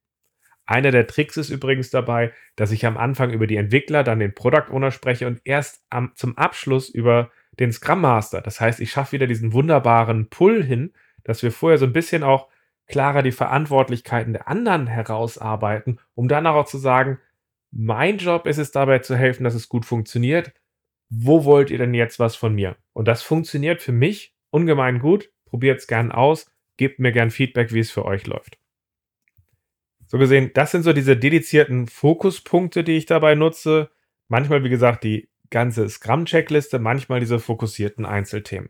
Einer 0.65 0.91
der 0.91 1.07
Tricks 1.07 1.37
ist 1.37 1.49
übrigens 1.49 1.89
dabei, 1.89 2.33
dass 2.57 2.73
ich 2.73 2.85
am 2.85 2.97
Anfang 2.97 3.31
über 3.31 3.47
die 3.47 3.55
Entwickler, 3.55 4.03
dann 4.03 4.19
den 4.19 4.35
Product 4.35 4.69
Owner 4.69 4.91
spreche 4.91 5.25
und 5.25 5.39
erst 5.45 5.85
am, 5.89 6.11
zum 6.15 6.37
Abschluss 6.37 6.89
über 6.89 7.31
den 7.61 7.71
Scrum 7.71 8.01
Master. 8.01 8.41
Das 8.41 8.59
heißt, 8.59 8.81
ich 8.81 8.91
schaffe 8.91 9.13
wieder 9.13 9.27
diesen 9.27 9.53
wunderbaren 9.53 10.27
Pull 10.29 10.65
hin, 10.65 10.91
dass 11.23 11.43
wir 11.43 11.53
vorher 11.53 11.77
so 11.77 11.85
ein 11.85 11.93
bisschen 11.93 12.23
auch 12.23 12.49
klarer 12.87 13.21
die 13.21 13.31
Verantwortlichkeiten 13.31 14.33
der 14.33 14.47
anderen 14.47 14.87
herausarbeiten, 14.87 15.99
um 16.15 16.27
dann 16.27 16.47
auch 16.47 16.65
zu 16.65 16.77
sagen, 16.77 17.19
mein 17.71 18.17
Job 18.17 18.47
ist 18.47 18.57
es 18.57 18.71
dabei 18.71 18.99
zu 18.99 19.15
helfen, 19.15 19.43
dass 19.43 19.53
es 19.53 19.69
gut 19.69 19.85
funktioniert. 19.85 20.53
Wo 21.09 21.45
wollt 21.45 21.69
ihr 21.69 21.77
denn 21.77 21.93
jetzt 21.93 22.19
was 22.19 22.35
von 22.35 22.55
mir? 22.55 22.77
Und 22.93 23.07
das 23.07 23.21
funktioniert 23.21 23.81
für 23.81 23.91
mich 23.91 24.33
ungemein 24.49 24.99
gut. 24.99 25.31
Probiert 25.45 25.79
es 25.79 25.87
gern 25.87 26.11
aus. 26.11 26.51
Gebt 26.77 26.99
mir 26.99 27.11
gern 27.11 27.31
Feedback, 27.31 27.73
wie 27.73 27.79
es 27.79 27.91
für 27.91 28.05
euch 28.05 28.27
läuft. 28.27 28.57
So 30.05 30.17
gesehen, 30.17 30.51
das 30.53 30.71
sind 30.71 30.83
so 30.83 30.93
diese 30.93 31.17
dedizierten 31.17 31.87
Fokuspunkte, 31.87 32.83
die 32.83 32.93
ich 32.93 33.05
dabei 33.05 33.35
nutze. 33.35 33.89
Manchmal, 34.29 34.63
wie 34.63 34.69
gesagt, 34.69 35.03
die 35.03 35.29
ganze 35.49 35.87
Scrum-Checkliste, 35.89 36.79
manchmal 36.79 37.19
diese 37.19 37.39
fokussierten 37.39 38.05
Einzelthemen. 38.05 38.69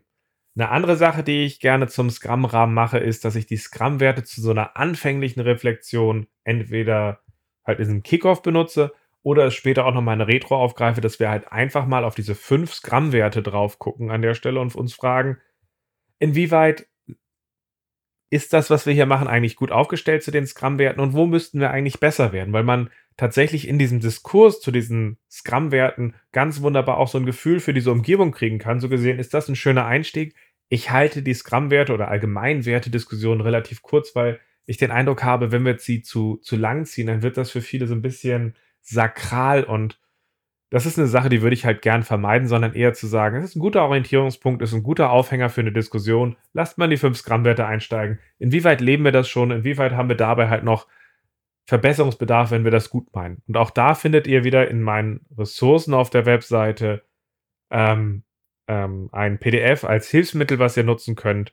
Eine 0.56 0.70
andere 0.70 0.96
Sache, 0.96 1.22
die 1.22 1.44
ich 1.44 1.60
gerne 1.60 1.86
zum 1.86 2.10
Scrum-Rahmen 2.10 2.74
mache, 2.74 2.98
ist, 2.98 3.24
dass 3.24 3.36
ich 3.36 3.46
die 3.46 3.56
Scrum-Werte 3.56 4.24
zu 4.24 4.40
so 4.40 4.50
einer 4.50 4.76
anfänglichen 4.76 5.40
Reflexion 5.40 6.26
entweder 6.44 7.20
halt 7.64 7.78
in 7.78 7.84
diesem 7.84 8.02
Kickoff 8.02 8.42
benutze 8.42 8.92
oder 9.22 9.50
später 9.50 9.84
auch 9.84 9.94
nochmal 9.94 10.14
eine 10.14 10.26
Retro 10.26 10.56
aufgreife, 10.56 11.00
dass 11.00 11.20
wir 11.20 11.30
halt 11.30 11.52
einfach 11.52 11.86
mal 11.86 12.04
auf 12.04 12.14
diese 12.14 12.34
fünf 12.34 12.74
Scrum-Werte 12.74 13.42
drauf 13.42 13.78
gucken 13.78 14.10
an 14.10 14.22
der 14.22 14.34
Stelle 14.34 14.60
und 14.60 14.74
uns 14.74 14.94
fragen, 14.94 15.38
inwieweit 16.18 16.88
ist 18.30 18.52
das, 18.52 18.70
was 18.70 18.86
wir 18.86 18.92
hier 18.92 19.06
machen, 19.06 19.28
eigentlich 19.28 19.56
gut 19.56 19.72
aufgestellt 19.72 20.22
zu 20.22 20.30
den 20.30 20.46
Scrum-Werten 20.46 21.00
und 21.00 21.14
wo 21.14 21.26
müssten 21.26 21.60
wir 21.60 21.70
eigentlich 21.70 22.00
besser 22.00 22.32
werden? 22.32 22.52
Weil 22.52 22.64
man 22.64 22.90
tatsächlich 23.18 23.68
in 23.68 23.78
diesem 23.78 24.00
Diskurs 24.00 24.60
zu 24.60 24.70
diesen 24.70 25.18
Scrum-Werten 25.30 26.14
ganz 26.32 26.62
wunderbar 26.62 26.96
auch 26.96 27.08
so 27.08 27.18
ein 27.18 27.26
Gefühl 27.26 27.60
für 27.60 27.74
diese 27.74 27.92
Umgebung 27.92 28.32
kriegen 28.32 28.58
kann. 28.58 28.80
So 28.80 28.88
gesehen 28.88 29.18
ist 29.18 29.34
das 29.34 29.48
ein 29.48 29.56
schöner 29.56 29.84
Einstieg. 29.84 30.34
Ich 30.70 30.90
halte 30.90 31.22
die 31.22 31.34
Scrum-Werte 31.34 31.92
oder 31.92 32.08
Allgemeinwerte-Diskussion 32.08 33.40
relativ 33.42 33.82
kurz, 33.82 34.14
weil 34.14 34.40
ich 34.64 34.76
den 34.76 34.92
Eindruck 34.92 35.24
habe, 35.24 35.50
wenn 35.50 35.64
wir 35.64 35.78
sie 35.78 36.02
zu, 36.02 36.36
zu 36.36 36.56
lang 36.56 36.86
ziehen, 36.86 37.08
dann 37.08 37.22
wird 37.22 37.36
das 37.36 37.50
für 37.50 37.60
viele 37.60 37.86
so 37.86 37.94
ein 37.94 38.02
bisschen 38.02 38.54
sakral 38.82 39.64
und 39.64 39.98
das 40.70 40.84
ist 40.84 40.98
eine 40.98 41.08
Sache, 41.08 41.30
die 41.30 41.40
würde 41.40 41.54
ich 41.54 41.64
halt 41.64 41.80
gern 41.80 42.02
vermeiden, 42.02 42.46
sondern 42.46 42.74
eher 42.74 42.92
zu 42.92 43.06
sagen, 43.06 43.38
es 43.38 43.44
ist 43.44 43.56
ein 43.56 43.60
guter 43.60 43.84
Orientierungspunkt, 43.84 44.60
ist 44.60 44.74
ein 44.74 44.82
guter 44.82 45.10
Aufhänger 45.10 45.48
für 45.48 45.62
eine 45.62 45.72
Diskussion. 45.72 46.36
Lasst 46.52 46.76
mal 46.76 46.88
die 46.88 46.98
5 46.98 47.22
Gramm 47.24 47.46
Werte 47.46 47.64
einsteigen. 47.64 48.18
Inwieweit 48.38 48.82
leben 48.82 49.04
wir 49.04 49.12
das 49.12 49.28
schon? 49.28 49.50
Inwieweit 49.50 49.92
haben 49.92 50.10
wir 50.10 50.16
dabei 50.16 50.50
halt 50.50 50.64
noch 50.64 50.86
Verbesserungsbedarf, 51.68 52.50
wenn 52.50 52.64
wir 52.64 52.70
das 52.70 52.88
gut 52.88 53.14
meinen? 53.14 53.42
Und 53.46 53.58
auch 53.58 53.70
da 53.70 53.94
findet 53.94 54.26
ihr 54.26 54.42
wieder 54.42 54.70
in 54.70 54.80
meinen 54.80 55.26
Ressourcen 55.36 55.92
auf 55.92 56.08
der 56.08 56.24
Webseite 56.24 57.04
ähm, 57.70 58.24
ähm, 58.68 59.10
ein 59.12 59.38
PDF 59.38 59.84
als 59.84 60.08
Hilfsmittel, 60.08 60.58
was 60.58 60.78
ihr 60.78 60.84
nutzen 60.84 61.14
könnt. 61.14 61.52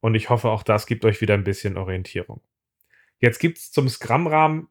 Und 0.00 0.16
ich 0.16 0.28
hoffe, 0.28 0.48
auch 0.48 0.64
das 0.64 0.86
gibt 0.86 1.04
euch 1.04 1.20
wieder 1.20 1.34
ein 1.34 1.44
bisschen 1.44 1.76
Orientierung. 1.76 2.40
Jetzt 3.20 3.38
gibt 3.38 3.58
es 3.58 3.70
zum 3.70 3.88
Scrum-Rahmen 3.88 4.68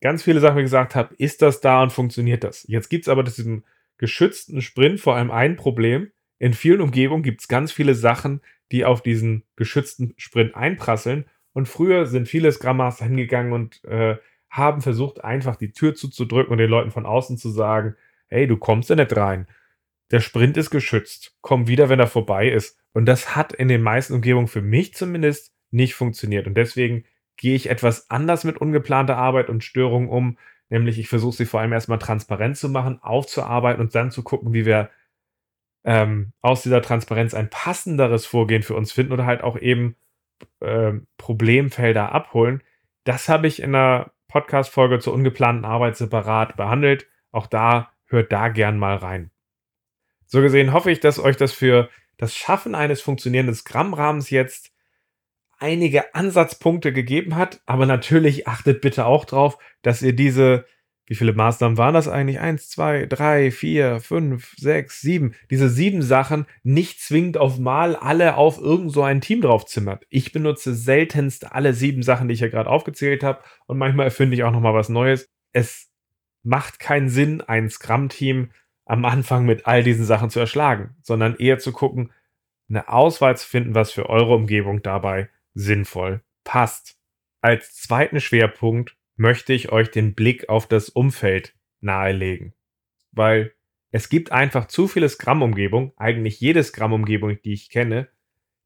ganz 0.00 0.24
viele 0.24 0.40
Sachen, 0.40 0.58
wie 0.58 0.62
gesagt 0.62 0.96
habe, 0.96 1.14
ist 1.18 1.40
das 1.40 1.60
da 1.60 1.80
und 1.80 1.92
funktioniert 1.92 2.42
das? 2.42 2.64
Jetzt 2.66 2.88
gibt 2.88 3.04
es 3.04 3.08
aber 3.08 3.22
diesem 3.22 3.64
geschützten 3.96 4.60
Sprint 4.60 4.98
vor 4.98 5.14
allem 5.14 5.30
ein 5.30 5.54
Problem. 5.54 6.10
In 6.40 6.52
vielen 6.52 6.80
Umgebungen 6.80 7.22
gibt 7.22 7.42
es 7.42 7.48
ganz 7.48 7.70
viele 7.70 7.94
Sachen, 7.94 8.40
die 8.72 8.84
auf 8.84 9.02
diesen 9.02 9.44
geschützten 9.54 10.14
Sprint 10.16 10.56
einprasseln. 10.56 11.26
Und 11.54 11.68
früher 11.68 12.04
sind 12.04 12.28
viele 12.28 12.52
Scrum 12.52 12.76
Master 12.76 13.06
hingegangen 13.06 13.52
und 13.52 13.82
äh, 13.84 14.18
haben 14.50 14.82
versucht, 14.82 15.24
einfach 15.24 15.56
die 15.56 15.72
Tür 15.72 15.94
zuzudrücken 15.94 16.52
und 16.52 16.58
den 16.58 16.68
Leuten 16.68 16.90
von 16.90 17.06
außen 17.06 17.38
zu 17.38 17.48
sagen, 17.48 17.96
hey, 18.28 18.46
du 18.46 18.56
kommst 18.56 18.90
da 18.90 18.96
nicht 18.96 19.16
rein. 19.16 19.46
Der 20.10 20.20
Sprint 20.20 20.56
ist 20.56 20.70
geschützt. 20.70 21.34
Komm 21.40 21.66
wieder, 21.66 21.88
wenn 21.88 22.00
er 22.00 22.06
vorbei 22.06 22.48
ist. 22.48 22.78
Und 22.92 23.06
das 23.06 23.34
hat 23.34 23.52
in 23.52 23.68
den 23.68 23.82
meisten 23.82 24.14
Umgebungen 24.14 24.48
für 24.48 24.62
mich 24.62 24.94
zumindest 24.94 25.54
nicht 25.70 25.94
funktioniert. 25.94 26.46
Und 26.46 26.54
deswegen 26.54 27.04
gehe 27.36 27.56
ich 27.56 27.70
etwas 27.70 28.10
anders 28.10 28.44
mit 28.44 28.58
ungeplanter 28.58 29.16
Arbeit 29.16 29.48
und 29.48 29.64
Störungen 29.64 30.08
um. 30.08 30.38
Nämlich, 30.68 30.98
ich 30.98 31.08
versuche 31.08 31.36
sie 31.36 31.46
vor 31.46 31.60
allem 31.60 31.72
erstmal 31.72 31.98
transparent 31.98 32.56
zu 32.56 32.68
machen, 32.68 33.00
aufzuarbeiten 33.02 33.80
und 33.80 33.94
dann 33.94 34.10
zu 34.10 34.22
gucken, 34.22 34.52
wie 34.52 34.66
wir 34.66 34.90
ähm, 35.84 36.32
aus 36.40 36.62
dieser 36.62 36.82
Transparenz 36.82 37.34
ein 37.34 37.50
passenderes 37.50 38.26
Vorgehen 38.26 38.62
für 38.62 38.74
uns 38.74 38.92
finden 38.92 39.12
oder 39.12 39.26
halt 39.26 39.42
auch 39.42 39.58
eben 39.58 39.96
äh, 40.60 40.92
Problemfelder 41.16 42.12
abholen. 42.12 42.62
Das 43.04 43.28
habe 43.28 43.46
ich 43.46 43.60
in 43.60 43.74
einer 43.74 44.12
Podcast-Folge 44.28 44.98
zur 44.98 45.12
ungeplanten 45.12 45.64
Arbeit 45.64 45.96
separat 45.96 46.56
behandelt. 46.56 47.06
Auch 47.30 47.46
da 47.46 47.92
hört 48.06 48.32
da 48.32 48.48
gern 48.48 48.78
mal 48.78 48.96
rein. 48.96 49.30
So 50.26 50.40
gesehen 50.40 50.72
hoffe 50.72 50.90
ich, 50.90 51.00
dass 51.00 51.18
euch 51.18 51.36
das 51.36 51.52
für 51.52 51.88
das 52.16 52.34
Schaffen 52.34 52.74
eines 52.74 53.00
funktionierenden 53.00 53.54
Scrum-Rahmens 53.54 54.30
jetzt 54.30 54.72
einige 55.58 56.14
Ansatzpunkte 56.14 56.92
gegeben 56.92 57.36
hat. 57.36 57.60
Aber 57.66 57.86
natürlich 57.86 58.48
achtet 58.48 58.80
bitte 58.80 59.06
auch 59.06 59.24
drauf, 59.24 59.58
dass 59.82 60.02
ihr 60.02 60.14
diese, 60.14 60.66
wie 61.06 61.14
viele 61.14 61.34
Maßnahmen 61.34 61.76
waren 61.76 61.92
das 61.92 62.08
eigentlich? 62.08 62.40
Eins, 62.40 62.70
zwei, 62.70 63.04
drei, 63.04 63.50
vier, 63.50 64.00
fünf, 64.00 64.54
sechs, 64.56 65.02
sieben. 65.02 65.34
Diese 65.50 65.68
sieben 65.68 66.00
Sachen 66.00 66.46
nicht 66.62 67.00
zwingend 67.00 67.36
auf 67.36 67.58
Mal 67.58 67.94
alle 67.94 68.36
auf 68.36 68.58
irgend 68.58 68.90
so 68.90 69.02
ein 69.02 69.20
Team 69.20 69.42
draufzimmert. 69.42 70.06
Ich 70.08 70.32
benutze 70.32 70.74
seltenst 70.74 71.52
alle 71.52 71.74
sieben 71.74 72.02
Sachen, 72.02 72.28
die 72.28 72.34
ich 72.34 72.40
ja 72.40 72.48
gerade 72.48 72.70
aufgezählt 72.70 73.22
habe. 73.22 73.42
Und 73.66 73.76
manchmal 73.76 74.06
erfinde 74.06 74.34
ich 74.34 74.44
auch 74.44 74.50
nochmal 74.50 74.72
was 74.72 74.88
Neues. 74.88 75.28
Es 75.52 75.90
macht 76.42 76.78
keinen 76.78 77.10
Sinn, 77.10 77.42
ein 77.42 77.68
Scrum-Team 77.68 78.50
am 78.86 79.04
Anfang 79.04 79.44
mit 79.44 79.66
all 79.66 79.82
diesen 79.82 80.04
Sachen 80.04 80.30
zu 80.30 80.40
erschlagen, 80.40 80.96
sondern 81.02 81.36
eher 81.36 81.58
zu 81.58 81.72
gucken, 81.72 82.12
eine 82.68 82.88
Auswahl 82.88 83.36
zu 83.36 83.46
finden, 83.46 83.74
was 83.74 83.92
für 83.92 84.08
eure 84.08 84.34
Umgebung 84.34 84.82
dabei 84.82 85.28
sinnvoll 85.54 86.22
passt. 86.44 86.96
Als 87.42 87.74
zweiten 87.76 88.20
Schwerpunkt 88.20 88.96
möchte 89.16 89.52
ich 89.52 89.70
euch 89.72 89.90
den 89.90 90.14
Blick 90.14 90.48
auf 90.48 90.66
das 90.66 90.88
Umfeld 90.88 91.54
nahelegen, 91.80 92.54
weil 93.12 93.52
es 93.90 94.08
gibt 94.08 94.32
einfach 94.32 94.66
zu 94.66 94.88
viele 94.88 95.08
Scrum-Umgebungen, 95.08 95.92
eigentlich 95.96 96.40
jede 96.40 96.62
Scrum-Umgebung, 96.64 97.40
die 97.42 97.52
ich 97.52 97.70
kenne, 97.70 98.08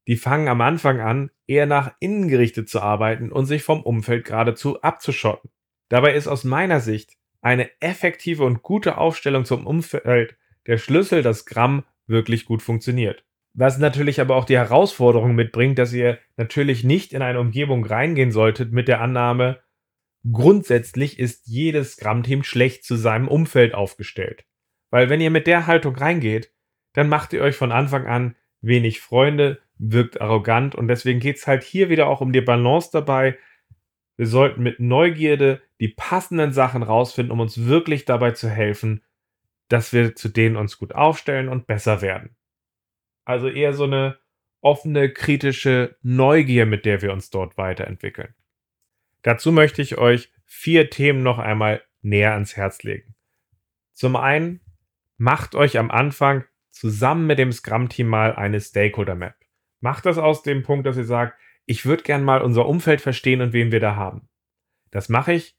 die 0.07 0.15
fangen 0.15 0.47
am 0.47 0.61
Anfang 0.61 1.01
an, 1.01 1.29
eher 1.45 1.67
nach 1.67 1.93
innen 1.99 2.29
gerichtet 2.29 2.67
zu 2.67 2.81
arbeiten 2.81 3.31
und 3.31 3.45
sich 3.45 3.61
vom 3.61 3.83
Umfeld 3.83 4.25
geradezu 4.25 4.81
abzuschotten. 4.81 5.51
Dabei 5.87 6.15
ist 6.15 6.27
aus 6.27 6.43
meiner 6.43 6.79
Sicht 6.79 7.15
eine 7.41 7.69
effektive 7.79 8.43
und 8.43 8.63
gute 8.63 8.97
Aufstellung 8.97 9.45
zum 9.45 9.67
Umfeld 9.67 10.35
der 10.65 10.77
Schlüssel, 10.77 11.21
dass 11.21 11.39
Scrum 11.39 11.83
wirklich 12.07 12.45
gut 12.45 12.63
funktioniert. 12.63 13.23
Was 13.53 13.77
natürlich 13.77 14.21
aber 14.21 14.35
auch 14.35 14.45
die 14.45 14.57
Herausforderung 14.57 15.35
mitbringt, 15.35 15.77
dass 15.77 15.93
ihr 15.93 16.19
natürlich 16.37 16.83
nicht 16.83 17.13
in 17.13 17.21
eine 17.21 17.39
Umgebung 17.39 17.85
reingehen 17.85 18.31
solltet 18.31 18.71
mit 18.71 18.87
der 18.87 19.01
Annahme, 19.01 19.59
grundsätzlich 20.29 21.19
ist 21.19 21.47
jedes 21.47 21.93
Scrum-Team 21.93 22.43
schlecht 22.43 22.83
zu 22.83 22.95
seinem 22.95 23.27
Umfeld 23.27 23.73
aufgestellt. 23.73 24.45
Weil 24.89 25.09
wenn 25.09 25.21
ihr 25.21 25.29
mit 25.29 25.47
der 25.47 25.67
Haltung 25.67 25.95
reingeht, 25.95 26.51
dann 26.93 27.09
macht 27.09 27.33
ihr 27.33 27.41
euch 27.41 27.55
von 27.55 27.71
Anfang 27.71 28.07
an 28.07 28.35
wenig 28.61 29.01
Freunde, 29.01 29.59
wirkt 29.77 30.19
arrogant 30.19 30.75
und 30.75 30.87
deswegen 30.87 31.19
geht 31.19 31.37
es 31.37 31.47
halt 31.47 31.63
hier 31.63 31.89
wieder 31.89 32.07
auch 32.07 32.21
um 32.21 32.33
die 32.33 32.41
Balance 32.41 32.89
dabei. 32.91 33.37
Wir 34.17 34.27
sollten 34.27 34.61
mit 34.63 34.79
Neugierde 34.79 35.61
die 35.79 35.87
passenden 35.87 36.51
Sachen 36.51 36.83
rausfinden, 36.83 37.31
um 37.31 37.39
uns 37.39 37.65
wirklich 37.65 38.05
dabei 38.05 38.31
zu 38.31 38.49
helfen, 38.49 39.03
dass 39.69 39.93
wir 39.93 40.15
zu 40.15 40.27
denen 40.27 40.57
uns 40.57 40.77
gut 40.77 40.93
aufstellen 40.93 41.47
und 41.47 41.67
besser 41.67 42.01
werden. 42.01 42.35
Also 43.23 43.47
eher 43.47 43.73
so 43.73 43.85
eine 43.85 44.17
offene, 44.61 45.13
kritische 45.13 45.95
Neugier, 46.01 46.65
mit 46.65 46.85
der 46.85 47.01
wir 47.01 47.13
uns 47.13 47.29
dort 47.29 47.57
weiterentwickeln. 47.57 48.33
Dazu 49.21 49.51
möchte 49.51 49.81
ich 49.81 49.97
euch 49.97 50.31
vier 50.45 50.89
Themen 50.89 51.23
noch 51.23 51.39
einmal 51.39 51.83
näher 52.01 52.33
ans 52.33 52.55
Herz 52.55 52.83
legen. 52.83 53.15
Zum 53.93 54.15
einen, 54.15 54.61
macht 55.17 55.55
euch 55.55 55.77
am 55.77 55.91
Anfang 55.91 56.45
zusammen 56.71 57.27
mit 57.27 57.39
dem 57.39 57.51
Scrum-Team 57.51 58.07
mal 58.07 58.35
eine 58.35 58.61
Stakeholder-Map. 58.61 59.35
Macht 59.81 60.05
das 60.05 60.17
aus 60.17 60.43
dem 60.43 60.63
Punkt, 60.63 60.85
dass 60.85 60.97
ihr 60.97 61.05
sagt, 61.05 61.37
ich 61.65 61.85
würde 61.85 62.03
gern 62.03 62.23
mal 62.23 62.41
unser 62.41 62.65
Umfeld 62.65 63.01
verstehen 63.01 63.41
und 63.41 63.53
wen 63.53 63.71
wir 63.71 63.79
da 63.79 63.95
haben. 63.95 64.29
Das 64.91 65.09
mache 65.09 65.33
ich 65.33 65.57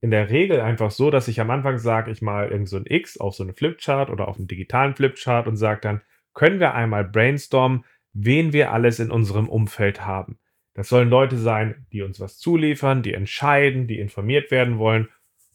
in 0.00 0.10
der 0.10 0.30
Regel 0.30 0.60
einfach 0.60 0.90
so, 0.90 1.10
dass 1.10 1.28
ich 1.28 1.40
am 1.40 1.50
Anfang 1.50 1.78
sage, 1.78 2.10
ich 2.10 2.22
mal 2.22 2.50
irgend 2.50 2.68
so 2.68 2.76
ein 2.76 2.86
X 2.86 3.18
auf 3.18 3.34
so 3.34 3.42
eine 3.42 3.54
Flipchart 3.54 4.10
oder 4.10 4.28
auf 4.28 4.36
einen 4.36 4.48
digitalen 4.48 4.94
Flipchart 4.94 5.46
und 5.46 5.56
sage 5.56 5.80
dann, 5.80 6.02
können 6.34 6.60
wir 6.60 6.74
einmal 6.74 7.04
brainstormen, 7.04 7.84
wen 8.12 8.52
wir 8.52 8.72
alles 8.72 8.98
in 8.98 9.10
unserem 9.10 9.48
Umfeld 9.48 10.04
haben. 10.04 10.38
Das 10.74 10.88
sollen 10.88 11.08
Leute 11.08 11.38
sein, 11.38 11.86
die 11.92 12.02
uns 12.02 12.20
was 12.20 12.38
zuliefern, 12.38 13.02
die 13.02 13.14
entscheiden, 13.14 13.86
die 13.86 13.98
informiert 13.98 14.50
werden 14.50 14.78
wollen. 14.78 15.08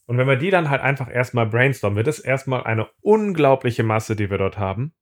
Und 0.05 0.17
wenn 0.17 0.27
wir 0.27 0.37
die 0.37 0.49
dann 0.49 0.69
halt 0.69 0.81
einfach 0.81 1.13
erstmal 1.13 1.45
brainstormen, 1.45 1.97
wird 1.97 2.07
es 2.07 2.19
erstmal 2.19 2.63
eine 2.63 2.89
unglaubliche 3.01 3.83
Masse, 3.83 4.15
die 4.15 4.31
wir 4.31 4.37
dort 4.37 4.57
haben. 4.57 4.93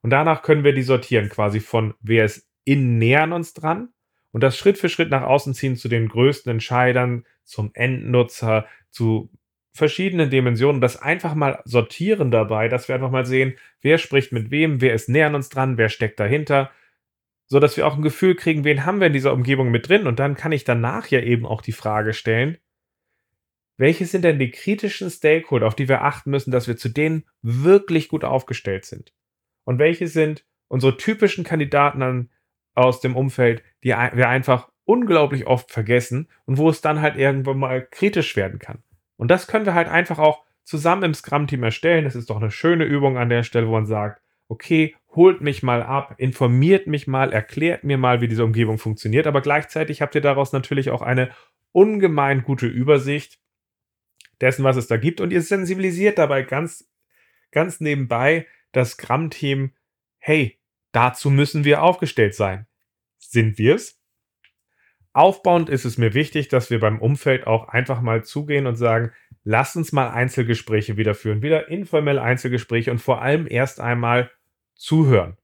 Und 0.00 0.10
danach 0.10 0.42
können 0.42 0.64
wir 0.64 0.74
die 0.74 0.82
sortieren, 0.82 1.28
quasi 1.28 1.60
von 1.60 1.94
wer 2.00 2.24
ist 2.24 2.48
innen 2.64 2.98
näher 2.98 3.22
an 3.22 3.32
uns 3.32 3.54
dran 3.54 3.90
und 4.32 4.42
das 4.42 4.56
Schritt 4.56 4.78
für 4.78 4.88
Schritt 4.88 5.10
nach 5.10 5.22
außen 5.22 5.54
ziehen 5.54 5.76
zu 5.76 5.88
den 5.88 6.08
größten 6.08 6.50
Entscheidern, 6.50 7.24
zum 7.44 7.70
Endnutzer, 7.74 8.66
zu 8.90 9.30
verschiedenen 9.74 10.30
Dimensionen, 10.30 10.80
das 10.80 11.00
einfach 11.00 11.34
mal 11.34 11.60
sortieren 11.64 12.30
dabei, 12.30 12.68
dass 12.68 12.88
wir 12.88 12.94
einfach 12.94 13.10
mal 13.10 13.24
sehen, 13.24 13.54
wer 13.80 13.98
spricht 13.98 14.32
mit 14.32 14.50
wem, 14.50 14.80
wer 14.80 14.94
ist 14.94 15.08
näher 15.08 15.28
an 15.28 15.34
uns 15.34 15.48
dran, 15.48 15.78
wer 15.78 15.88
steckt 15.88 16.20
dahinter, 16.20 16.70
so 17.52 17.60
dass 17.60 17.76
wir 17.76 17.86
auch 17.86 17.96
ein 17.96 18.02
Gefühl 18.02 18.34
kriegen, 18.34 18.64
wen 18.64 18.86
haben 18.86 18.98
wir 18.98 19.08
in 19.08 19.12
dieser 19.12 19.34
Umgebung 19.34 19.70
mit 19.70 19.86
drin 19.86 20.06
und 20.06 20.18
dann 20.18 20.36
kann 20.36 20.52
ich 20.52 20.64
danach 20.64 21.08
ja 21.08 21.20
eben 21.20 21.44
auch 21.44 21.60
die 21.60 21.72
Frage 21.72 22.14
stellen, 22.14 22.56
welche 23.76 24.06
sind 24.06 24.24
denn 24.24 24.38
die 24.38 24.50
kritischen 24.50 25.10
Stakeholder, 25.10 25.66
auf 25.66 25.74
die 25.74 25.86
wir 25.86 26.00
achten 26.02 26.30
müssen, 26.30 26.50
dass 26.50 26.66
wir 26.66 26.78
zu 26.78 26.88
denen 26.88 27.26
wirklich 27.42 28.08
gut 28.08 28.24
aufgestellt 28.24 28.86
sind? 28.86 29.12
Und 29.64 29.78
welche 29.78 30.08
sind 30.08 30.46
unsere 30.68 30.96
typischen 30.96 31.44
Kandidaten 31.44 32.00
an, 32.00 32.30
aus 32.72 33.02
dem 33.02 33.16
Umfeld, 33.16 33.62
die 33.84 33.90
wir 33.90 34.30
einfach 34.30 34.70
unglaublich 34.84 35.46
oft 35.46 35.70
vergessen 35.70 36.30
und 36.46 36.56
wo 36.56 36.70
es 36.70 36.80
dann 36.80 37.02
halt 37.02 37.16
irgendwann 37.16 37.58
mal 37.58 37.86
kritisch 37.86 38.34
werden 38.34 38.60
kann. 38.60 38.82
Und 39.18 39.30
das 39.30 39.46
können 39.46 39.66
wir 39.66 39.74
halt 39.74 39.88
einfach 39.88 40.18
auch 40.18 40.42
zusammen 40.64 41.02
im 41.02 41.12
Scrum-Team 41.12 41.62
erstellen. 41.64 42.04
Das 42.04 42.16
ist 42.16 42.30
doch 42.30 42.40
eine 42.40 42.50
schöne 42.50 42.84
Übung 42.84 43.18
an 43.18 43.28
der 43.28 43.42
Stelle, 43.42 43.68
wo 43.68 43.72
man 43.72 43.84
sagt, 43.84 44.21
okay, 44.48 44.94
holt 45.14 45.40
mich 45.40 45.62
mal 45.62 45.82
ab, 45.82 46.14
informiert 46.18 46.86
mich 46.86 47.06
mal, 47.06 47.32
erklärt 47.32 47.84
mir 47.84 47.98
mal, 47.98 48.20
wie 48.20 48.28
diese 48.28 48.44
Umgebung 48.44 48.78
funktioniert, 48.78 49.26
aber 49.26 49.40
gleichzeitig 49.40 50.02
habt 50.02 50.14
ihr 50.14 50.20
daraus 50.20 50.52
natürlich 50.52 50.90
auch 50.90 51.02
eine 51.02 51.30
ungemein 51.72 52.42
gute 52.42 52.66
Übersicht 52.66 53.40
dessen, 54.40 54.64
was 54.64 54.76
es 54.76 54.86
da 54.86 54.96
gibt 54.96 55.20
und 55.20 55.32
ihr 55.32 55.42
sensibilisiert 55.42 56.18
dabei 56.18 56.42
ganz, 56.42 56.90
ganz 57.50 57.80
nebenbei 57.80 58.46
das 58.72 58.92
Scrum-Team, 58.92 59.72
hey, 60.18 60.58
dazu 60.92 61.30
müssen 61.30 61.64
wir 61.64 61.82
aufgestellt 61.82 62.34
sein. 62.34 62.66
Sind 63.18 63.58
wir 63.58 63.76
es? 63.76 64.01
Aufbauend 65.14 65.68
ist 65.68 65.84
es 65.84 65.98
mir 65.98 66.14
wichtig, 66.14 66.48
dass 66.48 66.70
wir 66.70 66.80
beim 66.80 66.98
Umfeld 66.98 67.46
auch 67.46 67.68
einfach 67.68 68.00
mal 68.00 68.24
zugehen 68.24 68.66
und 68.66 68.76
sagen, 68.76 69.12
lasst 69.44 69.76
uns 69.76 69.92
mal 69.92 70.10
Einzelgespräche 70.10 70.96
wieder 70.96 71.14
führen, 71.14 71.42
wieder 71.42 71.68
informelle 71.68 72.22
Einzelgespräche 72.22 72.90
und 72.90 72.98
vor 72.98 73.20
allem 73.20 73.46
erst 73.48 73.80
einmal 73.80 74.30
zuhören. 74.74 75.36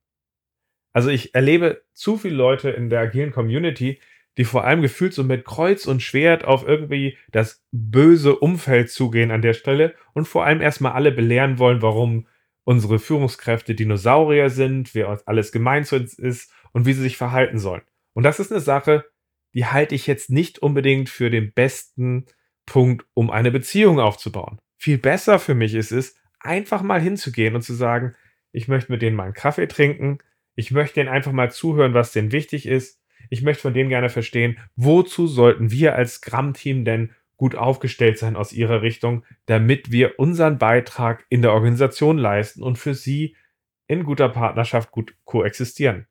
Also 0.92 1.10
ich 1.10 1.34
erlebe 1.34 1.82
zu 1.92 2.16
viele 2.16 2.34
Leute 2.34 2.70
in 2.70 2.88
der 2.88 3.00
agilen 3.00 3.30
Community, 3.30 4.00
die 4.38 4.44
vor 4.44 4.64
allem 4.64 4.82
gefühlt 4.82 5.12
so 5.12 5.22
mit 5.22 5.44
Kreuz 5.44 5.86
und 5.86 6.00
Schwert 6.00 6.44
auf 6.44 6.66
irgendwie 6.66 7.18
das 7.30 7.62
böse 7.72 8.36
Umfeld 8.36 8.90
zugehen 8.90 9.30
an 9.30 9.42
der 9.42 9.52
Stelle 9.52 9.94
und 10.14 10.26
vor 10.26 10.44
allem 10.46 10.62
erstmal 10.62 10.92
alle 10.92 11.12
belehren 11.12 11.58
wollen, 11.58 11.82
warum 11.82 12.26
unsere 12.64 12.98
Führungskräfte 12.98 13.74
Dinosaurier 13.74 14.48
sind, 14.48 14.94
wer 14.94 15.08
uns 15.08 15.26
alles 15.26 15.52
gemein 15.52 15.84
zu 15.84 15.96
uns 15.96 16.14
ist 16.14 16.52
und 16.72 16.86
wie 16.86 16.92
sie 16.92 17.02
sich 17.02 17.16
verhalten 17.16 17.58
sollen. 17.58 17.82
Und 18.14 18.22
das 18.22 18.40
ist 18.40 18.52
eine 18.52 18.60
Sache, 18.60 19.04
die 19.54 19.66
halte 19.66 19.94
ich 19.94 20.06
jetzt 20.06 20.30
nicht 20.30 20.58
unbedingt 20.58 21.08
für 21.08 21.30
den 21.30 21.52
besten 21.52 22.26
Punkt, 22.66 23.06
um 23.14 23.30
eine 23.30 23.50
Beziehung 23.50 23.98
aufzubauen. 23.98 24.58
Viel 24.76 24.98
besser 24.98 25.38
für 25.38 25.54
mich 25.54 25.74
ist 25.74 25.90
es, 25.90 26.16
einfach 26.40 26.82
mal 26.82 27.00
hinzugehen 27.00 27.54
und 27.54 27.62
zu 27.62 27.74
sagen, 27.74 28.14
ich 28.52 28.68
möchte 28.68 28.92
mit 28.92 29.02
denen 29.02 29.16
mal 29.16 29.24
einen 29.24 29.34
Kaffee 29.34 29.66
trinken, 29.66 30.18
ich 30.54 30.70
möchte 30.70 30.96
denen 30.96 31.08
einfach 31.08 31.32
mal 31.32 31.50
zuhören, 31.50 31.94
was 31.94 32.12
denen 32.12 32.32
wichtig 32.32 32.66
ist, 32.66 33.00
ich 33.30 33.42
möchte 33.42 33.62
von 33.62 33.74
denen 33.74 33.88
gerne 33.88 34.08
verstehen, 34.08 34.58
wozu 34.76 35.26
sollten 35.26 35.70
wir 35.70 35.94
als 35.94 36.20
Gramm-Team 36.20 36.84
denn 36.84 37.14
gut 37.36 37.54
aufgestellt 37.54 38.18
sein 38.18 38.36
aus 38.36 38.52
ihrer 38.52 38.82
Richtung, 38.82 39.24
damit 39.46 39.92
wir 39.92 40.18
unseren 40.18 40.58
Beitrag 40.58 41.24
in 41.28 41.42
der 41.42 41.52
Organisation 41.52 42.18
leisten 42.18 42.62
und 42.62 42.78
für 42.78 42.94
sie 42.94 43.36
in 43.86 44.04
guter 44.04 44.28
Partnerschaft 44.28 44.90
gut 44.90 45.14
koexistieren. 45.24 46.06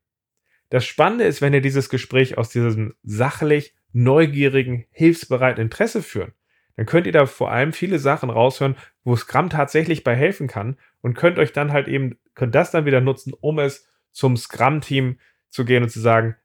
Das 0.70 0.86
Spannende 0.86 1.26
ist, 1.26 1.42
wenn 1.42 1.54
ihr 1.54 1.62
dieses 1.62 1.90
Gespräch 1.90 2.38
aus 2.38 2.50
diesem 2.50 2.94
sachlich, 3.04 3.74
neugierigen, 3.94 4.86
hilfsbereiten 4.92 5.62
Interesse 5.62 6.04
führen, 6.04 6.34
dann 6.76 6.86
könnt 6.86 7.08
ihr 7.08 7.14
da 7.14 7.26
vor 7.26 7.52
allem 7.52 7.74
viele 7.74 8.00
Sachen 8.00 8.30
raushören, 8.30 8.76
wo 9.04 9.16
Scrum 9.16 9.50
tatsächlich 9.50 10.04
bei 10.04 10.16
helfen 10.16 10.48
kann 10.48 10.78
und 11.02 11.16
könnt 11.16 11.40
euch 11.40 11.52
dann 11.52 11.72
halt 11.72 11.88
eben, 11.88 12.20
könnt 12.36 12.54
das 12.54 12.72
dann 12.72 12.86
wieder 12.86 13.02
nutzen, 13.02 13.34
um 13.40 13.60
es 13.60 13.88
zum 14.12 14.38
Scrum-Team 14.38 15.20
zu 15.50 15.66
gehen 15.66 15.84
und 15.84 15.90
zu 15.90 16.00
sagen, 16.00 16.36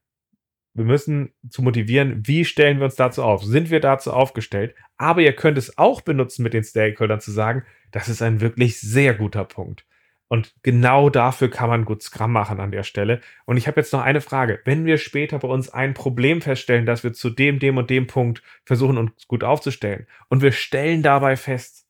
wir 0.75 0.85
müssen 0.85 1.35
zu 1.51 1.61
motivieren, 1.61 2.27
wie 2.27 2.47
stellen 2.47 2.79
wir 2.79 2.87
uns 2.87 2.97
dazu 2.97 3.23
auf? 3.23 3.45
Sind 3.45 3.71
wir 3.71 3.81
dazu 3.81 4.13
aufgestellt? 4.13 4.75
Aber 4.97 5.21
ihr 5.21 5.35
könnt 5.35 5.59
es 5.59 5.77
auch 5.77 6.01
benutzen 6.01 6.43
mit 6.43 6.55
den 6.55 6.65
Stakeholdern 6.65 7.21
zu 7.21 7.31
sagen, 7.31 7.65
das 7.91 8.09
ist 8.09 8.23
ein 8.23 8.41
wirklich 8.41 8.81
sehr 8.81 9.13
guter 9.15 9.45
Punkt. 9.45 9.85
Und 10.33 10.55
genau 10.63 11.11
dafür 11.11 11.51
kann 11.51 11.69
man 11.69 11.85
gut 11.85 12.03
Scrum 12.03 12.33
machen 12.33 12.59
an 12.59 12.71
der 12.71 12.85
Stelle. 12.85 13.21
Und 13.45 13.59
ich 13.59 13.67
habe 13.67 13.79
jetzt 13.79 13.93
noch 13.93 14.01
eine 14.01 14.23
Frage. 14.23 14.61
Wenn 14.65 14.87
wir 14.87 14.97
später 14.97 15.39
bei 15.39 15.49
uns 15.49 15.69
ein 15.69 15.93
Problem 15.93 16.41
feststellen, 16.41 16.87
dass 16.87 17.05
wir 17.05 17.13
zu 17.13 17.29
dem, 17.29 17.59
dem 17.59 17.77
und 17.77 17.91
dem 17.91 18.07
Punkt 18.07 18.43
versuchen, 18.65 18.97
uns 18.97 19.29
gut 19.29 19.45
aufzustellen, 19.45 20.07
und 20.31 20.41
wir 20.41 20.53
stellen 20.53 21.03
dabei 21.03 21.37
fest, 21.37 21.87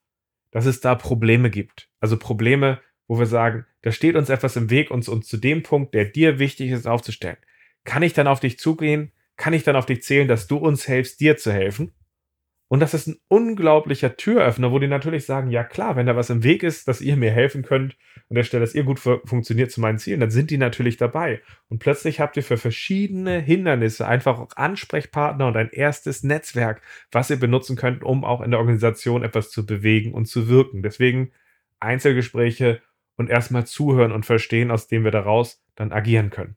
dass 0.50 0.66
es 0.66 0.80
da 0.80 0.96
Probleme 0.96 1.50
gibt, 1.50 1.88
also 2.00 2.16
Probleme, 2.16 2.80
wo 3.06 3.16
wir 3.16 3.26
sagen, 3.26 3.64
da 3.82 3.92
steht 3.92 4.16
uns 4.16 4.28
etwas 4.28 4.56
im 4.56 4.70
Weg, 4.70 4.90
uns, 4.90 5.08
uns 5.08 5.28
zu 5.28 5.36
dem 5.36 5.62
Punkt, 5.62 5.94
der 5.94 6.06
dir 6.06 6.40
wichtig 6.40 6.72
ist, 6.72 6.88
aufzustellen. 6.88 7.38
Kann 7.84 8.02
ich 8.02 8.12
dann 8.12 8.26
auf 8.26 8.40
dich 8.40 8.58
zugehen? 8.58 9.12
Kann 9.36 9.52
ich 9.52 9.62
dann 9.62 9.76
auf 9.76 9.86
dich 9.86 10.02
zählen, 10.02 10.26
dass 10.26 10.48
du 10.48 10.56
uns 10.56 10.84
hilfst, 10.84 11.20
dir 11.20 11.36
zu 11.36 11.52
helfen? 11.52 11.92
Und 12.72 12.80
das 12.80 12.94
ist 12.94 13.06
ein 13.06 13.20
unglaublicher 13.28 14.16
Türöffner, 14.16 14.72
wo 14.72 14.78
die 14.78 14.88
natürlich 14.88 15.26
sagen, 15.26 15.50
ja 15.50 15.62
klar, 15.62 15.94
wenn 15.94 16.06
da 16.06 16.16
was 16.16 16.30
im 16.30 16.42
Weg 16.42 16.62
ist, 16.62 16.88
dass 16.88 17.02
ihr 17.02 17.18
mir 17.18 17.30
helfen 17.30 17.62
könnt 17.62 17.98
an 18.30 18.34
der 18.34 18.44
Stelle, 18.44 18.62
dass 18.62 18.74
ihr 18.74 18.84
gut 18.84 18.98
funktioniert 18.98 19.70
zu 19.70 19.82
meinen 19.82 19.98
Zielen, 19.98 20.20
dann 20.20 20.30
sind 20.30 20.50
die 20.50 20.56
natürlich 20.56 20.96
dabei. 20.96 21.42
Und 21.68 21.80
plötzlich 21.80 22.18
habt 22.18 22.34
ihr 22.38 22.42
für 22.42 22.56
verschiedene 22.56 23.40
Hindernisse 23.40 24.08
einfach 24.08 24.38
auch 24.38 24.56
Ansprechpartner 24.56 25.48
und 25.48 25.56
ein 25.58 25.68
erstes 25.68 26.22
Netzwerk, 26.22 26.80
was 27.10 27.28
ihr 27.28 27.38
benutzen 27.38 27.76
könnt, 27.76 28.04
um 28.04 28.24
auch 28.24 28.40
in 28.40 28.50
der 28.50 28.60
Organisation 28.60 29.22
etwas 29.22 29.50
zu 29.50 29.66
bewegen 29.66 30.14
und 30.14 30.24
zu 30.24 30.48
wirken. 30.48 30.82
Deswegen 30.82 31.30
Einzelgespräche 31.78 32.80
und 33.18 33.28
erstmal 33.28 33.66
zuhören 33.66 34.12
und 34.12 34.24
verstehen, 34.24 34.70
aus 34.70 34.86
dem 34.86 35.04
wir 35.04 35.10
daraus 35.10 35.62
dann 35.74 35.92
agieren 35.92 36.30
können. 36.30 36.56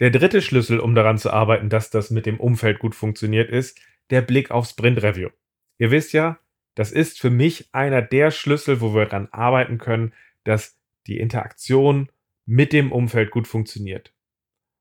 Der 0.00 0.10
dritte 0.10 0.42
Schlüssel, 0.42 0.80
um 0.80 0.96
daran 0.96 1.16
zu 1.16 1.32
arbeiten, 1.32 1.68
dass 1.68 1.90
das 1.90 2.10
mit 2.10 2.26
dem 2.26 2.40
Umfeld 2.40 2.80
gut 2.80 2.96
funktioniert, 2.96 3.50
ist, 3.50 3.78
der 4.10 4.22
Blick 4.22 4.50
auf 4.50 4.66
Sprint 4.66 5.02
Review. 5.02 5.30
Ihr 5.78 5.90
wisst 5.90 6.12
ja, 6.12 6.38
das 6.74 6.92
ist 6.92 7.20
für 7.20 7.30
mich 7.30 7.68
einer 7.72 8.02
der 8.02 8.30
Schlüssel, 8.30 8.80
wo 8.80 8.94
wir 8.94 9.06
daran 9.06 9.28
arbeiten 9.30 9.78
können, 9.78 10.12
dass 10.44 10.78
die 11.06 11.18
Interaktion 11.18 12.08
mit 12.46 12.72
dem 12.72 12.92
Umfeld 12.92 13.30
gut 13.30 13.46
funktioniert. 13.46 14.12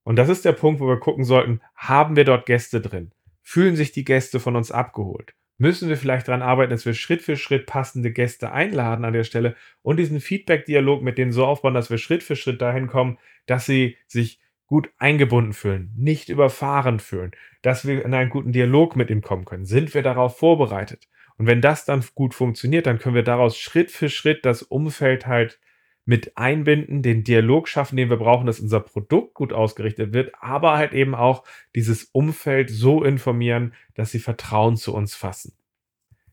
Und 0.04 0.16
das 0.16 0.30
ist 0.30 0.46
der 0.46 0.54
Punkt, 0.54 0.80
wo 0.80 0.88
wir 0.88 1.00
gucken 1.00 1.26
sollten, 1.26 1.62
haben 1.76 2.16
wir 2.16 2.26
dort 2.26 2.46
Gäste 2.46 2.82
drin? 2.82 3.12
Fühlen 3.42 3.76
sich 3.76 3.92
die 3.92 4.06
Gäste 4.06 4.40
von 4.40 4.56
uns 4.56 4.72
abgeholt? 4.72 5.36
Müssen 5.58 5.90
wir 5.90 5.98
vielleicht 5.98 6.28
daran 6.28 6.42
arbeiten, 6.42 6.72
dass 6.72 6.88
wir 6.88 6.96
Schritt 6.96 7.22
für 7.22 7.38
Schritt 7.38 7.68
passende 7.68 8.12
Gäste 8.12 8.52
einladen 8.52 9.06
an 9.06 9.14
der 9.14 9.24
Stelle 9.24 9.56
und 9.84 9.98
diesen 9.98 10.20
Feedback-Dialog 10.20 11.04
mit 11.04 11.20
denen 11.20 11.32
so 11.32 11.46
aufbauen, 11.46 11.76
dass 11.76 11.92
wir 11.92 12.00
Schritt 12.00 12.24
für 12.24 12.36
Schritt 12.36 12.62
dahin 12.62 12.88
kommen, 12.88 13.20
dass 13.46 13.68
sie 13.68 13.98
sich 14.08 14.40
gut 14.72 14.90
eingebunden 15.00 15.52
fühlen, 15.52 15.92
nicht 15.98 16.30
überfahren 16.30 17.02
fühlen, 17.02 17.32
dass 17.62 17.86
wir 17.86 18.06
in 18.06 18.14
einen 18.14 18.30
guten 18.30 18.54
Dialog 18.54 18.96
mit 18.96 19.10
ihm 19.10 19.22
kommen 19.22 19.44
können. 19.44 19.66
Sind 19.66 19.94
wir 19.94 20.02
darauf 20.02 20.38
vorbereitet? 20.38 21.10
Und 21.38 21.46
wenn 21.46 21.60
das 21.60 21.84
dann 21.84 22.06
gut 22.16 22.34
funktioniert, 22.34 22.86
dann 22.86 22.98
können 22.98 23.16
wir 23.16 23.24
daraus 23.24 23.58
Schritt 23.58 23.92
für 23.92 24.08
Schritt 24.08 24.46
das 24.46 24.64
Umfeld 24.64 25.28
halt 25.28 25.60
mit 26.06 26.38
einbinden, 26.38 27.02
den 27.02 27.26
Dialog 27.26 27.68
schaffen, 27.68 27.98
den 27.98 28.10
wir 28.10 28.16
brauchen, 28.16 28.48
dass 28.48 28.62
unser 28.62 28.80
Produkt 28.80 29.34
gut 29.34 29.52
ausgerichtet 29.52 30.14
wird, 30.14 30.32
aber 30.40 30.78
halt 30.78 30.94
eben 30.94 31.16
auch 31.16 31.44
dieses 31.76 32.06
Umfeld 32.06 32.70
so 32.70 33.04
informieren, 33.04 33.74
dass 33.96 34.12
sie 34.12 34.20
Vertrauen 34.20 34.78
zu 34.78 34.96
uns 34.96 35.16
fassen. 35.16 35.52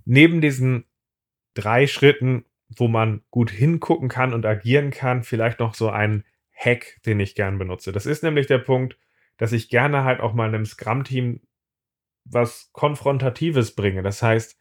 Neben 0.05 0.40
diesen 0.40 0.85
drei 1.55 1.88
Schritten, 1.88 2.44
wo 2.68 2.87
man 2.87 3.22
gut 3.33 3.51
hingucken 3.51 4.09
kann 4.09 4.33
und 4.33 4.46
agieren 4.46 4.92
kann, 4.92 5.24
vielleicht 5.24 5.59
noch 5.59 5.74
so 5.74 5.90
ein 5.90 6.22
Hack, 6.59 7.01
den 7.07 7.21
ich 7.21 7.35
gern 7.35 7.59
benutze. 7.59 7.92
Das 7.92 8.07
ist 8.07 8.23
nämlich 8.23 8.47
der 8.47 8.59
Punkt, 8.59 8.99
dass 9.37 9.53
ich 9.53 9.68
gerne 9.68 10.05
halt 10.05 10.21
auch 10.21 10.35
mal 10.35 10.49
einem 10.49 10.66
Scrum-Team 10.66 11.40
was 12.25 12.71
Konfrontatives 12.73 13.75
bringe. 13.75 14.03
Das 14.03 14.23
heißt, 14.23 14.59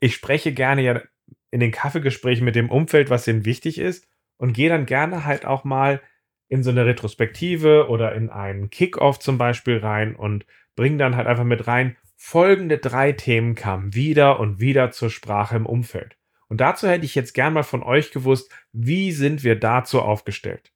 ich 0.00 0.14
spreche 0.14 0.52
gerne 0.52 0.82
ja 0.82 1.02
in 1.50 1.60
den 1.60 1.70
Kaffeegesprächen 1.70 2.44
mit 2.44 2.56
dem 2.56 2.70
Umfeld, 2.70 3.10
was 3.10 3.28
ihnen 3.28 3.44
wichtig 3.44 3.78
ist, 3.78 4.08
und 4.38 4.52
gehe 4.52 4.68
dann 4.68 4.86
gerne 4.86 5.24
halt 5.24 5.44
auch 5.44 5.64
mal 5.64 6.02
in 6.48 6.62
so 6.62 6.70
eine 6.70 6.84
Retrospektive 6.84 7.88
oder 7.88 8.14
in 8.14 8.30
einen 8.30 8.70
Kickoff 8.70 9.18
zum 9.18 9.38
Beispiel 9.38 9.78
rein 9.78 10.16
und 10.16 10.46
bringe 10.76 10.98
dann 10.98 11.16
halt 11.16 11.26
einfach 11.26 11.44
mit 11.44 11.66
rein, 11.66 11.96
folgende 12.16 12.78
drei 12.78 13.12
Themen 13.12 13.54
kamen 13.54 13.94
wieder 13.94 14.40
und 14.40 14.60
wieder 14.60 14.90
zur 14.90 15.10
Sprache 15.10 15.56
im 15.56 15.66
Umfeld. 15.66 16.16
Und 16.48 16.60
dazu 16.60 16.88
hätte 16.88 17.04
ich 17.04 17.14
jetzt 17.14 17.34
gern 17.34 17.52
mal 17.52 17.62
von 17.62 17.82
euch 17.82 18.10
gewusst, 18.10 18.52
wie 18.72 19.12
sind 19.12 19.44
wir 19.44 19.58
dazu 19.58 20.02
aufgestellt? 20.02 20.73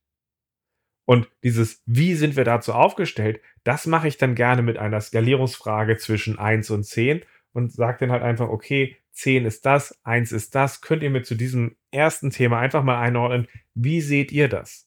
Und 1.09 1.31
dieses 1.43 1.83
Wie 1.87 2.13
sind 2.13 2.37
wir 2.37 2.45
dazu 2.45 2.75
aufgestellt, 2.75 3.41
das 3.65 3.87
mache 3.87 4.09
ich 4.09 4.19
dann 4.19 4.35
gerne 4.35 4.61
mit 4.61 4.77
einer 4.77 5.01
Skalierungsfrage 5.01 5.97
zwischen 5.97 6.39
1 6.39 6.69
und 6.69 6.85
10 6.85 7.23
und 7.55 7.73
sage 7.73 7.97
dann 8.01 8.11
halt 8.11 8.23
einfach, 8.23 8.51
okay, 8.51 8.99
10 9.13 9.47
ist 9.47 9.65
das, 9.65 9.99
1 10.05 10.33
ist 10.33 10.55
das. 10.55 10.83
Könnt 10.83 11.03
ihr 11.03 11.09
mir 11.09 11.23
zu 11.23 11.35
diesem 11.35 11.77
ersten 11.91 12.29
Thema 12.29 12.59
einfach 12.59 12.83
mal 12.83 13.01
einordnen, 13.01 13.49
wie 13.73 14.03
seht 14.03 14.33
ihr 14.33 14.49
das? 14.49 14.87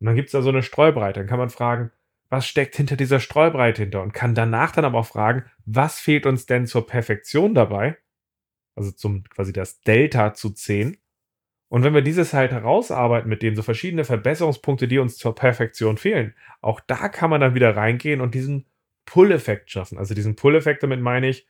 Und 0.00 0.06
dann 0.06 0.16
gibt 0.16 0.28
es 0.28 0.32
da 0.32 0.40
so 0.40 0.48
eine 0.48 0.62
Streubreite. 0.62 1.20
Dann 1.20 1.28
kann 1.28 1.38
man 1.38 1.50
fragen, 1.50 1.90
was 2.30 2.46
steckt 2.46 2.74
hinter 2.76 2.96
dieser 2.96 3.20
Streubreite 3.20 3.82
hinter? 3.82 4.00
Und 4.00 4.14
kann 4.14 4.34
danach 4.34 4.72
dann 4.72 4.86
aber 4.86 5.00
auch 5.00 5.06
fragen, 5.06 5.44
was 5.66 6.00
fehlt 6.00 6.24
uns 6.24 6.46
denn 6.46 6.66
zur 6.66 6.86
Perfektion 6.86 7.54
dabei? 7.54 7.98
Also 8.74 8.90
zum 8.90 9.24
quasi 9.24 9.52
das 9.52 9.82
Delta 9.82 10.32
zu 10.32 10.48
10. 10.48 10.96
Und 11.72 11.84
wenn 11.84 11.94
wir 11.94 12.02
dieses 12.02 12.34
halt 12.34 12.52
herausarbeiten 12.52 13.30
mit 13.30 13.40
denen 13.40 13.56
so 13.56 13.62
verschiedene 13.62 14.04
Verbesserungspunkte, 14.04 14.86
die 14.86 14.98
uns 14.98 15.16
zur 15.16 15.34
Perfektion 15.34 15.96
fehlen, 15.96 16.34
auch 16.60 16.80
da 16.80 17.08
kann 17.08 17.30
man 17.30 17.40
dann 17.40 17.54
wieder 17.54 17.74
reingehen 17.74 18.20
und 18.20 18.34
diesen 18.34 18.66
Pull-Effekt 19.06 19.70
schaffen. 19.70 19.96
Also 19.96 20.12
diesen 20.12 20.36
Pull-Effekt, 20.36 20.82
damit 20.82 21.00
meine 21.00 21.30
ich, 21.30 21.48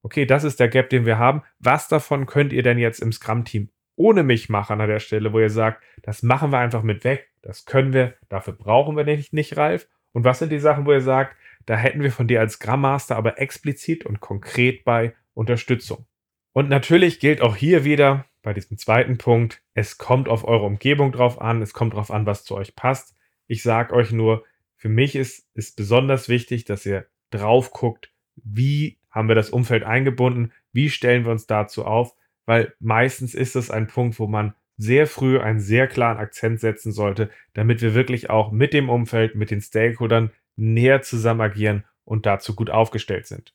okay, 0.00 0.24
das 0.24 0.42
ist 0.42 0.58
der 0.58 0.68
Gap, 0.68 0.88
den 0.88 1.04
wir 1.04 1.18
haben. 1.18 1.42
Was 1.58 1.86
davon 1.86 2.24
könnt 2.24 2.54
ihr 2.54 2.62
denn 2.62 2.78
jetzt 2.78 3.00
im 3.00 3.12
Scrum-Team 3.12 3.68
ohne 3.94 4.22
mich 4.22 4.48
machen 4.48 4.80
an 4.80 4.88
der 4.88 5.00
Stelle, 5.00 5.34
wo 5.34 5.38
ihr 5.38 5.50
sagt, 5.50 5.82
das 6.00 6.22
machen 6.22 6.50
wir 6.50 6.58
einfach 6.58 6.82
mit 6.82 7.04
weg, 7.04 7.28
das 7.42 7.66
können 7.66 7.92
wir, 7.92 8.14
dafür 8.30 8.54
brauchen 8.54 8.96
wir 8.96 9.04
nicht, 9.04 9.34
nicht 9.34 9.58
Ralf. 9.58 9.86
Und 10.12 10.24
was 10.24 10.38
sind 10.38 10.50
die 10.50 10.60
Sachen, 10.60 10.86
wo 10.86 10.92
ihr 10.92 11.02
sagt, 11.02 11.36
da 11.66 11.76
hätten 11.76 12.02
wir 12.02 12.10
von 12.10 12.26
dir 12.26 12.40
als 12.40 12.54
Scrum 12.54 12.80
Master 12.80 13.16
aber 13.16 13.38
explizit 13.38 14.06
und 14.06 14.20
konkret 14.20 14.82
bei 14.86 15.14
Unterstützung. 15.34 16.06
Und 16.54 16.70
natürlich 16.70 17.20
gilt 17.20 17.42
auch 17.42 17.54
hier 17.54 17.84
wieder, 17.84 18.24
bei 18.46 18.54
diesem 18.54 18.78
zweiten 18.78 19.18
Punkt, 19.18 19.60
es 19.74 19.98
kommt 19.98 20.28
auf 20.28 20.44
eure 20.44 20.66
Umgebung 20.66 21.10
drauf 21.10 21.40
an, 21.40 21.62
es 21.62 21.72
kommt 21.72 21.94
drauf 21.94 22.12
an, 22.12 22.26
was 22.26 22.44
zu 22.44 22.54
euch 22.54 22.76
passt. 22.76 23.16
Ich 23.48 23.64
sage 23.64 23.92
euch 23.92 24.12
nur, 24.12 24.44
für 24.76 24.88
mich 24.88 25.16
ist, 25.16 25.48
es 25.54 25.72
besonders 25.72 26.28
wichtig, 26.28 26.64
dass 26.64 26.86
ihr 26.86 27.06
drauf 27.30 27.72
guckt, 27.72 28.12
wie 28.36 28.98
haben 29.10 29.26
wir 29.26 29.34
das 29.34 29.50
Umfeld 29.50 29.82
eingebunden, 29.82 30.52
wie 30.70 30.90
stellen 30.90 31.24
wir 31.24 31.32
uns 31.32 31.48
dazu 31.48 31.86
auf, 31.86 32.14
weil 32.44 32.72
meistens 32.78 33.34
ist 33.34 33.56
es 33.56 33.68
ein 33.68 33.88
Punkt, 33.88 34.20
wo 34.20 34.28
man 34.28 34.54
sehr 34.76 35.08
früh 35.08 35.40
einen 35.40 35.58
sehr 35.58 35.88
klaren 35.88 36.18
Akzent 36.18 36.60
setzen 36.60 36.92
sollte, 36.92 37.30
damit 37.52 37.82
wir 37.82 37.94
wirklich 37.94 38.30
auch 38.30 38.52
mit 38.52 38.72
dem 38.72 38.88
Umfeld, 38.88 39.34
mit 39.34 39.50
den 39.50 39.60
Stakeholdern 39.60 40.30
näher 40.54 41.02
zusammen 41.02 41.40
agieren 41.40 41.84
und 42.04 42.26
dazu 42.26 42.54
gut 42.54 42.70
aufgestellt 42.70 43.26
sind. 43.26 43.52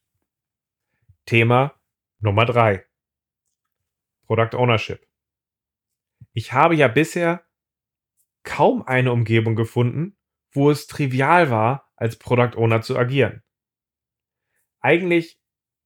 Thema 1.26 1.76
Nummer 2.20 2.44
drei. 2.44 2.84
Product 4.32 4.58
Ownership. 4.58 5.06
Ich 6.32 6.54
habe 6.54 6.74
ja 6.76 6.88
bisher 6.88 7.44
kaum 8.44 8.82
eine 8.82 9.12
Umgebung 9.12 9.58
gefunden, 9.58 10.16
wo 10.54 10.72
es 10.72 10.88
trivial 10.88 11.52
war, 11.52 11.92
als 11.98 12.16
Product 12.16 12.56
Owner 12.56 12.82
zu 12.82 12.98
agieren. 12.98 13.44
Eigentlich 14.80 15.38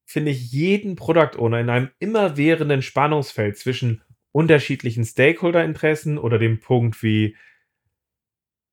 finde 0.04 0.30
ich 0.30 0.52
jeden 0.52 0.94
Product 0.94 1.36
Owner 1.38 1.58
in 1.58 1.70
einem 1.70 1.90
immerwährenden 1.98 2.82
Spannungsfeld 2.82 3.58
zwischen 3.58 4.04
unterschiedlichen 4.30 5.04
Stakeholder-Interessen 5.04 6.16
oder 6.16 6.38
dem 6.38 6.60
Punkt 6.60 7.02
wie, 7.02 7.36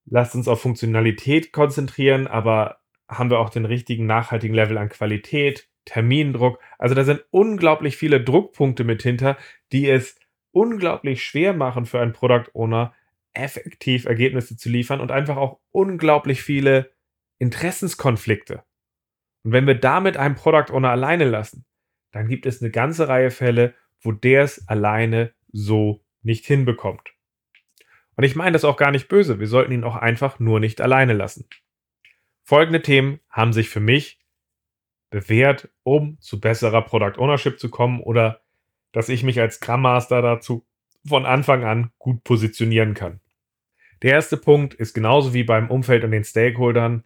lasst 0.06 0.36
uns 0.36 0.48
auf 0.48 0.62
Funktionalität 0.62 1.52
konzentrieren, 1.52 2.28
aber 2.28 2.80
haben 3.08 3.32
wir 3.32 3.40
auch 3.40 3.50
den 3.50 3.66
richtigen 3.66 4.06
nachhaltigen 4.06 4.54
Level 4.54 4.78
an 4.78 4.90
Qualität? 4.90 5.68
Termindruck. 5.86 6.60
Also 6.78 6.96
da 6.96 7.04
sind 7.04 7.24
unglaublich 7.32 7.98
viele 7.98 8.22
Druckpunkte 8.22 8.84
mit 8.84 9.04
hinter, 9.04 9.38
die 9.72 9.90
es 9.90 10.20
unglaublich 10.52 11.24
schwer 11.24 11.54
machen 11.54 11.86
für 11.86 12.00
einen 12.00 12.14
Product 12.14 12.50
Owner, 12.54 12.94
effektiv 13.34 14.06
Ergebnisse 14.06 14.56
zu 14.56 14.70
liefern 14.70 15.02
und 15.02 15.12
einfach 15.12 15.38
auch 15.38 15.60
unglaublich 15.72 16.44
viele 16.44 16.92
Interessenskonflikte. 17.40 18.64
Und 19.44 19.52
wenn 19.52 19.68
wir 19.68 19.76
damit 19.76 20.18
einen 20.18 20.36
Product 20.36 20.72
Owner 20.72 20.92
alleine 20.92 21.26
lassen, 21.26 21.66
dann 22.12 22.28
gibt 22.28 22.46
es 22.46 22.62
eine 22.62 22.72
ganze 22.72 23.08
Reihe 23.08 23.32
Fälle, 23.32 23.74
wo 24.00 24.12
der 24.12 24.44
es 24.44 24.68
alleine 24.68 25.34
so 25.52 26.04
nicht 26.22 26.46
hinbekommt. 26.46 27.14
Und 28.16 28.24
ich 28.24 28.36
meine 28.36 28.54
das 28.54 28.66
auch 28.66 28.78
gar 28.78 28.92
nicht 28.92 29.08
böse, 29.08 29.40
wir 29.40 29.48
sollten 29.48 29.72
ihn 29.72 29.84
auch 29.84 29.96
einfach 29.96 30.40
nur 30.40 30.60
nicht 30.60 30.80
alleine 30.82 31.14
lassen. 31.14 31.48
Folgende 32.44 32.82
Themen 32.82 33.20
haben 33.30 33.54
sich 33.54 33.70
für 33.70 33.80
mich 33.80 34.20
bewährt, 35.14 35.70
um 35.84 36.18
zu 36.22 36.40
besserer 36.40 36.82
Product 36.82 37.20
Ownership 37.20 37.60
zu 37.60 37.70
kommen 37.70 38.02
oder 38.02 38.42
dass 38.94 39.10
ich 39.10 39.24
mich 39.24 39.40
als 39.40 39.56
Scrum 39.56 39.84
Master 39.84 40.24
dazu 40.24 40.66
von 41.08 41.28
Anfang 41.28 41.64
an 41.64 41.92
gut 42.00 42.24
positionieren 42.24 42.96
kann. 42.96 43.20
Der 44.02 44.14
erste 44.14 44.38
Punkt 44.38 44.74
ist 44.74 44.96
genauso 44.96 45.36
wie 45.36 45.44
beim 45.44 45.70
Umfeld 45.70 46.04
und 46.04 46.10
den 46.10 46.24
Stakeholdern 46.24 47.04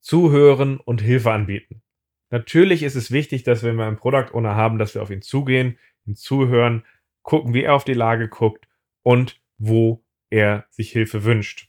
zuhören 0.00 0.78
und 0.78 1.02
Hilfe 1.02 1.32
anbieten. 1.32 1.82
Natürlich 2.30 2.84
ist 2.84 2.94
es 2.94 3.10
wichtig, 3.10 3.42
dass 3.42 3.64
wenn 3.64 3.74
wir 3.74 3.86
einen 3.86 3.96
Product 3.96 4.32
Owner 4.32 4.54
haben, 4.54 4.78
dass 4.78 4.94
wir 4.94 5.02
auf 5.02 5.10
ihn 5.10 5.22
zugehen, 5.22 5.80
ihn 6.06 6.14
zuhören, 6.14 6.84
gucken, 7.22 7.52
wie 7.52 7.64
er 7.64 7.74
auf 7.74 7.84
die 7.84 7.94
Lage 7.94 8.28
guckt 8.28 8.68
und 9.02 9.40
wo 9.58 10.04
er 10.30 10.66
sich 10.70 10.92
Hilfe 10.92 11.24
wünscht. 11.24 11.68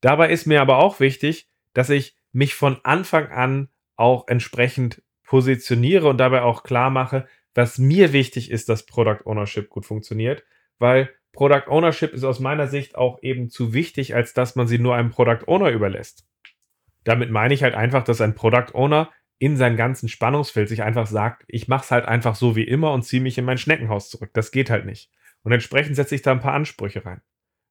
Dabei 0.00 0.30
ist 0.30 0.46
mir 0.46 0.60
aber 0.60 0.78
auch 0.78 1.00
wichtig, 1.00 1.48
dass 1.72 1.90
ich 1.90 2.16
mich 2.30 2.54
von 2.54 2.78
Anfang 2.84 3.32
an 3.32 3.68
auch 3.96 4.28
entsprechend 4.28 5.02
positioniere 5.24 6.08
und 6.08 6.18
dabei 6.18 6.42
auch 6.42 6.62
klar 6.62 6.90
mache, 6.90 7.26
was 7.54 7.78
mir 7.78 8.12
wichtig 8.12 8.50
ist, 8.50 8.68
dass 8.68 8.86
Product 8.86 9.24
Ownership 9.24 9.68
gut 9.68 9.86
funktioniert, 9.86 10.44
weil 10.78 11.10
Product 11.32 11.68
Ownership 11.68 12.12
ist 12.12 12.24
aus 12.24 12.40
meiner 12.40 12.66
Sicht 12.66 12.96
auch 12.96 13.22
eben 13.22 13.50
zu 13.50 13.72
wichtig, 13.72 14.14
als 14.14 14.32
dass 14.34 14.56
man 14.56 14.66
sie 14.66 14.78
nur 14.78 14.94
einem 14.94 15.10
Product 15.10 15.46
Owner 15.46 15.70
überlässt. 15.70 16.26
Damit 17.04 17.30
meine 17.30 17.54
ich 17.54 17.62
halt 17.62 17.74
einfach, 17.74 18.04
dass 18.04 18.20
ein 18.20 18.34
Product 18.34 18.74
Owner 18.74 19.10
in 19.38 19.56
seinem 19.56 19.76
ganzen 19.76 20.08
Spannungsfeld 20.08 20.68
sich 20.68 20.82
einfach 20.82 21.06
sagt, 21.06 21.44
ich 21.46 21.68
mache 21.68 21.84
es 21.84 21.90
halt 21.90 22.06
einfach 22.06 22.34
so 22.34 22.56
wie 22.56 22.64
immer 22.64 22.92
und 22.92 23.02
ziehe 23.02 23.22
mich 23.22 23.36
in 23.36 23.44
mein 23.44 23.58
Schneckenhaus 23.58 24.08
zurück. 24.08 24.30
Das 24.32 24.50
geht 24.50 24.70
halt 24.70 24.86
nicht. 24.86 25.10
Und 25.42 25.52
entsprechend 25.52 25.96
setze 25.96 26.14
ich 26.14 26.22
da 26.22 26.32
ein 26.32 26.40
paar 26.40 26.54
Ansprüche 26.54 27.04
rein. 27.04 27.20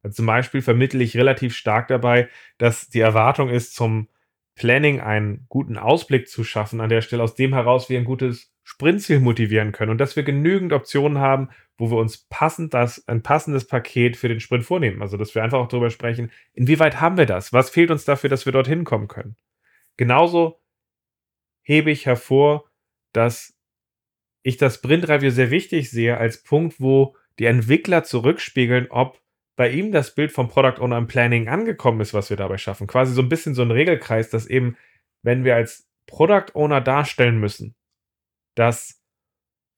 Also 0.04 0.18
zum 0.18 0.28
Beispiel 0.28 0.62
vermittle 0.62 1.04
ich 1.04 1.18
relativ 1.18 1.56
stark 1.56 1.88
dabei, 1.88 2.30
dass 2.60 2.90
die 2.90 3.00
Erwartung 3.00 3.50
ist, 3.50 3.76
zum 3.76 4.08
Planning 4.56 5.02
einen 5.02 5.46
guten 5.50 5.78
Ausblick 5.78 6.30
zu 6.30 6.44
schaffen, 6.44 6.82
an 6.82 6.90
der 6.90 7.02
Stelle, 7.02 7.24
aus 7.24 7.36
dem 7.36 7.54
heraus 7.54 7.90
wir 7.90 8.00
ein 8.00 8.06
gutes 8.06 8.54
Sprintziel 8.64 9.20
motivieren 9.20 9.72
können 9.72 9.92
und 9.92 10.00
dass 10.00 10.16
wir 10.16 10.24
genügend 10.24 10.74
Optionen 10.74 11.20
haben, 11.20 11.50
wo 11.78 11.92
wir 11.92 11.98
uns 11.98 12.26
passend 12.30 12.74
das, 12.74 13.06
ein 13.08 13.22
passendes 13.22 13.68
Paket 13.68 14.18
für 14.18 14.30
den 14.30 14.40
Sprint 14.40 14.64
vornehmen. 14.64 15.02
Also, 15.02 15.18
dass 15.18 15.36
wir 15.36 15.44
einfach 15.44 15.60
auch 15.60 15.68
darüber 15.68 15.90
sprechen, 15.90 16.32
inwieweit 16.54 17.02
haben 17.02 17.18
wir 17.18 17.26
das? 17.26 17.54
Was 17.54 17.70
fehlt 17.70 17.92
uns 17.92 18.06
dafür, 18.06 18.30
dass 18.30 18.46
wir 18.46 18.54
dorthin 18.54 18.86
kommen 18.86 19.08
können? 19.08 19.36
Genauso 19.98 20.62
hebe 21.62 21.92
ich 21.92 22.06
hervor, 22.06 22.70
dass 23.12 23.58
ich 24.42 24.58
das 24.58 24.76
Sprint 24.76 25.10
Review 25.10 25.32
sehr 25.32 25.52
wichtig 25.52 25.92
sehe 25.92 26.18
als 26.18 26.44
Punkt, 26.44 26.80
wo 26.80 27.16
die 27.40 27.46
Entwickler 27.46 28.04
zurückspiegeln, 28.04 28.88
ob 28.90 29.20
bei 29.56 29.70
ihm 29.70 29.92
das 29.92 30.14
Bild 30.14 30.32
vom 30.32 30.50
Product 30.50 30.82
Owner 30.82 30.98
im 30.98 31.08
Planning 31.08 31.48
angekommen 31.48 32.02
ist, 32.02 32.14
was 32.14 32.30
wir 32.30 32.38
dabei 32.38 32.58
schaffen. 32.58 32.88
Quasi 32.88 33.14
so 33.14 33.22
ein 33.22 33.30
bisschen 33.30 33.56
so 33.56 33.62
ein 33.62 33.72
Regelkreis, 33.72 34.30
dass 34.30 34.48
eben, 34.48 34.78
wenn 35.24 35.44
wir 35.44 35.56
als 35.56 35.88
Product 36.08 36.54
Owner 36.54 36.82
darstellen 36.82 37.40
müssen, 37.40 37.76
dass 38.56 39.02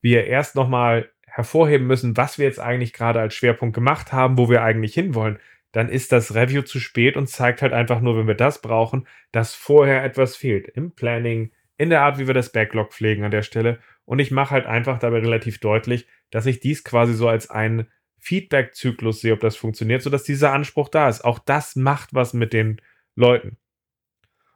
wir 0.02 0.26
erst 0.26 0.56
nochmal 0.56 1.12
hervorheben 1.26 1.86
müssen, 1.86 2.18
was 2.18 2.38
wir 2.38 2.46
jetzt 2.46 2.60
eigentlich 2.60 2.94
gerade 2.94 3.20
als 3.20 3.36
Schwerpunkt 3.36 3.76
gemacht 3.76 4.12
haben, 4.12 4.38
wo 4.38 4.50
wir 4.50 4.64
eigentlich 4.64 4.94
hinwollen, 4.94 5.40
dann 5.72 5.90
ist 5.90 6.12
das 6.12 6.34
Review 6.34 6.64
zu 6.64 6.80
spät 6.80 7.16
und 7.16 7.28
zeigt 7.28 7.62
halt 7.62 7.74
einfach 7.74 8.02
nur, 8.02 8.18
wenn 8.18 8.28
wir 8.28 8.36
das 8.36 8.62
brauchen, 8.62 9.08
dass 9.32 9.54
vorher 9.54 10.04
etwas 10.04 10.36
fehlt. 10.36 10.68
Im 10.70 10.92
Planning, 10.92 11.52
in 11.78 11.90
der 11.90 12.02
Art, 12.02 12.18
wie 12.18 12.26
wir 12.26 12.34
das 12.34 12.52
Backlog 12.52 12.94
pflegen 12.94 13.24
an 13.24 13.32
der 13.32 13.44
Stelle. 13.44 13.80
Und 14.06 14.20
ich 14.20 14.32
mache 14.32 14.52
halt 14.52 14.66
einfach 14.66 14.98
dabei 14.98 15.20
relativ 15.20 15.60
deutlich, 15.60 16.08
dass 16.32 16.46
ich 16.46 16.60
dies 16.60 16.84
quasi 16.84 17.14
so 17.14 17.28
als 17.28 17.50
einen 17.50 17.88
Feedback-Zyklus 18.20 19.22
sehe, 19.22 19.34
ob 19.34 19.40
das 19.40 19.56
funktioniert, 19.56 20.02
sodass 20.02 20.24
dieser 20.24 20.54
Anspruch 20.54 20.90
da 20.90 21.10
ist. 21.10 21.24
Auch 21.24 21.40
das 21.40 21.76
macht 21.76 22.14
was 22.14 22.34
mit 22.34 22.54
den 22.54 22.82
Leuten. 23.16 23.58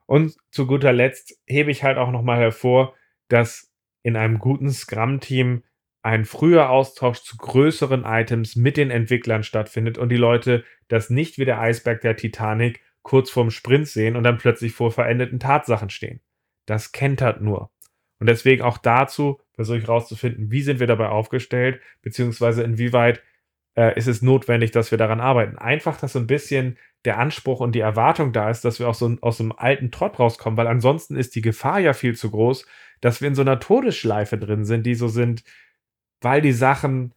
Und 0.05 0.35
zu 0.51 0.67
guter 0.67 0.91
Letzt 0.91 1.39
hebe 1.45 1.71
ich 1.71 1.83
halt 1.83 1.97
auch 1.97 2.11
nochmal 2.11 2.39
hervor, 2.39 2.95
dass 3.27 3.71
in 4.03 4.15
einem 4.15 4.39
guten 4.39 4.69
Scrum-Team 4.69 5.63
ein 6.03 6.25
früher 6.25 6.69
Austausch 6.69 7.19
zu 7.19 7.37
größeren 7.37 8.03
Items 8.05 8.55
mit 8.55 8.75
den 8.75 8.89
Entwicklern 8.89 9.43
stattfindet 9.43 9.97
und 9.97 10.09
die 10.09 10.17
Leute 10.17 10.63
das 10.87 11.09
nicht 11.09 11.37
wie 11.37 11.45
der 11.45 11.61
Eisberg 11.61 12.01
der 12.01 12.15
Titanic 12.15 12.81
kurz 13.03 13.29
vorm 13.29 13.51
Sprint 13.51 13.87
sehen 13.87 14.15
und 14.15 14.23
dann 14.23 14.37
plötzlich 14.37 14.73
vor 14.73 14.91
verendeten 14.91 15.39
Tatsachen 15.39 15.89
stehen. 15.89 16.21
Das 16.65 16.91
kentert 16.91 17.41
nur. 17.41 17.71
Und 18.19 18.27
deswegen 18.27 18.61
auch 18.61 18.77
dazu 18.77 19.39
versuche 19.53 19.77
ich 19.77 19.83
herauszufinden, 19.83 20.51
wie 20.51 20.61
sind 20.61 20.79
wir 20.79 20.87
dabei 20.87 21.09
aufgestellt, 21.09 21.81
beziehungsweise 22.01 22.63
inwieweit 22.63 23.23
äh, 23.75 23.97
ist 23.97 24.07
es 24.07 24.21
notwendig, 24.21 24.71
dass 24.71 24.91
wir 24.91 24.97
daran 24.97 25.19
arbeiten. 25.19 25.57
Einfach, 25.57 25.97
dass 25.99 26.13
so 26.13 26.19
ein 26.19 26.27
bisschen 26.27 26.77
der 27.05 27.17
Anspruch 27.17 27.59
und 27.59 27.73
die 27.73 27.79
Erwartung 27.79 28.33
da 28.33 28.49
ist, 28.49 28.63
dass 28.65 28.79
wir 28.79 28.87
aus 28.87 28.99
so, 28.99 29.15
aus 29.21 29.37
so 29.37 29.43
einem 29.43 29.53
alten 29.55 29.91
Trott 29.91 30.19
rauskommen, 30.19 30.57
weil 30.57 30.67
ansonsten 30.67 31.15
ist 31.15 31.35
die 31.35 31.41
Gefahr 31.41 31.79
ja 31.79 31.93
viel 31.93 32.15
zu 32.15 32.29
groß, 32.29 32.65
dass 32.99 33.21
wir 33.21 33.27
in 33.27 33.35
so 33.35 33.41
einer 33.41 33.59
Todesschleife 33.59 34.37
drin 34.37 34.65
sind, 34.65 34.85
die 34.85 34.95
so 34.95 35.07
sind, 35.07 35.43
weil 36.21 36.41
die 36.41 36.51
Sachen 36.51 37.13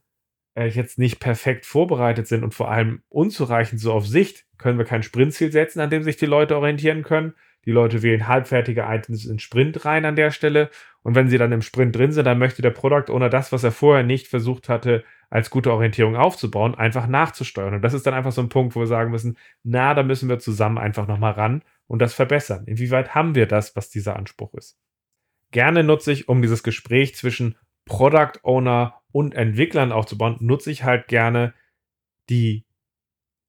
äh, 0.54 0.68
jetzt 0.68 0.98
nicht 0.98 1.20
perfekt 1.20 1.66
vorbereitet 1.66 2.26
sind 2.26 2.44
und 2.44 2.54
vor 2.54 2.70
allem 2.70 3.02
unzureichend 3.08 3.80
so 3.80 3.92
auf 3.92 4.06
Sicht, 4.06 4.46
können 4.56 4.78
wir 4.78 4.86
kein 4.86 5.02
Sprintziel 5.02 5.52
setzen, 5.52 5.80
an 5.80 5.90
dem 5.90 6.02
sich 6.02 6.16
die 6.16 6.26
Leute 6.26 6.56
orientieren 6.56 7.02
können. 7.02 7.34
Die 7.66 7.72
Leute 7.72 8.02
wählen 8.02 8.28
halbfertige 8.28 8.82
Items 8.82 9.24
in 9.24 9.38
Sprint 9.38 9.84
rein 9.84 10.04
an 10.04 10.16
der 10.16 10.30
Stelle. 10.30 10.70
Und 11.02 11.14
wenn 11.14 11.28
sie 11.28 11.38
dann 11.38 11.52
im 11.52 11.62
Sprint 11.62 11.96
drin 11.96 12.12
sind, 12.12 12.24
dann 12.24 12.38
möchte 12.38 12.62
der 12.62 12.70
Product 12.70 13.10
Owner 13.10 13.30
das, 13.30 13.52
was 13.52 13.64
er 13.64 13.72
vorher 13.72 14.04
nicht 14.04 14.28
versucht 14.28 14.68
hatte, 14.68 15.04
als 15.30 15.50
gute 15.50 15.72
Orientierung 15.72 16.16
aufzubauen, 16.16 16.74
einfach 16.74 17.06
nachzusteuern. 17.06 17.74
Und 17.74 17.82
das 17.82 17.94
ist 17.94 18.06
dann 18.06 18.14
einfach 18.14 18.32
so 18.32 18.40
ein 18.40 18.48
Punkt, 18.48 18.74
wo 18.76 18.80
wir 18.80 18.86
sagen 18.86 19.10
müssen, 19.10 19.36
na, 19.62 19.94
da 19.94 20.02
müssen 20.02 20.28
wir 20.28 20.38
zusammen 20.38 20.78
einfach 20.78 21.06
nochmal 21.06 21.32
ran 21.32 21.62
und 21.86 22.00
das 22.00 22.14
verbessern. 22.14 22.64
Inwieweit 22.66 23.14
haben 23.14 23.34
wir 23.34 23.46
das, 23.46 23.76
was 23.76 23.90
dieser 23.90 24.16
Anspruch 24.16 24.54
ist? 24.54 24.78
Gerne 25.50 25.84
nutze 25.84 26.12
ich, 26.12 26.28
um 26.28 26.42
dieses 26.42 26.62
Gespräch 26.62 27.14
zwischen 27.14 27.56
Product 27.84 28.40
Owner 28.42 29.00
und 29.12 29.34
Entwicklern 29.34 29.92
aufzubauen, 29.92 30.36
nutze 30.40 30.70
ich 30.70 30.84
halt 30.84 31.08
gerne 31.08 31.54
die 32.28 32.64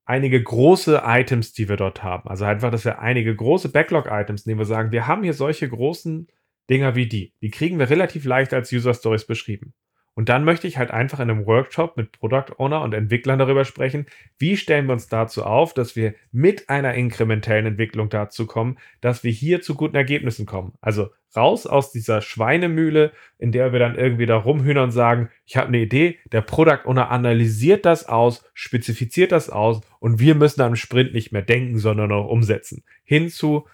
einige 0.05 0.41
große 0.41 1.01
Items, 1.03 1.53
die 1.53 1.67
wir 1.67 1.77
dort 1.77 2.03
haben. 2.03 2.29
Also 2.29 2.45
einfach, 2.45 2.69
dass 2.69 2.85
wir 2.85 2.99
einige 2.99 3.35
große 3.35 3.69
Backlog-Items 3.69 4.45
nehmen, 4.45 4.59
wir 4.59 4.65
sagen, 4.65 4.91
wir 4.91 5.07
haben 5.07 5.23
hier 5.23 5.33
solche 5.33 5.67
großen 5.67 6.27
Dinger 6.69 6.95
wie 6.95 7.07
die. 7.07 7.33
Die 7.41 7.49
kriegen 7.49 7.79
wir 7.79 7.89
relativ 7.89 8.25
leicht 8.25 8.53
als 8.53 8.71
User 8.71 8.93
Stories 8.93 9.25
beschrieben. 9.25 9.73
Und 10.15 10.29
dann 10.29 10.45
möchte 10.45 10.65
ich 10.65 10.77
halt 10.77 10.91
einfach 10.91 11.19
in 11.19 11.29
einem 11.29 11.45
Workshop 11.45 11.97
mit 11.97 12.13
Product 12.13 12.57
Owner 12.57 12.81
und 12.81 12.93
Entwicklern 12.93 13.37
darüber 13.37 13.65
sprechen, 13.65 14.05
wie 14.39 14.55
stellen 14.55 14.87
wir 14.87 14.93
uns 14.93 15.09
dazu 15.09 15.43
auf, 15.43 15.73
dass 15.73 15.97
wir 15.97 16.15
mit 16.31 16.69
einer 16.69 16.93
inkrementellen 16.93 17.65
Entwicklung 17.65 18.09
dazu 18.09 18.47
kommen, 18.47 18.77
dass 19.01 19.25
wir 19.25 19.31
hier 19.31 19.61
zu 19.61 19.75
guten 19.75 19.97
Ergebnissen 19.97 20.45
kommen. 20.45 20.73
Also 20.79 21.09
raus 21.35 21.67
aus 21.67 21.91
dieser 21.91 22.21
Schweinemühle, 22.21 23.11
in 23.37 23.51
der 23.51 23.73
wir 23.73 23.79
dann 23.79 23.97
irgendwie 23.97 24.25
da 24.25 24.37
rumhühnern 24.37 24.85
und 24.85 24.91
sagen, 24.91 25.29
ich 25.45 25.57
habe 25.57 25.67
eine 25.67 25.79
Idee, 25.79 26.17
der 26.31 26.41
Product 26.41 26.85
Owner 26.85 27.11
analysiert 27.11 27.85
das 27.85 28.07
aus, 28.07 28.49
spezifiziert 28.53 29.33
das 29.33 29.49
aus 29.49 29.81
und 29.99 30.19
wir 30.19 30.35
müssen 30.35 30.61
am 30.61 30.77
Sprint 30.77 31.13
nicht 31.13 31.33
mehr 31.33 31.41
denken, 31.41 31.77
sondern 31.77 32.13
auch 32.13 32.29
umsetzen. 32.29 32.85
Hinzu, 33.03 33.67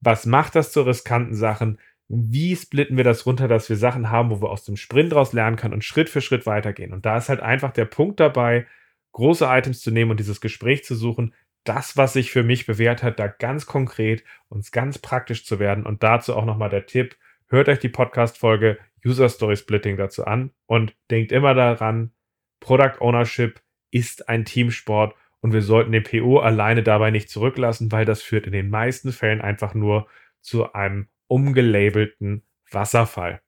was 0.00 0.26
macht 0.26 0.54
das 0.54 0.70
zu 0.70 0.82
riskanten 0.82 1.34
Sachen? 1.34 1.78
Wie 2.08 2.56
splitten 2.56 2.96
wir 2.96 3.04
das 3.04 3.26
runter, 3.26 3.48
dass 3.48 3.68
wir 3.68 3.76
Sachen 3.76 4.10
haben, 4.10 4.30
wo 4.30 4.40
wir 4.40 4.50
aus 4.50 4.64
dem 4.64 4.76
Sprint 4.76 5.14
raus 5.14 5.32
lernen 5.32 5.56
können 5.56 5.74
und 5.74 5.84
Schritt 5.84 6.08
für 6.08 6.22
Schritt 6.22 6.46
weitergehen. 6.46 6.92
Und 6.92 7.04
da 7.04 7.18
ist 7.18 7.28
halt 7.28 7.40
einfach 7.40 7.72
der 7.72 7.84
Punkt 7.84 8.18
dabei, 8.18 8.66
große 9.12 9.44
Items 9.44 9.80
zu 9.80 9.90
nehmen 9.90 10.10
und 10.10 10.20
dieses 10.20 10.40
Gespräch 10.40 10.84
zu 10.84 10.94
suchen, 10.94 11.34
das, 11.64 11.96
was 11.96 12.14
sich 12.14 12.30
für 12.30 12.42
mich 12.42 12.66
bewährt 12.66 13.02
hat, 13.02 13.18
da 13.18 13.26
ganz 13.26 13.66
konkret 13.66 14.24
und 14.48 14.70
ganz 14.72 14.98
praktisch 14.98 15.44
zu 15.44 15.58
werden. 15.58 15.84
Und 15.84 16.02
dazu 16.02 16.34
auch 16.34 16.46
nochmal 16.46 16.70
der 16.70 16.86
Tipp, 16.86 17.16
hört 17.48 17.68
euch 17.68 17.78
die 17.78 17.90
Podcast-Folge 17.90 18.78
User 19.04 19.28
Story 19.28 19.56
Splitting 19.56 19.96
dazu 19.96 20.24
an 20.24 20.50
und 20.66 20.94
denkt 21.10 21.30
immer 21.30 21.54
daran, 21.54 22.12
Product 22.60 23.00
Ownership 23.00 23.60
ist 23.90 24.28
ein 24.28 24.44
Teamsport 24.44 25.14
und 25.40 25.52
wir 25.52 25.62
sollten 25.62 25.92
den 25.92 26.02
PO 26.02 26.38
alleine 26.38 26.82
dabei 26.82 27.10
nicht 27.10 27.28
zurücklassen, 27.28 27.92
weil 27.92 28.04
das 28.04 28.22
führt 28.22 28.46
in 28.46 28.52
den 28.52 28.70
meisten 28.70 29.12
Fällen 29.12 29.40
einfach 29.40 29.74
nur 29.74 30.08
zu 30.40 30.72
einem 30.72 31.08
umgelabelten 31.28 32.42
Wasserfall. 32.70 33.40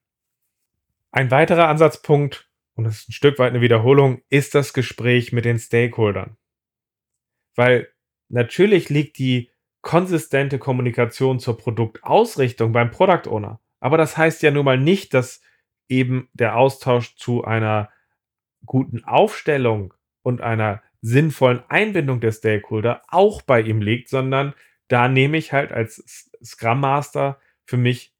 Ein 1.11 1.31
weiterer 1.31 1.68
Ansatzpunkt, 1.68 2.49
und 2.74 2.85
das 2.85 3.01
ist 3.01 3.09
ein 3.09 3.12
Stück 3.12 3.39
weit 3.39 3.51
eine 3.51 3.61
Wiederholung, 3.61 4.22
ist 4.28 4.55
das 4.55 4.72
Gespräch 4.72 5.33
mit 5.33 5.45
den 5.45 5.59
Stakeholdern. 5.59 6.37
Weil 7.57 7.89
natürlich 8.28 8.89
liegt 8.89 9.18
die 9.18 9.51
konsistente 9.83 10.59
Kommunikation 10.59 11.41
zur 11.41 11.59
Produktausrichtung 11.59 12.72
beim 12.72 12.91
Product 12.91 13.28
Owner. 13.28 13.61
Aber 13.81 13.97
das 13.97 14.16
heißt 14.16 14.43
ja 14.43 14.51
nun 14.51 14.64
mal 14.64 14.78
nicht, 14.78 15.14
dass 15.14 15.41
eben 15.89 16.28
der 16.33 16.57
Austausch 16.57 17.16
zu 17.16 17.45
einer 17.45 17.91
guten 18.66 19.05
Aufstellung 19.05 19.95
und 20.22 20.41
einer 20.43 20.83
sinnvollen 21.01 21.62
Einbindung 21.68 22.20
der 22.20 22.33
Stakeholder 22.33 23.03
auch 23.09 23.43
bei 23.43 23.62
ihm 23.62 23.81
liegt, 23.81 24.11
sondern 24.11 24.55
da 24.89 25.09
nehme 25.09 25.39
ich 25.39 25.53
halt 25.53 25.72
als 25.72 26.28
Scrum 26.45 26.81
Master 26.81 27.41
für 27.71 27.79
mich 27.79 28.12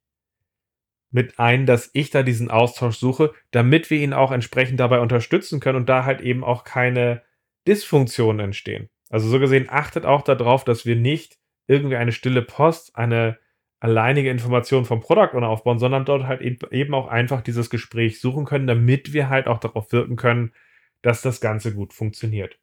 mit 1.11 1.39
ein, 1.39 1.65
dass 1.65 1.91
ich 1.93 2.09
da 2.09 2.23
diesen 2.23 2.49
Austausch 2.49 2.95
suche, 2.95 3.33
damit 3.51 3.89
wir 3.89 3.99
ihn 3.99 4.13
auch 4.13 4.31
entsprechend 4.31 4.79
dabei 4.79 4.99
unterstützen 5.01 5.59
können 5.59 5.77
und 5.77 5.89
da 5.89 6.05
halt 6.05 6.21
eben 6.21 6.43
auch 6.43 6.63
keine 6.63 7.21
Dysfunktionen 7.67 8.39
entstehen. 8.39 8.89
Also 9.09 9.27
so 9.27 9.39
gesehen 9.39 9.67
achtet 9.69 10.05
auch 10.05 10.21
darauf, 10.21 10.63
dass 10.63 10.85
wir 10.85 10.95
nicht 10.95 11.37
irgendwie 11.67 11.97
eine 11.97 12.13
stille 12.13 12.41
Post, 12.41 12.95
eine 12.95 13.37
alleinige 13.81 14.29
Information 14.29 14.85
vom 14.85 15.01
Product 15.01 15.35
Owner 15.35 15.49
aufbauen, 15.49 15.79
sondern 15.79 16.05
dort 16.05 16.23
halt 16.23 16.41
eben 16.41 16.93
auch 16.93 17.07
einfach 17.07 17.41
dieses 17.41 17.69
Gespräch 17.69 18.21
suchen 18.21 18.45
können, 18.45 18.67
damit 18.67 19.11
wir 19.11 19.27
halt 19.27 19.47
auch 19.47 19.59
darauf 19.59 19.91
wirken 19.91 20.15
können, 20.15 20.53
dass 21.01 21.21
das 21.21 21.41
Ganze 21.41 21.73
gut 21.73 21.93
funktioniert. 21.93 22.57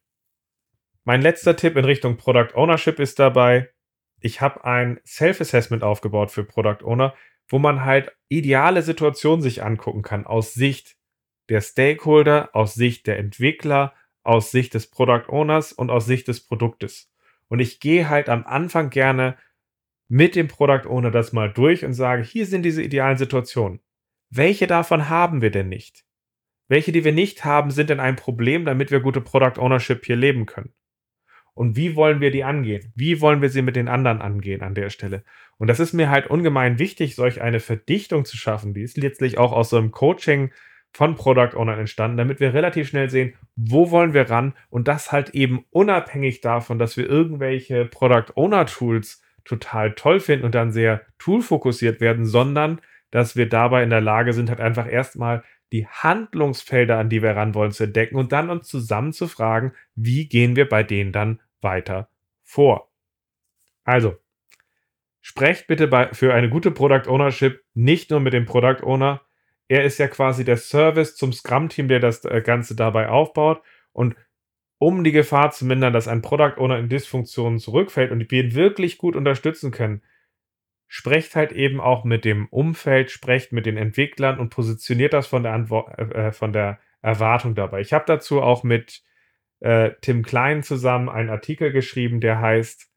Mein 1.03 1.21
letzter 1.21 1.55
Tipp 1.55 1.75
in 1.75 1.85
Richtung 1.85 2.17
Product 2.17 2.55
Ownership 2.55 2.99
ist 2.99 3.19
dabei, 3.19 3.69
ich 4.21 4.41
habe 4.41 4.65
ein 4.65 4.99
Self-Assessment 5.05 5.83
aufgebaut 5.83 6.31
für 6.31 6.43
Product 6.43 6.83
Owner, 6.83 7.13
wo 7.47 7.59
man 7.59 7.83
halt 7.85 8.11
ideale 8.27 8.81
Situationen 8.81 9.41
sich 9.41 9.63
angucken 9.63 10.01
kann 10.01 10.25
aus 10.25 10.53
Sicht 10.53 10.97
der 11.49 11.61
Stakeholder, 11.61 12.49
aus 12.53 12.75
Sicht 12.75 13.07
der 13.07 13.17
Entwickler, 13.17 13.93
aus 14.23 14.51
Sicht 14.51 14.73
des 14.75 14.87
Product 14.87 15.29
Owners 15.29 15.73
und 15.73 15.89
aus 15.89 16.05
Sicht 16.05 16.27
des 16.27 16.45
Produktes. 16.45 17.11
Und 17.47 17.59
ich 17.59 17.79
gehe 17.79 18.07
halt 18.09 18.29
am 18.29 18.45
Anfang 18.45 18.91
gerne 18.91 19.37
mit 20.07 20.35
dem 20.35 20.47
Product 20.47 20.87
Owner 20.87 21.11
das 21.11 21.33
mal 21.33 21.51
durch 21.51 21.83
und 21.83 21.93
sage, 21.93 22.23
hier 22.23 22.45
sind 22.45 22.63
diese 22.63 22.83
idealen 22.83 23.17
Situationen. 23.17 23.79
Welche 24.29 24.67
davon 24.67 25.09
haben 25.09 25.41
wir 25.41 25.49
denn 25.49 25.69
nicht? 25.69 26.05
Welche, 26.67 26.91
die 26.91 27.03
wir 27.03 27.13
nicht 27.13 27.45
haben, 27.45 27.71
sind 27.71 27.89
denn 27.89 27.99
ein 27.99 28.15
Problem, 28.15 28.65
damit 28.65 28.91
wir 28.91 28.99
gute 28.99 29.21
Product 29.21 29.59
Ownership 29.59 30.05
hier 30.05 30.15
leben 30.15 30.45
können? 30.45 30.73
Und 31.59 31.75
wie 31.75 31.97
wollen 31.97 32.21
wir 32.21 32.31
die 32.31 32.45
angehen? 32.45 32.93
Wie 32.95 33.19
wollen 33.19 33.41
wir 33.41 33.49
sie 33.49 33.61
mit 33.61 33.75
den 33.75 33.89
anderen 33.89 34.21
angehen 34.21 34.61
an 34.61 34.75
der 34.75 34.89
Stelle? 34.89 35.25
Und 35.57 35.67
das 35.67 35.81
ist 35.81 35.91
mir 35.91 36.09
halt 36.09 36.27
ungemein 36.27 36.79
wichtig, 36.79 37.15
solch 37.15 37.41
eine 37.41 37.59
Verdichtung 37.59 38.23
zu 38.23 38.37
schaffen. 38.37 38.73
Die 38.73 38.81
ist 38.81 38.95
letztlich 38.95 39.37
auch 39.37 39.51
aus 39.51 39.69
so 39.69 39.75
einem 39.75 39.91
Coaching 39.91 40.51
von 40.93 41.15
Product 41.15 41.57
Ownern 41.57 41.77
entstanden, 41.77 42.15
damit 42.15 42.39
wir 42.39 42.53
relativ 42.53 42.87
schnell 42.87 43.09
sehen, 43.09 43.33
wo 43.57 43.91
wollen 43.91 44.13
wir 44.13 44.29
ran 44.29 44.53
und 44.69 44.87
das 44.87 45.11
halt 45.11 45.31
eben 45.31 45.65
unabhängig 45.69 46.39
davon, 46.39 46.79
dass 46.79 46.95
wir 46.95 47.09
irgendwelche 47.09 47.83
Product 47.83 48.31
Owner 48.35 48.65
Tools 48.65 49.21
total 49.43 49.95
toll 49.95 50.21
finden 50.21 50.45
und 50.45 50.55
dann 50.55 50.71
sehr 50.71 51.01
toolfokussiert 51.17 51.99
werden, 51.99 52.25
sondern 52.25 52.79
dass 53.11 53.35
wir 53.35 53.49
dabei 53.49 53.83
in 53.83 53.89
der 53.89 53.99
Lage 53.99 54.31
sind, 54.31 54.49
halt 54.49 54.61
einfach 54.61 54.89
erstmal 54.89 55.43
die 55.73 55.87
Handlungsfelder, 55.87 56.97
an 56.97 57.09
die 57.09 57.21
wir 57.21 57.35
ran 57.35 57.53
wollen, 57.53 57.71
zu 57.71 57.83
entdecken 57.83 58.15
und 58.15 58.31
dann 58.31 58.49
uns 58.49 58.69
zusammen 58.69 59.11
zu 59.11 59.27
fragen, 59.27 59.73
wie 59.95 60.29
gehen 60.29 60.55
wir 60.55 60.69
bei 60.69 60.83
denen 60.83 61.11
dann 61.11 61.41
weiter 61.61 62.09
vor. 62.43 62.91
Also, 63.83 64.17
sprecht 65.21 65.67
bitte 65.67 65.87
bei, 65.87 66.13
für 66.13 66.33
eine 66.33 66.49
gute 66.49 66.71
Product 66.71 67.07
Ownership 67.07 67.63
nicht 67.73 68.09
nur 68.11 68.19
mit 68.19 68.33
dem 68.33 68.45
Product 68.45 68.83
Owner. 68.83 69.21
Er 69.67 69.83
ist 69.83 69.97
ja 69.97 70.07
quasi 70.07 70.43
der 70.43 70.57
Service 70.57 71.15
zum 71.15 71.33
Scrum-Team, 71.33 71.87
der 71.87 71.99
das 71.99 72.25
äh, 72.25 72.41
Ganze 72.41 72.75
dabei 72.75 73.09
aufbaut. 73.09 73.61
Und 73.91 74.15
um 74.79 75.03
die 75.03 75.11
Gefahr 75.11 75.51
zu 75.51 75.65
mindern, 75.65 75.93
dass 75.93 76.07
ein 76.07 76.21
Product 76.21 76.57
Owner 76.57 76.79
in 76.79 76.89
Dysfunktionen 76.89 77.59
zurückfällt 77.59 78.11
und 78.11 78.31
wir 78.31 78.43
ihn 78.43 78.55
wirklich 78.55 78.97
gut 78.97 79.15
unterstützen 79.15 79.71
können, 79.71 80.01
sprecht 80.87 81.35
halt 81.35 81.51
eben 81.51 81.79
auch 81.79 82.03
mit 82.03 82.25
dem 82.25 82.47
Umfeld, 82.47 83.11
sprecht 83.11 83.51
mit 83.51 83.65
den 83.65 83.77
Entwicklern 83.77 84.39
und 84.39 84.49
positioniert 84.49 85.13
das 85.13 85.27
von 85.27 85.43
der, 85.43 85.53
Antwort, 85.53 85.99
äh, 85.99 86.31
von 86.31 86.51
der 86.51 86.79
Erwartung 87.01 87.53
dabei. 87.55 87.81
Ich 87.81 87.93
habe 87.93 88.05
dazu 88.07 88.41
auch 88.41 88.63
mit 88.63 89.03
äh, 89.59 89.91
Tim 90.01 90.23
Klein 90.23 90.63
zusammen 90.63 91.09
einen 91.09 91.29
Artikel 91.29 91.71
geschrieben, 91.71 92.21
der 92.21 92.39
heißt, 92.39 92.89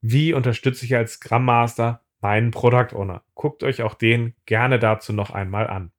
wie 0.00 0.32
unterstütze 0.32 0.84
ich 0.84 0.94
als 0.94 1.14
Scrum 1.14 1.44
Master 1.44 2.04
meinen 2.20 2.50
Product 2.50 2.94
Owner? 2.94 3.24
Guckt 3.34 3.62
euch 3.62 3.82
auch 3.82 3.94
den 3.94 4.34
gerne 4.46 4.78
dazu 4.78 5.12
noch 5.12 5.30
einmal 5.30 5.66
an. 5.66 5.92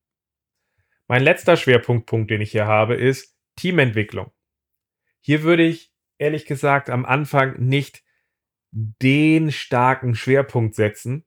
Mein 1.07 1.23
letzter 1.23 1.57
Schwerpunktpunkt, 1.57 2.29
den 2.29 2.41
ich 2.41 2.51
hier 2.51 2.67
habe, 2.67 2.95
ist 2.95 3.35
Teamentwicklung. 3.55 4.31
Hier 5.21 5.43
würde 5.43 5.63
ich 5.63 5.91
ehrlich 6.17 6.45
gesagt 6.45 6.89
am 6.89 7.05
Anfang 7.05 7.59
nicht 7.59 8.03
den 8.71 9.51
starken 9.51 10.15
Schwerpunkt 10.15 10.75
setzen, 10.75 11.25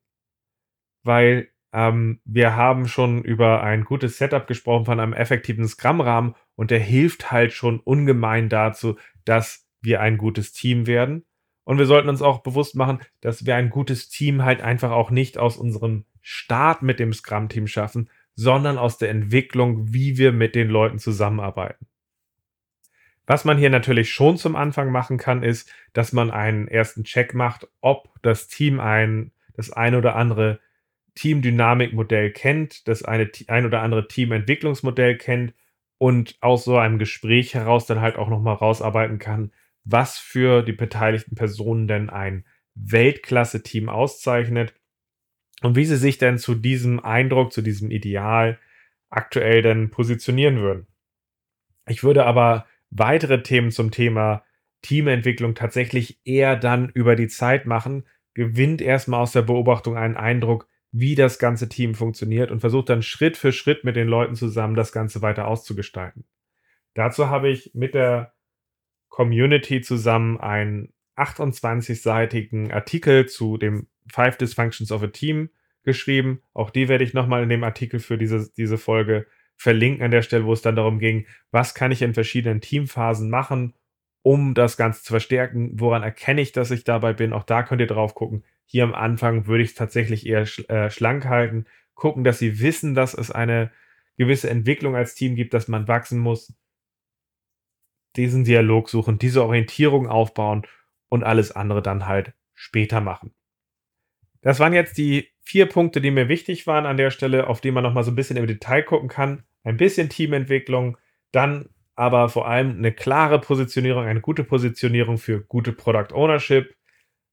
weil 1.03 1.52
ähm, 1.73 2.20
wir 2.25 2.55
haben 2.55 2.87
schon 2.87 3.23
über 3.23 3.62
ein 3.62 3.85
gutes 3.85 4.18
Setup 4.18 4.47
gesprochen 4.47 4.85
von 4.85 5.01
einem 5.01 5.14
effektiven 5.14 5.66
Scrum-Rahmen 5.66 6.35
und 6.55 6.70
der 6.70 6.81
hilft 6.81 7.33
halt 7.33 7.53
schon 7.53 7.81
ungemein 7.81 8.49
dazu, 8.49 8.97
dass 9.25 9.66
wir 9.81 10.01
ein 10.01 10.18
gutes 10.18 10.53
Team 10.53 10.87
werden. 10.87 11.25
Und 11.64 11.79
wir 11.79 11.87
sollten 11.87 12.09
uns 12.09 12.23
auch 12.23 12.43
bewusst 12.43 12.75
machen, 12.75 13.01
dass 13.20 13.47
wir 13.47 13.57
ein 13.57 13.70
gutes 13.70 14.09
Team 14.09 14.45
halt 14.45 14.61
einfach 14.61 14.91
auch 14.91 15.11
nicht 15.11 15.39
aus 15.39 15.57
unserem 15.57 16.05
Start 16.20 16.83
mit 16.83 16.99
dem 16.99 17.12
Scrum-Team 17.12 17.66
schaffen, 17.66 18.11
sondern 18.35 18.79
aus 18.79 18.99
der 18.99 19.11
Entwicklung, 19.11 19.93
wie 19.93 20.18
wir 20.18 20.33
mit 20.33 20.55
den 20.55 20.68
Leuten 20.68 20.99
zusammenarbeiten. 20.99 21.87
Was 23.27 23.45
man 23.45 23.57
hier 23.57 23.70
natürlich 23.70 24.12
schon 24.12 24.37
zum 24.37 24.57
Anfang 24.57 24.91
machen 24.91 25.16
kann, 25.16 25.43
ist, 25.43 25.73
dass 25.93 26.12
man 26.12 26.31
einen 26.31 26.68
ersten 26.68 27.05
Check 27.05 27.35
macht, 27.35 27.68
ob 27.81 28.11
das 28.23 28.49
Team 28.49 28.81
ein, 28.81 29.33
das 29.55 29.73
ein 29.73 29.95
oder 29.95 30.16
andere 30.16 30.61
Teamdynamikmodell 31.15 32.33
kennt, 32.33 32.89
das 32.89 33.03
eine, 33.03 33.31
ein 33.49 33.67
oder 33.67 33.83
andere 33.83 34.09
Teamentwicklungsmodell 34.09 35.17
kennt 35.19 35.55
und 35.99 36.37
aus 36.41 36.65
so 36.65 36.79
einem 36.79 36.99
Gespräch 36.99 37.55
heraus 37.55 37.87
dann 37.87 38.01
halt 38.01 38.17
auch 38.17 38.29
nochmal 38.29 38.55
rausarbeiten 38.55 39.19
kann, 39.19 39.53
was 39.85 40.19
für 40.19 40.63
die 40.63 40.73
beteiligten 40.73 41.35
Personen 41.35 41.87
denn 41.87 42.11
ein 42.11 42.45
Weltklasse-Team 42.75 43.89
auszeichnet 43.89 44.75
und 45.63 45.77
wie 45.77 45.85
sie 45.85 45.97
sich 45.97 46.19
denn 46.19 46.39
zu 46.39 46.55
diesem 46.55 47.01
Eindruck, 47.01 47.53
zu 47.53 47.63
diesem 47.63 47.91
Ideal 47.91 48.59
aktuell 49.11 49.63
denn 49.63 49.91
positionieren 49.91 50.57
würden. 50.61 50.87
Ich 51.87 52.03
würde 52.03 52.25
aber 52.25 52.67
weitere 52.91 53.43
Themen 53.43 53.71
zum 53.71 53.91
Thema 53.91 54.45
Teamentwicklung 54.83 55.55
tatsächlich 55.55 56.21
eher 56.25 56.57
dann 56.57 56.89
über 56.91 57.17
die 57.17 57.29
Zeit 57.29 57.67
machen, 57.67 58.05
gewinnt 58.35 58.81
erstmal 58.81 59.21
aus 59.21 59.33
der 59.33 59.43
Beobachtung 59.43 59.97
einen 59.97 60.17
Eindruck, 60.17 60.69
wie 60.93 61.14
das 61.14 61.38
ganze 61.38 61.68
Team 61.68 61.95
funktioniert 61.95 62.51
und 62.51 62.61
versucht 62.61 62.90
dann 62.90 63.03
Schritt 63.03 63.36
für 63.36 63.51
Schritt 63.51 63.82
mit 63.82 63.97
den 63.97 64.09
Leuten 64.09 64.34
zusammen 64.34 64.74
das 64.74 64.93
Ganze 64.93 65.22
weiter 65.22 65.49
auszugestalten. 65.49 66.24
Dazu 66.95 67.28
habe 67.28 67.49
ich 67.49 67.72
mit 67.74 67.95
der 67.95 68.34
Community 69.09 69.80
zusammen 69.80 70.38
einen 70.38 70.93
28-seitigen 71.16 72.72
Artikel 72.72 73.26
zu 73.26 73.57
dem 73.57 73.88
Five 74.11 74.36
Dysfunctions 74.36 74.93
of 74.93 75.03
a 75.03 75.07
Team 75.09 75.51
geschrieben. 75.82 76.43
Auch 76.53 76.70
die 76.70 76.88
werde 76.88 77.05
ich 77.05 77.14
nochmal 77.14 77.43
in 77.43 77.49
dem 77.49 77.64
Artikel 77.64 78.01
für 78.01 78.18
diese, 78.18 78.51
diese 78.57 78.78
Folge 78.78 79.26
verlinken 79.57 80.05
an 80.05 80.11
der 80.11 80.22
Stelle, 80.22 80.45
wo 80.45 80.53
es 80.53 80.62
dann 80.62 80.76
darum 80.76 80.99
ging, 80.99 81.26
was 81.51 81.74
kann 81.74 81.93
ich 81.93 82.03
in 82.03 82.14
verschiedenen 82.14 82.61
Teamphasen 82.61 83.30
machen, 83.30 83.74
um 84.22 84.55
das 84.55 84.76
Ganze 84.76 85.03
zu 85.03 85.12
verstärken. 85.12 85.72
Woran 85.74 86.03
erkenne 86.03 86.40
ich, 86.40 86.53
dass 86.53 86.70
ich 86.70 86.84
dabei 86.84 87.12
bin? 87.12 87.32
Auch 87.32 87.45
da 87.45 87.62
könnt 87.62 87.80
ihr 87.80 87.86
drauf 87.86 88.14
gucken. 88.14 88.45
Hier 88.73 88.85
am 88.85 88.95
Anfang 88.95 89.47
würde 89.47 89.62
ich 89.62 89.70
es 89.70 89.75
tatsächlich 89.75 90.25
eher 90.25 90.47
äh, 90.70 90.89
schlank 90.89 91.27
halten. 91.27 91.66
Gucken, 91.93 92.25
dass 92.25 92.39
sie 92.39 92.59
wissen, 92.59 92.95
dass 92.95 93.12
es 93.12 93.31
eine 93.31 93.70
gewisse 94.16 94.49
Entwicklung 94.49 94.97
als 94.97 95.14
Team 95.14 95.37
gibt, 95.37 95.53
dass 95.53 95.68
man 95.68 95.89
wachsen 95.89 96.18
muss. 96.18 96.55
Diesen 98.16 98.45
Dialog 98.45 98.89
suchen, 98.89 99.18
diese 99.18 99.45
Orientierung 99.45 100.07
aufbauen 100.09 100.66
und 101.11 101.23
alles 101.23 101.53
andere 101.53 101.83
dann 101.83 102.07
halt 102.07 102.33
später 102.55 103.03
machen. 103.03 103.35
Das 104.41 104.59
waren 104.59 104.73
jetzt 104.73 104.97
die 104.97 105.29
vier 105.43 105.66
Punkte, 105.66 106.01
die 106.01 106.11
mir 106.11 106.31
wichtig 106.31 106.66
waren 106.66 106.87
an 106.87 106.97
der 106.97 107.11
Stelle, 107.11 107.49
auf 107.49 107.61
die 107.61 107.73
man 107.73 107.83
nochmal 107.83 108.05
so 108.05 108.11
ein 108.11 108.16
bisschen 108.16 108.39
im 108.39 108.47
Detail 108.47 108.85
gucken 108.85 109.11
kann. 109.11 109.43
Ein 109.64 109.77
bisschen 109.77 110.09
Teamentwicklung, 110.09 110.97
dann 111.31 111.68
aber 111.95 112.31
vor 112.31 112.49
allem 112.49 112.79
eine 112.79 112.93
klare 112.93 113.39
Positionierung, 113.39 114.07
eine 114.07 114.23
gute 114.23 114.45
Positionierung 114.45 115.18
für 115.18 115.43
gute 115.43 115.75
Product 115.75 116.14
Ownership. 116.14 116.75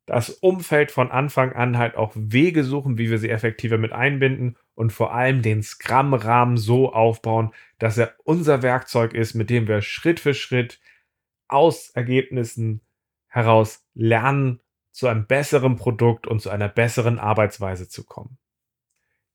Das 0.09 0.31
Umfeld 0.31 0.89
von 0.89 1.11
Anfang 1.11 1.53
an 1.53 1.77
halt 1.77 1.95
auch 1.95 2.13
Wege 2.15 2.63
suchen, 2.63 2.97
wie 2.97 3.11
wir 3.11 3.19
sie 3.19 3.29
effektiver 3.29 3.77
mit 3.77 3.91
einbinden 3.91 4.57
und 4.73 4.91
vor 4.91 5.13
allem 5.13 5.43
den 5.43 5.61
Scrum-Rahmen 5.61 6.57
so 6.57 6.91
aufbauen, 6.91 7.53
dass 7.77 7.99
er 7.99 8.15
unser 8.23 8.63
Werkzeug 8.63 9.13
ist, 9.13 9.35
mit 9.35 9.51
dem 9.51 9.67
wir 9.67 9.83
Schritt 9.83 10.19
für 10.19 10.33
Schritt 10.33 10.81
aus 11.47 11.91
Ergebnissen 11.91 12.81
heraus 13.27 13.85
lernen 13.93 14.61
zu 14.89 15.05
einem 15.05 15.27
besseren 15.27 15.75
Produkt 15.75 16.25
und 16.25 16.41
zu 16.41 16.49
einer 16.49 16.69
besseren 16.69 17.19
Arbeitsweise 17.19 17.87
zu 17.87 18.03
kommen. 18.03 18.39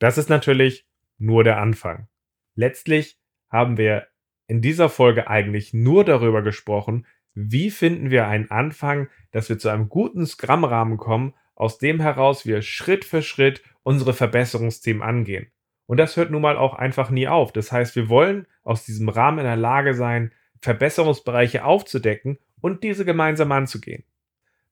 Das 0.00 0.18
ist 0.18 0.28
natürlich 0.28 0.88
nur 1.18 1.44
der 1.44 1.60
Anfang. 1.60 2.08
Letztlich 2.56 3.16
haben 3.48 3.76
wir 3.76 4.08
in 4.48 4.60
dieser 4.60 4.88
Folge 4.88 5.28
eigentlich 5.28 5.72
nur 5.72 6.04
darüber 6.04 6.42
gesprochen, 6.42 7.06
wie 7.35 7.70
finden 7.70 8.11
wir 8.11 8.26
einen 8.26 8.51
Anfang, 8.51 9.09
dass 9.32 9.49
wir 9.49 9.59
zu 9.59 9.68
einem 9.68 9.89
guten 9.89 10.26
Scrum-Rahmen 10.26 10.97
kommen, 10.97 11.35
aus 11.55 11.78
dem 11.78 12.01
heraus 12.01 12.47
wir 12.47 12.62
Schritt 12.62 13.05
für 13.05 13.22
Schritt 13.22 13.62
unsere 13.82 14.12
Verbesserungsthemen 14.12 15.03
angehen. 15.03 15.49
Und 15.87 15.99
das 15.99 16.16
hört 16.16 16.30
nun 16.30 16.43
mal 16.43 16.57
auch 16.57 16.74
einfach 16.74 17.11
nie 17.11 17.28
auf. 17.28 17.53
Das 17.53 17.70
heißt, 17.70 17.95
wir 17.97 18.09
wollen 18.09 18.47
aus 18.62 18.85
diesem 18.85 19.09
Rahmen 19.09 19.41
in 19.41 19.45
der 19.45 19.57
Lage 19.57 19.95
sein, 19.95 20.32
Verbesserungsbereiche 20.62 21.64
aufzudecken 21.64 22.39
und 22.61 22.82
diese 22.82 23.05
gemeinsam 23.05 23.53
anzugehen. 23.53 24.05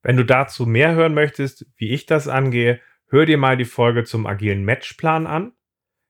Wenn 0.02 0.16
du 0.16 0.24
dazu 0.24 0.66
mehr 0.66 0.94
hören 0.94 1.14
möchtest, 1.14 1.66
wie 1.76 1.90
ich 1.90 2.06
das 2.06 2.28
angehe, 2.28 2.80
hör 3.08 3.26
dir 3.26 3.36
mal 3.36 3.56
die 3.56 3.66
Folge 3.66 4.04
zum 4.04 4.26
agilen 4.26 4.64
Matchplan 4.64 5.26
an. 5.26 5.52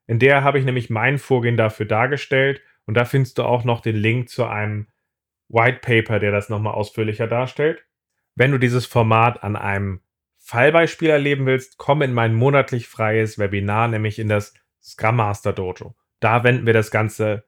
In 0.06 0.18
der 0.18 0.44
habe 0.44 0.58
ich 0.58 0.64
nämlich 0.64 0.88
mein 0.88 1.18
Vorgehen 1.18 1.56
dafür 1.56 1.86
dargestellt 1.86 2.62
und 2.86 2.94
da 2.94 3.04
findest 3.04 3.38
du 3.38 3.42
auch 3.42 3.64
noch 3.64 3.80
den 3.80 3.96
Link 3.96 4.28
zu 4.28 4.46
einem 4.46 4.86
White 5.52 5.78
Paper, 5.82 6.18
der 6.18 6.32
das 6.32 6.48
nochmal 6.48 6.74
ausführlicher 6.74 7.26
darstellt. 7.26 7.84
Wenn 8.34 8.50
du 8.50 8.58
dieses 8.58 8.86
Format 8.86 9.44
an 9.44 9.54
einem 9.56 10.00
Fallbeispiel 10.38 11.10
erleben 11.10 11.46
willst, 11.46 11.78
komm 11.78 12.02
in 12.02 12.12
mein 12.12 12.34
monatlich 12.34 12.88
freies 12.88 13.38
Webinar, 13.38 13.88
nämlich 13.88 14.18
in 14.18 14.28
das 14.28 14.54
Scrum 14.82 15.16
Master 15.16 15.52
Dojo. 15.52 15.94
Da 16.18 16.42
wenden 16.42 16.66
wir 16.66 16.72
das 16.72 16.90
Ganze 16.90 17.44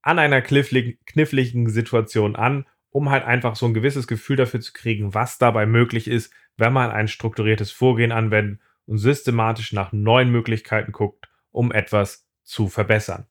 an 0.00 0.18
einer 0.18 0.40
kniffligen 0.40 1.68
Situation 1.68 2.36
an 2.36 2.64
um 2.90 3.10
halt 3.10 3.24
einfach 3.24 3.56
so 3.56 3.66
ein 3.66 3.74
gewisses 3.74 4.06
Gefühl 4.06 4.36
dafür 4.36 4.60
zu 4.60 4.72
kriegen, 4.72 5.14
was 5.14 5.38
dabei 5.38 5.66
möglich 5.66 6.08
ist, 6.08 6.32
wenn 6.56 6.72
man 6.72 6.90
ein 6.90 7.08
strukturiertes 7.08 7.70
Vorgehen 7.70 8.12
anwendet 8.12 8.60
und 8.86 8.98
systematisch 8.98 9.72
nach 9.72 9.92
neuen 9.92 10.30
Möglichkeiten 10.30 10.92
guckt, 10.92 11.28
um 11.50 11.72
etwas 11.72 12.26
zu 12.42 12.68
verbessern. 12.68 13.26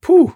Puh! 0.00 0.32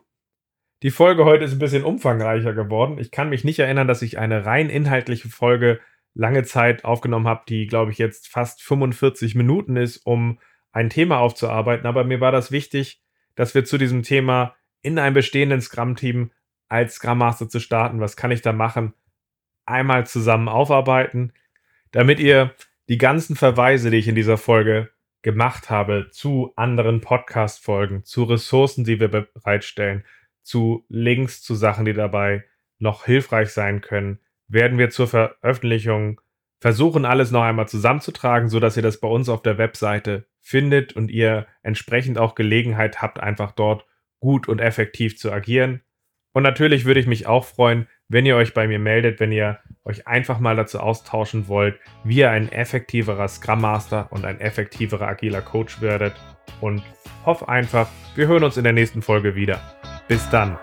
Die 0.84 0.90
Folge 0.90 1.24
heute 1.24 1.44
ist 1.44 1.52
ein 1.52 1.58
bisschen 1.58 1.82
umfangreicher 1.82 2.52
geworden. 2.52 2.98
Ich 2.98 3.10
kann 3.10 3.30
mich 3.30 3.42
nicht 3.42 3.58
erinnern, 3.58 3.88
dass 3.88 4.02
ich 4.02 4.18
eine 4.18 4.44
rein 4.44 4.68
inhaltliche 4.68 5.30
Folge 5.30 5.80
lange 6.12 6.42
Zeit 6.42 6.84
aufgenommen 6.84 7.26
habe, 7.26 7.44
die, 7.48 7.66
glaube 7.66 7.90
ich, 7.90 7.96
jetzt 7.96 8.28
fast 8.28 8.62
45 8.62 9.34
Minuten 9.34 9.76
ist, 9.76 10.04
um 10.04 10.38
ein 10.72 10.90
Thema 10.90 11.20
aufzuarbeiten. 11.20 11.86
Aber 11.86 12.04
mir 12.04 12.20
war 12.20 12.32
das 12.32 12.52
wichtig, 12.52 13.02
dass 13.34 13.54
wir 13.54 13.64
zu 13.64 13.78
diesem 13.78 14.02
Thema 14.02 14.56
in 14.82 14.98
einem 14.98 15.14
bestehenden 15.14 15.62
Scrum-Team 15.62 16.32
als 16.68 16.96
Scrum 16.96 17.16
Master 17.16 17.48
zu 17.48 17.60
starten. 17.60 18.00
Was 18.00 18.18
kann 18.18 18.30
ich 18.30 18.42
da 18.42 18.52
machen? 18.52 18.92
Einmal 19.64 20.06
zusammen 20.06 20.50
aufarbeiten, 20.50 21.32
damit 21.92 22.20
ihr 22.20 22.54
die 22.90 22.98
ganzen 22.98 23.36
Verweise, 23.36 23.90
die 23.90 23.96
ich 23.96 24.08
in 24.08 24.16
dieser 24.16 24.36
Folge 24.36 24.90
gemacht 25.22 25.70
habe, 25.70 26.08
zu 26.10 26.52
anderen 26.56 27.00
Podcast-Folgen, 27.00 28.04
zu 28.04 28.24
Ressourcen, 28.24 28.84
die 28.84 29.00
wir 29.00 29.08
bereitstellen, 29.08 30.04
zu 30.44 30.84
Links 30.88 31.42
zu 31.42 31.54
Sachen, 31.54 31.84
die 31.84 31.92
dabei 31.92 32.44
noch 32.78 33.04
hilfreich 33.04 33.50
sein 33.50 33.80
können, 33.80 34.20
werden 34.46 34.78
wir 34.78 34.90
zur 34.90 35.08
Veröffentlichung 35.08 36.20
versuchen, 36.60 37.04
alles 37.04 37.30
noch 37.30 37.42
einmal 37.42 37.68
zusammenzutragen, 37.68 38.48
sodass 38.48 38.76
ihr 38.76 38.82
das 38.82 39.00
bei 39.00 39.08
uns 39.08 39.28
auf 39.28 39.42
der 39.42 39.58
Webseite 39.58 40.26
findet 40.40 40.94
und 40.94 41.10
ihr 41.10 41.46
entsprechend 41.62 42.18
auch 42.18 42.34
Gelegenheit 42.34 43.02
habt, 43.02 43.20
einfach 43.20 43.52
dort 43.52 43.86
gut 44.20 44.48
und 44.48 44.60
effektiv 44.60 45.18
zu 45.18 45.32
agieren. 45.32 45.82
Und 46.32 46.42
natürlich 46.42 46.84
würde 46.84 47.00
ich 47.00 47.06
mich 47.06 47.26
auch 47.26 47.44
freuen, 47.44 47.86
wenn 48.08 48.26
ihr 48.26 48.36
euch 48.36 48.54
bei 48.54 48.66
mir 48.66 48.78
meldet, 48.78 49.20
wenn 49.20 49.32
ihr 49.32 49.58
euch 49.84 50.06
einfach 50.06 50.40
mal 50.40 50.56
dazu 50.56 50.80
austauschen 50.80 51.48
wollt, 51.48 51.78
wie 52.02 52.18
ihr 52.18 52.30
ein 52.30 52.50
effektiverer 52.50 53.28
Scrum 53.28 53.60
Master 53.60 54.08
und 54.10 54.24
ein 54.24 54.40
effektiverer 54.40 55.06
agiler 55.06 55.42
Coach 55.42 55.80
werdet. 55.80 56.14
Und 56.60 56.82
hoffe 57.24 57.48
einfach, 57.48 57.88
wir 58.14 58.26
hören 58.26 58.44
uns 58.44 58.56
in 58.56 58.64
der 58.64 58.72
nächsten 58.72 59.02
Folge 59.02 59.34
wieder. 59.34 59.60
Bis 60.08 60.28
dann. 60.30 60.58